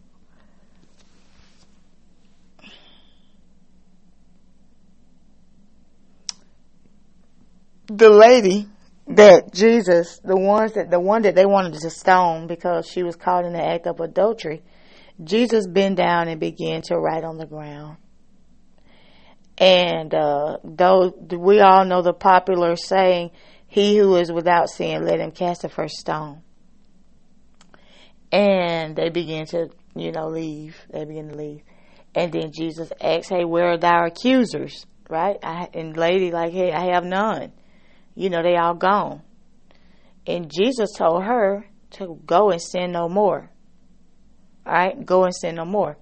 the 7.87 8.09
lady 8.09 8.67
that 9.07 9.53
Jesus, 9.53 10.19
the 10.23 10.37
ones 10.37 10.73
that 10.73 10.89
the 10.89 10.99
one 10.99 11.21
that 11.23 11.35
they 11.35 11.45
wanted 11.45 11.73
to 11.73 11.89
stone 11.89 12.47
because 12.47 12.87
she 12.87 13.03
was 13.03 13.15
caught 13.15 13.45
in 13.45 13.53
the 13.53 13.63
act 13.63 13.85
of 13.85 13.99
adultery, 13.99 14.63
Jesus 15.23 15.67
bent 15.67 15.97
down 15.97 16.27
and 16.27 16.39
began 16.39 16.81
to 16.83 16.97
write 16.97 17.23
on 17.23 17.37
the 17.37 17.45
ground. 17.45 17.97
And 19.57 20.13
uh, 20.13 20.57
though 20.63 21.13
we 21.31 21.61
all 21.61 21.85
know 21.85 22.01
the 22.01 22.13
popular 22.13 22.75
saying, 22.75 23.31
"He 23.67 23.97
who 23.97 24.15
is 24.15 24.31
without 24.31 24.69
sin, 24.69 25.05
let 25.05 25.19
him 25.19 25.31
cast 25.31 25.61
the 25.61 25.69
first 25.69 25.95
stone." 25.95 26.41
And 28.31 28.95
they 28.95 29.09
began 29.09 29.45
to, 29.47 29.69
you 29.95 30.11
know, 30.11 30.27
leave. 30.27 30.75
They 30.89 31.05
began 31.05 31.29
to 31.29 31.35
leave. 31.35 31.61
And 32.13 32.33
then 32.33 32.51
Jesus 32.51 32.91
asked, 32.99 33.29
"Hey, 33.29 33.45
where 33.45 33.73
are 33.73 33.77
thy 33.77 34.07
accusers?" 34.07 34.85
Right? 35.09 35.37
I, 35.43 35.69
and 35.73 35.95
lady, 35.95 36.31
like, 36.31 36.51
"Hey, 36.51 36.73
I 36.73 36.93
have 36.93 37.05
none." 37.05 37.53
You 38.15 38.29
know, 38.29 38.41
they 38.41 38.55
all 38.55 38.73
gone. 38.73 39.21
And 40.25 40.51
Jesus 40.51 40.93
told 40.93 41.23
her 41.23 41.67
to 41.91 42.19
go 42.25 42.49
and 42.49 42.61
sin 42.61 42.91
no 42.91 43.07
more. 43.07 43.49
All 44.65 44.73
right, 44.73 45.05
go 45.05 45.25
and 45.25 45.35
sin 45.35 45.55
no 45.55 45.65
more. 45.65 45.97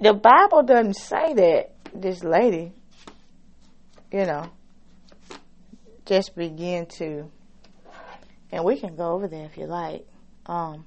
The 0.00 0.14
Bible 0.14 0.62
doesn't 0.62 0.94
say 0.94 1.34
that 1.34 1.72
this 1.94 2.24
lady, 2.24 2.72
you 4.10 4.24
know, 4.24 4.50
just 6.06 6.34
begin 6.34 6.86
to, 6.86 7.30
and 8.50 8.64
we 8.64 8.78
can 8.78 8.96
go 8.96 9.12
over 9.12 9.28
there 9.28 9.44
if 9.44 9.58
you 9.58 9.66
like. 9.66 10.06
Um, 10.46 10.86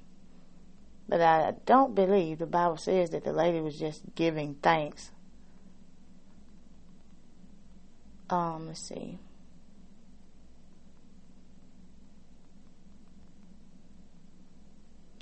but 1.08 1.20
I 1.20 1.52
don't 1.64 1.94
believe 1.94 2.38
the 2.38 2.46
Bible 2.46 2.76
says 2.76 3.10
that 3.10 3.24
the 3.24 3.32
lady 3.32 3.60
was 3.60 3.78
just 3.78 4.02
giving 4.14 4.54
thanks. 4.54 5.12
Um, 8.30 8.66
let's 8.66 8.88
see. 8.88 9.18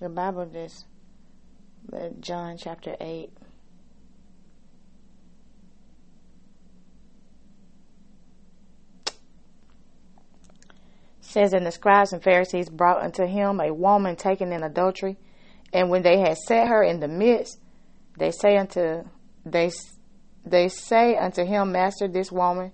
The 0.03 0.09
Bible 0.09 0.46
just 0.46 0.86
uh, 1.92 2.09
John 2.18 2.57
chapter 2.57 2.96
8. 3.00 3.30
says, 11.20 11.53
And 11.53 11.64
the 11.64 11.70
scribes 11.70 12.12
and 12.12 12.20
Pharisees 12.20 12.68
brought 12.68 13.00
unto 13.00 13.24
him 13.24 13.61
a 13.61 13.72
woman 13.72 14.16
taken 14.16 14.53
in 14.53 14.64
adultery, 14.64 15.18
and 15.72 15.88
when 15.88 16.03
they 16.03 16.18
had 16.18 16.36
set 16.36 16.66
her 16.66 16.82
in 16.82 16.98
the 16.98 17.07
midst, 17.07 17.61
they 18.18 18.32
say 18.32 18.57
unto 18.57 19.05
they 19.46 19.70
they 20.44 20.66
say 20.66 21.16
unto 21.16 21.44
him, 21.44 21.70
Master, 21.70 22.09
this 22.09 22.32
woman 22.32 22.72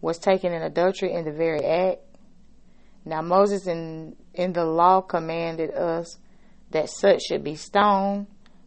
was 0.00 0.16
taken 0.16 0.54
in 0.54 0.62
adultery 0.62 1.12
in 1.12 1.26
the 1.26 1.32
very 1.32 1.62
act. 1.62 2.00
Now 3.04 3.20
Moses 3.20 3.66
in 3.66 4.16
in 4.32 4.54
the 4.54 4.64
law 4.64 5.02
commanded 5.02 5.70
us 5.74 6.16
that 6.74 6.90
such 6.90 7.22
should 7.22 7.44
be 7.44 7.54
stoned, 7.54 8.26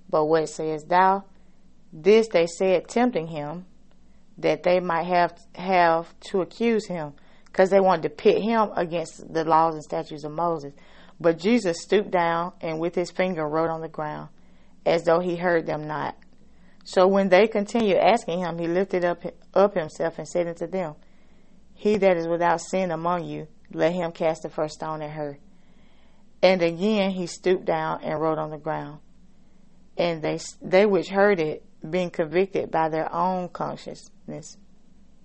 but 0.10 0.26
what 0.26 0.47
sayest 0.47 0.88
thou? 0.88 1.26
This 1.91 2.30
they 2.30 2.47
said, 2.47 2.88
tempting 2.88 3.28
him, 3.28 3.66
that 4.38 4.64
they 4.64 4.80
might 4.80 5.05
have 5.05 5.38
have 5.55 6.18
to 6.32 6.39
accuse 6.41 6.88
him, 6.88 7.14
because 7.45 7.70
they 7.70 7.82
wanted 7.82 8.03
to 8.03 8.10
pit 8.10 8.41
him 8.41 8.70
against 8.76 9.32
the 9.32 9.43
laws 9.43 9.76
and 9.76 9.84
statutes 9.84 10.24
of 10.24 10.32
Moses. 10.32 10.74
But 11.20 11.38
Jesus 11.38 11.82
stooped 11.82 12.12
down 12.12 12.53
and 12.62 12.80
with 12.80 12.95
his 12.95 13.12
finger 13.12 13.45
wrote 13.45 13.70
on 13.70 13.82
the 13.82 13.89
ground, 13.89 14.30
as 14.86 15.03
though 15.03 15.20
he 15.20 15.36
heard 15.36 15.66
them 15.66 15.86
not. 15.86 16.16
So 16.86 17.08
when 17.08 17.28
they 17.28 17.47
continued 17.47 17.97
asking 17.97 18.39
him, 18.39 18.58
he 18.58 18.68
lifted 18.68 19.03
up 19.03 19.22
up 19.53 19.76
himself 19.76 20.18
and 20.18 20.28
said 20.28 20.47
unto 20.47 20.68
them, 20.68 20.95
He 21.74 21.97
that 21.97 22.16
is 22.16 22.28
without 22.28 22.62
sin 22.62 22.89
among 22.91 23.26
you, 23.26 23.49
let 23.74 23.91
him 23.91 24.14
cast 24.14 24.43
the 24.43 24.49
first 24.49 24.76
stone 24.76 25.01
at 25.01 25.12
her. 25.12 25.39
And 26.42 26.62
again 26.62 27.12
he 27.12 27.28
stooped 27.28 27.66
down 27.66 28.02
and 28.04 28.20
wrote 28.20 28.38
on 28.38 28.52
the 28.52 28.58
ground. 28.58 29.00
And 29.98 30.22
they 30.22 30.40
they 30.62 30.86
which 30.86 31.10
heard 31.10 31.40
it, 31.40 31.64
being 31.88 32.10
convicted 32.10 32.72
by 32.72 32.90
their 32.90 33.12
own 33.14 33.50
consciousness, 33.50 34.58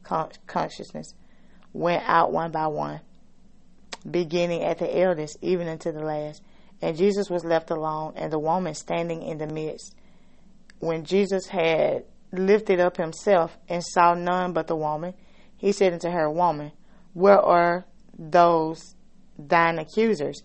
consciousness, 0.02 1.14
went 1.72 2.02
out 2.06 2.32
one 2.32 2.50
by 2.50 2.66
one, 2.66 3.00
beginning 4.10 4.62
at 4.62 4.78
the 4.78 4.98
eldest, 4.98 5.38
even 5.42 5.68
unto 5.68 5.92
the 5.92 6.02
last. 6.02 6.42
And 6.80 6.96
Jesus 6.96 7.30
was 7.30 7.44
left 7.44 7.70
alone, 7.70 8.14
and 8.16 8.32
the 8.32 8.38
woman 8.38 8.74
standing 8.74 9.22
in 9.22 9.38
the 9.38 9.46
midst. 9.46 9.94
When 10.80 11.04
Jesus 11.04 11.46
had 11.46 12.04
lifted 12.32 12.80
up 12.80 12.96
himself 12.96 13.56
and 13.68 13.84
saw 13.84 14.14
none 14.14 14.52
but 14.52 14.66
the 14.66 14.76
woman, 14.76 15.14
he 15.56 15.70
said 15.70 15.92
unto 15.92 16.10
her, 16.10 16.28
Woman, 16.28 16.72
where 17.12 17.40
are 17.40 17.84
those 18.18 18.96
thine 19.38 19.78
accusers? 19.78 20.42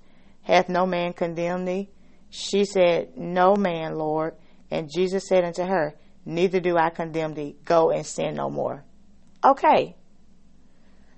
Hath 0.47 0.69
no 0.69 0.85
man 0.85 1.11
condemned 1.11 1.67
thee? 1.67 1.89
She 2.29 2.63
said, 2.63 3.17
No 3.17 3.57
man, 3.57 3.95
Lord. 3.95 4.35
And 4.71 4.89
Jesus 4.89 5.27
said 5.27 5.43
unto 5.43 5.65
her, 5.65 5.93
Neither 6.23 6.61
do 6.61 6.77
I 6.77 6.89
condemn 6.89 7.33
thee. 7.33 7.57
Go 7.65 7.91
and 7.91 8.05
sin 8.05 8.35
no 8.35 8.49
more. 8.49 8.85
Okay. 9.43 9.97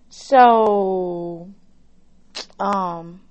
So, 0.09 1.51
um, 2.59 3.21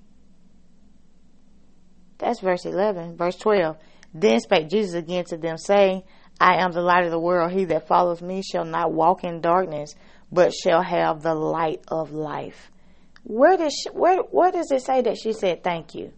that's 2.17 2.39
verse 2.39 2.63
11. 2.65 3.17
Verse 3.17 3.35
12. 3.35 3.75
Then 4.13 4.39
spake 4.39 4.69
Jesus 4.69 4.93
again 4.93 5.25
to 5.25 5.37
them, 5.37 5.57
saying, 5.57 6.03
I 6.39 6.63
am 6.63 6.71
the 6.71 6.81
light 6.81 7.03
of 7.03 7.11
the 7.11 7.19
world. 7.19 7.51
He 7.51 7.65
that 7.65 7.87
follows 7.87 8.21
me 8.21 8.41
shall 8.41 8.63
not 8.63 8.93
walk 8.93 9.25
in 9.25 9.41
darkness, 9.41 9.95
but 10.31 10.53
shall 10.53 10.81
have 10.81 11.23
the 11.23 11.35
light 11.35 11.81
of 11.89 12.13
life. 12.13 12.71
Where 13.23 13.57
does 13.57 13.73
she, 13.73 13.89
where 13.89 14.17
where 14.17 14.51
does 14.51 14.71
it 14.71 14.81
say 14.81 15.01
that 15.01 15.17
she 15.17 15.33
said 15.33 15.63
thank 15.63 15.95
you? 15.95 16.13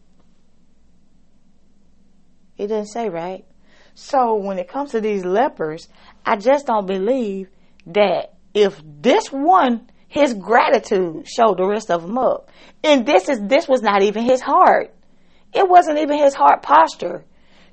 It 2.58 2.68
doesn't 2.68 2.94
say 2.94 3.10
right. 3.10 3.46
So 3.94 4.36
when 4.36 4.60
it 4.60 4.68
comes 4.68 4.92
to 4.92 5.02
these 5.02 5.26
lepers, 5.26 5.88
I 6.26 6.38
just 6.38 6.68
don't 6.68 6.86
believe 6.86 7.50
that 7.88 8.34
if 8.54 8.82
this 8.86 9.28
one 9.32 9.90
his 10.08 10.34
gratitude 10.34 11.26
showed 11.28 11.58
the 11.58 11.66
rest 11.66 11.90
of 11.90 12.02
them 12.02 12.18
up, 12.18 12.52
and 12.84 13.06
this 13.06 13.30
is 13.30 13.40
this 13.44 13.68
was 13.68 13.82
not 13.82 14.02
even 14.02 14.24
his 14.24 14.42
heart. 14.42 14.94
It 15.54 15.68
wasn't 15.68 16.00
even 16.00 16.18
his 16.18 16.34
heart 16.34 16.62
posture 16.62 17.24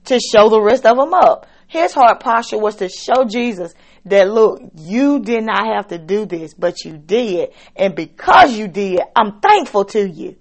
to 0.04 0.20
show 0.20 0.48
the 0.48 0.60
rest 0.60 0.86
of 0.86 0.96
them 0.96 1.14
up. 1.14 1.46
His 1.66 1.92
heart 1.92 2.20
posture 2.20 2.58
was 2.58 2.76
to 2.76 2.88
show 2.88 3.24
Jesus 3.24 3.74
that 4.10 4.28
look, 4.28 4.60
you 4.76 5.20
did 5.20 5.44
not 5.44 5.66
have 5.74 5.88
to 5.88 5.98
do 5.98 6.26
this, 6.26 6.54
but 6.54 6.84
you 6.84 6.96
did. 6.98 7.50
And 7.76 7.94
because 7.94 8.56
you 8.56 8.68
did, 8.68 9.00
I'm 9.14 9.40
thankful 9.40 9.84
to 9.86 10.08
you. 10.08 10.36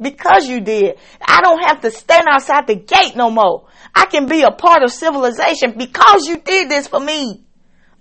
Because 0.00 0.48
you 0.48 0.60
did. 0.60 0.98
I 1.26 1.40
don't 1.40 1.62
have 1.64 1.80
to 1.80 1.90
stand 1.90 2.26
outside 2.30 2.66
the 2.66 2.76
gate 2.76 3.16
no 3.16 3.30
more. 3.30 3.66
I 3.94 4.06
can 4.06 4.26
be 4.26 4.42
a 4.42 4.50
part 4.50 4.82
of 4.82 4.92
civilization 4.92 5.74
because 5.76 6.26
you 6.26 6.38
did 6.38 6.68
this 6.70 6.86
for 6.86 7.00
me. 7.00 7.44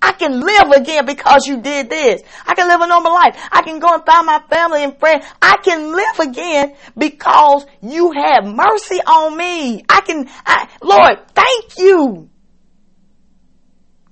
I 0.01 0.11
can 0.11 0.39
live 0.39 0.71
again 0.75 1.05
because 1.05 1.47
you 1.47 1.59
did 1.59 1.89
this. 1.89 2.21
I 2.45 2.53
can 2.53 2.67
live 2.67 2.81
a 2.81 2.87
normal 2.87 3.13
life. 3.13 3.35
I 3.51 3.63
can 3.63 3.79
go 3.79 3.93
and 3.93 4.05
find 4.05 4.27
my 4.27 4.41
family 4.49 4.83
and 4.83 4.97
friends. 4.99 5.25
I 5.41 5.57
can 5.63 5.91
live 5.91 6.19
again 6.19 6.75
because 6.95 7.65
you 7.81 8.11
had 8.11 8.45
mercy 8.45 8.99
on 9.01 9.35
me. 9.35 9.83
I 9.89 10.01
can, 10.01 10.29
I, 10.45 10.69
Lord, 10.83 11.17
thank 11.33 11.79
you. 11.79 12.29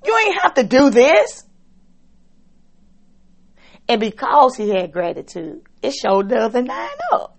You 0.05 0.17
ain't 0.17 0.41
have 0.41 0.53
to 0.55 0.63
do 0.63 0.89
this. 0.89 1.43
And 3.87 3.99
because 3.99 4.55
he 4.55 4.69
had 4.69 4.91
gratitude, 4.91 5.61
it 5.81 5.93
showed 5.93 6.29
the 6.29 6.37
other 6.37 6.61
nine 6.61 6.89
up. 7.11 7.37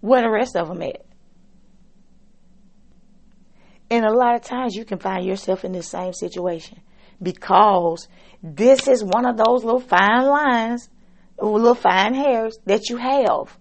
Where 0.00 0.22
the 0.22 0.30
rest 0.30 0.56
of 0.56 0.68
them 0.68 0.82
at? 0.82 1.04
And 3.90 4.04
a 4.04 4.12
lot 4.12 4.34
of 4.34 4.42
times 4.42 4.74
you 4.74 4.84
can 4.84 4.98
find 4.98 5.24
yourself 5.24 5.64
in 5.64 5.72
the 5.72 5.82
same 5.82 6.12
situation 6.12 6.80
because 7.22 8.08
this 8.42 8.88
is 8.88 9.02
one 9.02 9.24
of 9.24 9.36
those 9.36 9.64
little 9.64 9.80
fine 9.80 10.26
lines, 10.26 10.88
little 11.40 11.74
fine 11.74 12.14
hairs 12.14 12.58
that 12.66 12.90
you 12.90 12.96
have 12.96 13.56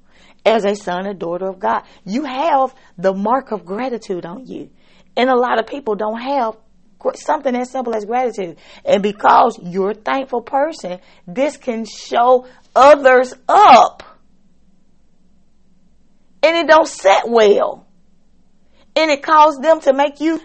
as 0.46 0.66
a 0.66 0.76
son 0.76 1.08
or 1.08 1.14
daughter 1.14 1.48
of 1.48 1.60
God. 1.60 1.84
You 2.06 2.26
have 2.26 2.76
the 2.98 3.14
mark 3.14 3.52
of 3.52 3.66
gratitude 3.66 4.26
on 4.26 4.46
you. 4.48 4.70
And 5.16 5.30
a 5.30 5.36
lot 5.36 5.60
of 5.60 5.68
people 5.68 5.96
don't 5.96 6.20
have 6.20 6.58
something 7.16 7.56
as 7.56 7.70
simple 7.70 7.96
as 7.96 8.06
gratitude. 8.06 8.58
And 8.86 9.04
because 9.04 9.60
you're 9.62 9.92
a 9.92 9.96
thankful 9.96 10.42
person, 10.42 11.00
this 11.28 11.58
can 11.58 11.86
show 11.86 12.48
others 12.76 13.34
up. 13.48 14.04
And 16.42 16.58
it 16.58 16.68
don't 16.68 16.88
set 16.88 17.30
well. 17.30 17.88
And 18.96 19.10
it 19.10 19.24
caused 19.24 19.62
them 19.62 19.80
to 19.82 19.94
make 19.94 20.20
you, 20.20 20.40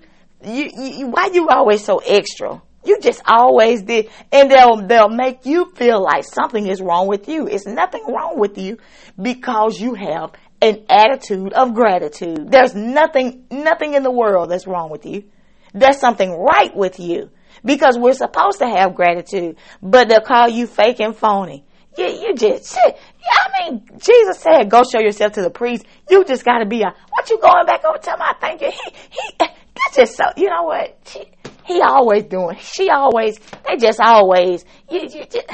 you, 0.45 0.71
you 0.77 1.07
why 1.09 1.31
you 1.33 1.49
always 1.49 1.85
so 1.85 1.99
extra? 1.99 2.63
You 2.85 2.99
just 3.01 3.21
always 3.27 3.83
did. 3.83 4.09
And 4.33 4.51
they'll, 4.51 4.87
they'll 4.87 5.09
make 5.09 5.45
you 5.45 5.73
feel 5.75 6.03
like 6.03 6.25
something 6.25 6.67
is 6.67 6.81
wrong 6.81 7.09
with 7.09 7.29
you. 7.29 7.47
It's 7.47 7.67
nothing 7.67 8.05
wrong 8.07 8.39
with 8.39 8.57
you 8.57 8.79
because 9.21 9.81
you 9.81 9.95
have 9.95 10.33
an 10.63 10.85
attitude 10.89 11.53
of 11.53 11.75
gratitude. 11.75 12.51
There's 12.51 12.75
nothing, 12.75 13.45
nothing 13.51 13.95
in 13.95 14.03
the 14.03 14.11
world 14.11 14.51
that's 14.51 14.67
wrong 14.67 14.91
with 14.91 15.05
you. 15.05 15.25
There's 15.73 15.99
something 15.99 16.31
right 16.33 16.75
with 16.75 16.99
you 16.99 17.31
because 17.65 17.99
we're 17.99 18.13
supposed 18.15 18.59
to 18.61 18.69
have 18.69 18.95
gratitude, 18.95 19.57
but 19.83 20.09
they'll 20.09 20.21
call 20.21 20.49
you 20.49 20.67
fake 20.67 21.01
and 21.01 21.15
phony. 21.15 21.65
You, 21.97 22.07
you 22.07 22.35
just, 22.35 22.75
shit. 22.75 22.97
I 23.31 23.71
mean, 23.71 23.83
Jesus 23.99 24.39
said, 24.39 24.71
go 24.71 24.83
show 24.85 25.01
yourself 25.01 25.33
to 25.33 25.43
the 25.43 25.51
priest. 25.51 25.85
You 26.09 26.25
just 26.25 26.45
gotta 26.45 26.65
be 26.65 26.83
a, 26.83 26.95
what 27.11 27.29
you 27.29 27.39
going 27.41 27.67
back 27.67 27.85
over 27.85 27.99
to 27.99 28.17
my 28.19 28.35
thank 28.41 28.61
you? 28.61 28.71
He, 28.71 28.91
he, 29.11 29.31
that's 29.39 29.97
just 29.97 30.17
so, 30.17 30.25
you 30.37 30.49
know 30.49 30.63
what? 30.63 30.97
She, 31.07 31.25
he 31.65 31.81
always 31.83 32.25
doing, 32.25 32.57
she 32.61 32.89
always, 32.91 33.39
they 33.67 33.77
just 33.77 34.01
always, 34.01 34.65
you, 34.91 35.01
you 35.01 35.25
just, 35.25 35.47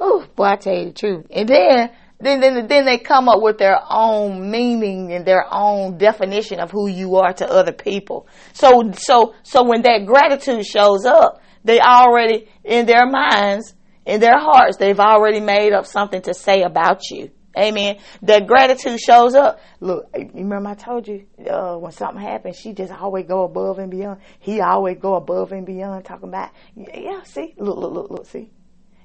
oh, 0.00 0.26
boy, 0.36 0.44
I 0.44 0.56
tell 0.56 0.74
you 0.74 0.86
the 0.86 0.92
truth. 0.92 1.26
And 1.30 1.48
then, 1.48 1.90
then, 2.20 2.40
then, 2.40 2.66
then 2.66 2.84
they 2.84 2.98
come 2.98 3.28
up 3.28 3.40
with 3.40 3.58
their 3.58 3.78
own 3.88 4.50
meaning 4.50 5.12
and 5.12 5.24
their 5.24 5.44
own 5.52 5.98
definition 5.98 6.58
of 6.58 6.70
who 6.70 6.88
you 6.88 7.16
are 7.16 7.32
to 7.32 7.48
other 7.48 7.72
people. 7.72 8.26
So, 8.52 8.90
so, 8.92 9.34
so 9.44 9.64
when 9.64 9.82
that 9.82 10.04
gratitude 10.04 10.66
shows 10.66 11.04
up, 11.04 11.40
they 11.64 11.80
already, 11.80 12.48
in 12.64 12.86
their 12.86 13.06
minds, 13.06 13.74
in 14.04 14.20
their 14.20 14.38
hearts, 14.38 14.78
they've 14.78 14.98
already 14.98 15.40
made 15.40 15.72
up 15.72 15.86
something 15.86 16.22
to 16.22 16.34
say 16.34 16.62
about 16.62 17.02
you. 17.10 17.30
Amen. 17.56 17.98
That 18.22 18.46
gratitude 18.46 19.00
shows 19.00 19.34
up. 19.34 19.60
Look, 19.80 20.06
you 20.16 20.30
remember 20.34 20.70
I 20.70 20.74
told 20.74 21.08
you 21.08 21.26
uh, 21.50 21.76
when 21.76 21.92
something 21.92 22.22
happens, 22.22 22.56
she 22.56 22.72
just 22.72 22.92
always 22.92 23.26
go 23.26 23.44
above 23.44 23.78
and 23.78 23.90
beyond. 23.90 24.20
He 24.38 24.60
always 24.60 24.98
go 24.98 25.14
above 25.14 25.52
and 25.52 25.66
beyond, 25.66 26.04
talking 26.04 26.28
about 26.28 26.50
yeah. 26.76 27.22
See, 27.24 27.54
look, 27.58 27.78
look, 27.78 27.92
look, 27.92 28.10
look. 28.10 28.26
See, 28.26 28.50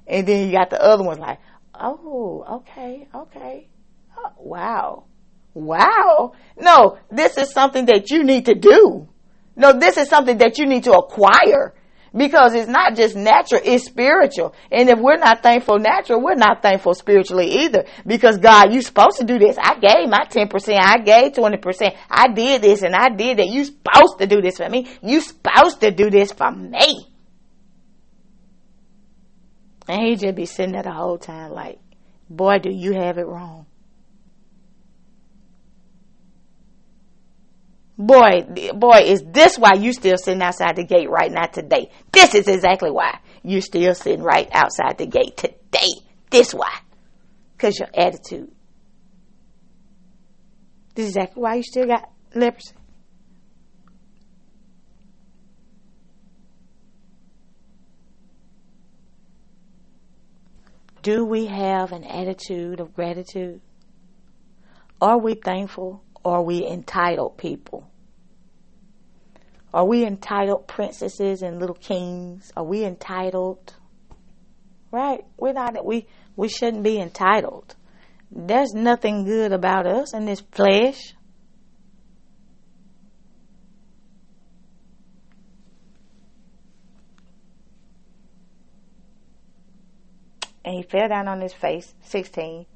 and 0.06 0.26
then 0.26 0.46
you 0.46 0.52
got 0.52 0.70
the 0.70 0.80
other 0.80 1.02
ones 1.02 1.18
like, 1.18 1.40
oh, 1.80 2.44
okay, 2.58 3.08
okay, 3.14 3.68
oh, 4.16 4.32
wow, 4.38 5.04
wow. 5.54 6.32
No, 6.58 6.98
this 7.10 7.36
is 7.36 7.50
something 7.50 7.86
that 7.86 8.10
you 8.10 8.24
need 8.24 8.46
to 8.46 8.54
do. 8.54 9.08
No, 9.56 9.72
this 9.72 9.96
is 9.96 10.08
something 10.08 10.38
that 10.38 10.58
you 10.58 10.66
need 10.66 10.84
to 10.84 10.92
acquire 10.92 11.74
because 12.16 12.54
it's 12.54 12.68
not 12.68 12.94
just 12.94 13.16
natural, 13.16 13.60
it's 13.64 13.84
spiritual. 13.84 14.54
And 14.70 14.88
if 14.88 14.98
we're 14.98 15.18
not 15.18 15.42
thankful 15.42 15.78
natural, 15.78 16.22
we're 16.22 16.36
not 16.36 16.62
thankful 16.62 16.94
spiritually 16.94 17.64
either. 17.64 17.84
Because 18.06 18.38
God, 18.38 18.72
you're 18.72 18.82
supposed 18.82 19.18
to 19.18 19.24
do 19.24 19.38
this. 19.38 19.56
I 19.60 19.74
gave 19.80 20.08
my 20.08 20.24
10%, 20.28 20.78
I 20.80 20.98
gave 20.98 21.32
20%, 21.32 21.96
I 22.08 22.28
did 22.28 22.62
this 22.62 22.82
and 22.82 22.94
I 22.94 23.08
did 23.08 23.38
that. 23.38 23.48
You're 23.48 23.64
supposed 23.64 24.18
to 24.20 24.26
do 24.26 24.40
this 24.40 24.58
for 24.58 24.68
me. 24.68 24.88
You're 25.02 25.20
supposed 25.20 25.80
to 25.80 25.90
do 25.90 26.10
this 26.10 26.32
for 26.32 26.50
me. 26.50 27.13
And 29.88 30.02
he 30.02 30.16
just 30.16 30.34
be 30.34 30.46
sitting 30.46 30.72
there 30.72 30.82
the 30.82 30.92
whole 30.92 31.18
time 31.18 31.52
like, 31.52 31.78
boy, 32.30 32.58
do 32.58 32.70
you 32.70 32.92
have 32.94 33.18
it 33.18 33.26
wrong. 33.26 33.66
Boy, 37.96 38.42
boy, 38.74 39.02
is 39.04 39.22
this 39.24 39.56
why 39.56 39.74
you 39.78 39.92
still 39.92 40.16
sitting 40.16 40.42
outside 40.42 40.76
the 40.76 40.84
gate 40.84 41.08
right 41.08 41.30
now 41.30 41.46
today? 41.46 41.90
This 42.12 42.34
is 42.34 42.48
exactly 42.48 42.90
why 42.90 43.18
you're 43.44 43.60
still 43.60 43.94
sitting 43.94 44.22
right 44.22 44.48
outside 44.52 44.98
the 44.98 45.06
gate 45.06 45.36
today. 45.36 46.02
this 46.30 46.52
why. 46.52 46.76
Because 47.56 47.78
your 47.78 47.88
attitude. 47.94 48.50
This 50.94 51.08
is 51.08 51.16
exactly 51.16 51.42
why 51.42 51.54
you 51.56 51.62
still 51.62 51.86
got 51.86 52.10
leprosy. 52.34 52.74
Do 61.04 61.22
we 61.22 61.44
have 61.44 61.92
an 61.92 62.02
attitude 62.02 62.80
of 62.80 62.94
gratitude? 62.94 63.60
Are 65.02 65.18
we 65.18 65.34
thankful? 65.34 66.02
Are 66.24 66.42
we 66.42 66.66
entitled 66.66 67.36
people? 67.36 67.90
Are 69.74 69.84
we 69.84 70.06
entitled 70.06 70.66
princesses 70.66 71.42
and 71.42 71.60
little 71.60 71.76
kings? 71.76 72.50
Are 72.56 72.64
we 72.64 72.86
entitled? 72.86 73.74
Right? 74.90 75.26
We're 75.36 75.52
not. 75.52 75.84
We 75.84 76.06
we 76.36 76.48
shouldn't 76.48 76.82
be 76.84 76.98
entitled. 76.98 77.76
There's 78.30 78.72
nothing 78.72 79.26
good 79.26 79.52
about 79.52 79.86
us 79.86 80.14
in 80.14 80.24
this 80.24 80.40
flesh. 80.52 81.12
And 90.64 90.74
he 90.74 90.82
fell 90.82 91.08
down 91.08 91.28
on 91.28 91.40
his 91.40 91.52
face, 91.52 91.94
16, 92.04 92.66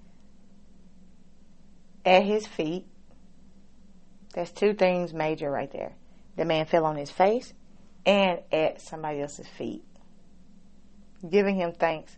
at 2.05 2.23
his 2.23 2.47
feet. 2.47 2.87
That's 4.35 4.53
two 4.53 4.75
things 4.75 5.15
major 5.15 5.51
right 5.51 5.71
there. 5.73 5.95
The 6.37 6.45
man 6.45 6.67
fell 6.67 6.85
on 6.85 6.97
his 6.97 7.11
face 7.11 7.53
and 8.05 8.41
at 8.53 8.81
somebody 8.81 9.21
else's 9.21 9.49
feet, 9.49 9.85
giving 11.29 11.57
him 11.57 11.73
thanks. 11.73 12.17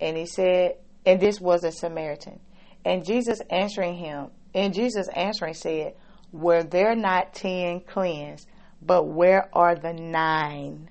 And 0.00 0.16
he 0.16 0.26
said, 0.26 0.76
and 1.06 1.20
this 1.20 1.40
was 1.40 1.64
a 1.64 1.72
Samaritan. 1.72 2.40
And 2.84 3.04
Jesus 3.04 3.40
answering 3.50 3.96
him, 3.96 4.28
and 4.54 4.74
Jesus 4.74 5.08
answering 5.08 5.54
said, 5.54 5.94
Were 6.32 6.62
there 6.62 6.94
not 6.94 7.34
ten 7.34 7.80
cleansed, 7.80 8.48
but 8.82 9.04
where 9.04 9.48
are 9.52 9.74
the 9.74 9.92
nine? 9.92 10.90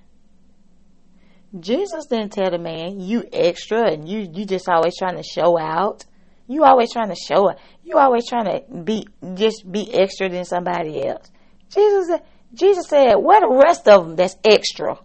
Jesus 1.59 2.07
didn't 2.07 2.33
tell 2.33 2.49
the 2.49 2.57
man, 2.57 2.99
you 2.99 3.23
extra 3.31 3.91
and 3.91 4.09
you, 4.09 4.27
you 4.33 4.45
just 4.45 4.67
always 4.67 4.97
trying 4.97 5.17
to 5.17 5.23
show 5.23 5.57
out. 5.59 6.05
You 6.47 6.63
always 6.63 6.91
trying 6.91 7.09
to 7.09 7.15
show 7.15 7.49
it. 7.49 7.57
You 7.83 7.97
always 7.97 8.27
trying 8.27 8.45
to 8.45 8.75
be 8.83 9.07
just 9.35 9.69
be 9.69 9.93
extra 9.93 10.29
than 10.29 10.45
somebody 10.45 11.05
else. 11.05 11.31
Jesus 11.69 12.19
Jesus 12.53 12.87
said, 12.87 13.15
"Where 13.15 13.39
the 13.39 13.61
rest 13.65 13.87
of 13.87 14.05
them 14.05 14.15
that's 14.15 14.35
extra?" 14.43 14.97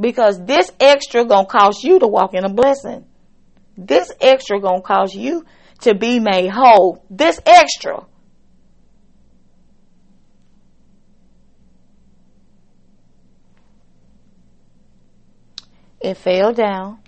Because 0.00 0.44
this 0.44 0.70
extra 0.80 1.24
gonna 1.24 1.46
cause 1.46 1.82
you 1.82 1.98
to 1.98 2.06
walk 2.06 2.34
in 2.34 2.44
a 2.44 2.48
blessing. 2.48 3.04
This 3.76 4.12
extra 4.20 4.60
gonna 4.60 4.80
cause 4.80 5.14
you 5.14 5.44
to 5.80 5.94
be 5.94 6.20
made 6.20 6.48
whole. 6.48 7.04
This 7.10 7.40
extra. 7.44 8.06
It 16.00 16.16
fell 16.16 16.52
down 16.52 16.98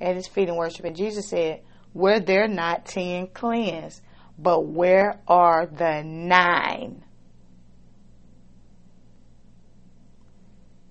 at 0.00 0.16
his 0.16 0.26
feet 0.26 0.48
in 0.48 0.56
worship. 0.56 0.84
And 0.84 0.96
Jesus 0.96 1.28
said, 1.28 1.62
Were 1.94 2.20
there 2.20 2.48
not 2.48 2.86
ten 2.86 3.28
cleansed? 3.28 4.02
But 4.38 4.66
where 4.66 5.20
are 5.26 5.66
the 5.66 6.02
nine? 6.04 7.04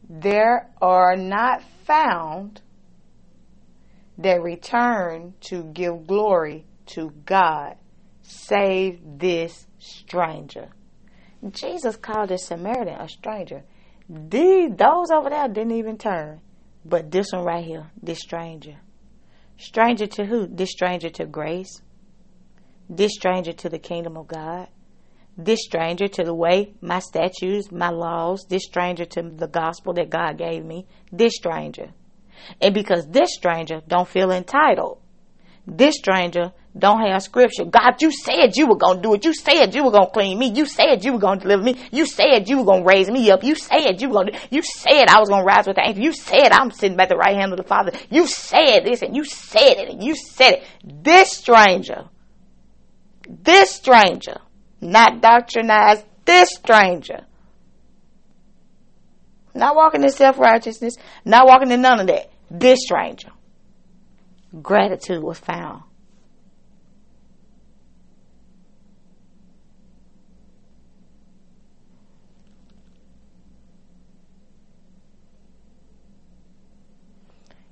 There 0.10 0.70
are 0.82 1.16
not 1.16 1.64
found 1.86 2.62
that 4.18 4.42
return 4.42 5.34
to 5.42 5.64
give 5.64 6.08
glory 6.08 6.66
to 6.88 7.12
God, 7.26 7.76
save 8.22 9.00
this 9.04 9.68
stranger. 9.80 10.70
Jesus 11.52 11.96
called 11.96 12.30
this 12.30 12.46
Samaritan 12.46 12.96
a 12.96 13.08
stranger. 13.08 13.64
These, 14.10 14.72
those 14.76 15.12
over 15.12 15.30
there 15.30 15.48
didn't 15.48 15.74
even 15.74 15.98
turn. 15.98 16.42
But 16.90 17.12
this 17.12 17.32
one 17.34 17.44
right 17.44 17.66
here, 17.66 17.92
this 18.02 18.20
stranger. 18.20 18.78
Stranger 19.58 20.08
to 20.08 20.26
who? 20.26 20.48
This 20.48 20.72
stranger 20.72 21.10
to 21.10 21.26
grace. 21.26 21.82
This 22.90 23.12
stranger 23.14 23.52
to 23.52 23.70
the 23.70 23.80
kingdom 23.80 24.16
of 24.16 24.28
God. 24.28 24.70
This 25.38 25.60
stranger 25.64 26.08
to 26.08 26.24
the 26.24 26.34
way, 26.34 26.74
my 26.80 27.00
statutes, 27.00 27.72
my 27.72 27.90
laws. 27.90 28.46
This 28.48 28.64
stranger 28.64 29.04
to 29.06 29.22
the 29.24 29.48
gospel 29.48 29.94
that 29.96 30.10
God 30.10 30.38
gave 30.38 30.64
me. 30.64 30.88
This 31.12 31.34
stranger. 31.36 31.90
And 32.62 32.74
because 32.74 33.08
this 33.08 33.34
stranger 33.34 33.82
don't 33.88 34.08
feel 34.08 34.32
entitled. 34.32 35.00
This 35.66 35.96
stranger 35.96 36.54
don't 36.80 37.02
have 37.02 37.24
scripture. 37.24 37.66
God, 37.66 38.02
you 38.02 38.12
said 38.12 38.56
you 38.56 38.68
were 38.68 38.76
going 38.76 38.98
to 38.98 39.02
do 39.02 39.14
it. 39.14 39.26
You 39.26 39.34
said 39.34 39.74
you 39.74 39.84
were 39.84 39.92
going 39.92 40.08
to 40.08 40.12
clean 40.12 40.38
me. 40.38 40.52
You 40.52 40.66
said 40.66 41.04
you 41.04 41.14
were 41.14 41.20
going 41.20 41.40
to 41.40 41.44
deliver 41.44 41.64
me. 41.64 41.76
You 41.92 42.06
said 42.06 42.48
you 42.50 42.60
were 42.60 42.66
going 42.66 42.84
to 42.84 42.88
raise 42.88 43.10
me 43.10 43.32
up. 43.32 43.44
You 43.44 43.56
said 43.56 44.02
you 44.02 44.10
were 44.10 44.14
going 44.16 44.34
to, 44.34 44.40
you 44.50 44.62
said 44.62 45.06
I 45.10 45.20
was 45.20 45.30
going 45.30 45.42
to 45.42 45.46
rise 45.46 45.68
with 45.68 45.76
the 45.76 45.88
angel. 45.88 46.04
You 46.04 46.14
said 46.14 46.52
I'm 46.52 46.72
sitting 46.72 47.00
at 47.00 47.10
the 47.10 47.16
right 47.16 47.36
hand 47.36 47.52
of 47.52 47.58
the 47.58 47.64
Father. 47.64 47.92
You 48.10 48.28
said 48.28 48.82
this 48.86 49.02
and 49.02 49.16
you 49.16 49.26
said 49.26 49.78
it 49.78 49.90
and 49.90 50.04
you 50.04 50.16
said 50.16 50.54
it. 50.54 51.04
This 51.04 51.32
stranger, 51.32 52.06
this 53.28 53.72
stranger, 53.72 54.38
not 54.82 55.22
doctrinized, 55.22 56.06
this 56.26 56.50
stranger, 56.50 57.26
not 59.54 59.76
walking 59.76 60.04
in 60.04 60.10
self 60.10 60.38
righteousness, 60.38 60.96
not 61.26 61.48
walking 61.48 61.72
in 61.72 61.82
none 61.82 62.00
of 62.00 62.08
that. 62.08 62.30
This 62.50 62.82
stranger 62.82 63.30
gratitude 64.62 65.24
was 65.24 65.40
found. 65.40 65.84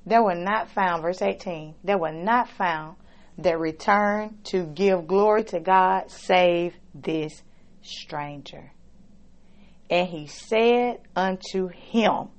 There 0.06 0.24
were 0.24 0.36
not 0.36 0.70
found, 0.70 1.01
verse 1.01 1.22
18, 1.22 1.76
there 1.84 1.97
were 1.97 2.12
not 2.12 2.49
found 2.49 2.97
that 3.38 3.60
returned 3.60 4.43
to 4.45 4.66
give 4.66 5.08
glory 5.08 5.43
to 5.45 5.60
God 5.60 6.12
save 6.12 6.76
this 6.93 7.41
stranger. 7.82 8.72
And 9.89 10.08
he 10.08 10.28
said 10.28 10.99
unto 11.16 11.68
him, 11.68 12.30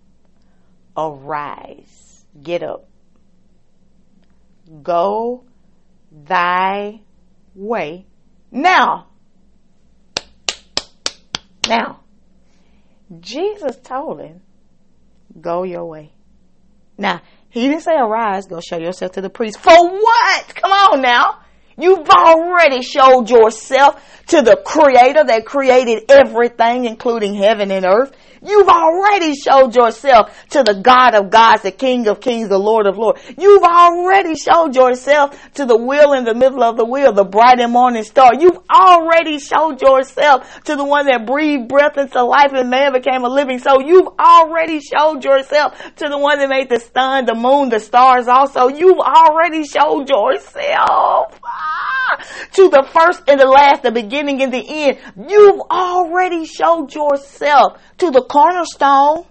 Arise, 0.97 2.25
get 2.41 2.63
up, 2.63 2.89
go 4.83 5.45
thy 6.11 7.01
way. 7.55 8.07
Now, 8.51 9.09
now, 11.69 12.01
Jesus 13.21 13.77
told 13.77 14.21
him, 14.21 14.41
go 15.41 15.65
your 15.65 15.85
way. 15.85 16.13
Now, 16.99 17.21
he 17.57 17.69
didn't 17.69 17.85
say 17.85 17.97
arise, 17.97 18.45
go 18.47 18.61
show 18.61 18.77
yourself 18.77 19.13
to 19.13 19.23
the 19.23 19.31
priest. 19.31 19.59
For 19.59 19.73
what? 19.73 20.55
Come 20.55 20.73
on 20.73 21.01
now. 21.01 21.41
You've 21.79 22.07
already 22.07 22.83
showed 22.83 23.31
yourself 23.31 24.25
to 24.27 24.43
the 24.43 24.61
creator 24.63 25.25
that 25.25 25.47
created 25.47 26.05
everything, 26.11 26.85
including 26.85 27.35
heaven 27.35 27.71
and 27.71 27.87
earth. 27.87 28.15
You've 28.47 28.69
already 28.69 29.35
showed 29.35 29.75
yourself 29.75 30.31
to 30.51 30.63
the 30.63 30.75
God 30.75 31.15
of 31.15 31.31
gods, 31.31 31.63
the 31.63 31.73
King 31.73 32.07
of 32.07 32.21
kings, 32.21 32.49
the 32.49 32.59
Lord 32.59 32.87
of 32.87 32.97
lords. 32.97 33.21
You've 33.37 33.65
already 33.65 34.37
showed 34.37 34.77
yourself 34.77 35.53
to 35.55 35.67
the 35.67 35.77
wheel 35.77 36.13
in 36.13 36.25
the 36.25 36.35
middle 36.35 36.63
of 36.63 36.77
the 36.77 36.85
wheel, 36.85 37.13
the 37.13 37.25
bright 37.25 37.59
and 37.59 37.73
morning 37.73 38.05
star. 38.05 38.35
You've 38.35 38.59
already 38.71 39.39
showed 39.41 39.83
yourself 39.83 40.63
to 40.65 40.77
the 40.77 40.85
one 40.85 41.07
that 41.07 41.27
breathed 41.27 41.69
breath 41.69 41.99
into 41.99 42.23
life 42.23 42.53
and 42.53 42.71
man 42.71 42.93
became 42.93 43.25
a 43.25 43.29
living 43.29 43.59
soul. 43.59 43.83
You've 43.83 44.09
already 44.19 44.81
showed 44.81 45.25
yourself 45.25 45.75
to 45.97 46.09
the 46.09 46.19
one 46.19 46.39
that 46.39 46.49
made 46.49 46.69
the 46.69 46.79
sun, 46.79 47.25
the 47.27 47.35
moon, 47.35 47.69
the 47.69 47.81
stars 47.81 48.29
also. 48.29 48.69
You've 48.69 49.01
already 49.01 49.65
showed 49.65 50.09
yourself 50.09 51.41
ah, 51.45 52.25
to 52.53 52.69
the 52.69 52.87
first 52.93 53.23
and 53.29 53.41
the 53.41 53.47
last, 53.47 53.83
the 53.83 53.91
beginning 53.91 54.43
and 54.43 54.53
the 54.53 54.65
end. 54.69 54.99
You've 55.29 55.61
already 55.71 56.47
showed 56.47 56.95
yourself 56.95 57.81
to 57.99 58.11
the 58.11 58.23
cornerstone. 58.37 59.25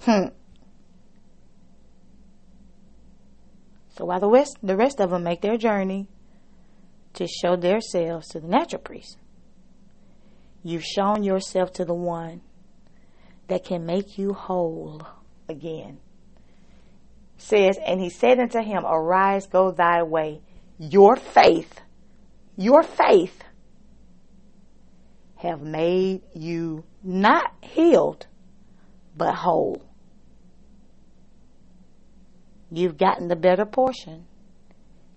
Hmm. 0.00 0.28
So 3.90 4.06
while 4.06 4.20
the 4.20 4.28
rest, 4.28 4.56
the 4.62 4.76
rest 4.76 4.98
of 5.00 5.10
them 5.10 5.24
make 5.24 5.42
their 5.42 5.58
journey 5.58 6.08
to 7.14 7.26
show 7.26 7.56
themselves 7.56 8.28
to 8.28 8.40
the 8.40 8.48
natural 8.48 8.80
priest, 8.80 9.18
you've 10.62 10.84
shown 10.84 11.22
yourself 11.22 11.72
to 11.74 11.84
the 11.84 11.94
one 11.94 12.40
that 13.48 13.64
can 13.64 13.84
make 13.84 14.16
you 14.16 14.32
whole 14.32 15.02
again. 15.50 15.98
Says, 17.36 17.78
and 17.86 18.00
he 18.00 18.08
said 18.08 18.38
unto 18.38 18.62
him, 18.62 18.84
Arise, 18.86 19.46
go 19.46 19.70
thy 19.70 20.02
way. 20.02 20.40
Your 20.78 21.16
faith, 21.16 21.82
your 22.56 22.82
faith 22.82 23.43
have 25.44 25.60
made 25.60 26.22
you 26.34 26.84
not 27.02 27.52
healed, 27.60 28.26
but 29.16 29.34
whole. 29.34 29.82
You've 32.70 32.96
gotten 32.96 33.28
the 33.28 33.36
better 33.36 33.66
portion. 33.66 34.24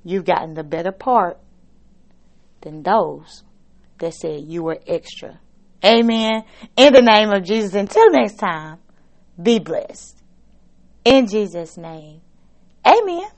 You've 0.04 0.26
gotten 0.26 0.54
the 0.54 0.64
better 0.64 0.92
part 0.92 1.40
than 2.62 2.84
those 2.84 3.44
that 4.00 4.14
said 4.14 4.42
you 4.42 4.64
were 4.64 4.80
extra. 4.86 5.40
Amen. 5.84 6.44
In 6.76 6.94
the 6.94 7.02
name 7.02 7.32
of 7.32 7.44
Jesus. 7.44 7.74
Until 7.74 8.12
next 8.12 8.36
time, 8.36 8.80
be 9.42 9.60
blessed. 9.60 10.22
In 11.06 11.28
Jesus' 11.28 11.78
name. 11.78 12.22
Amen. 12.86 13.30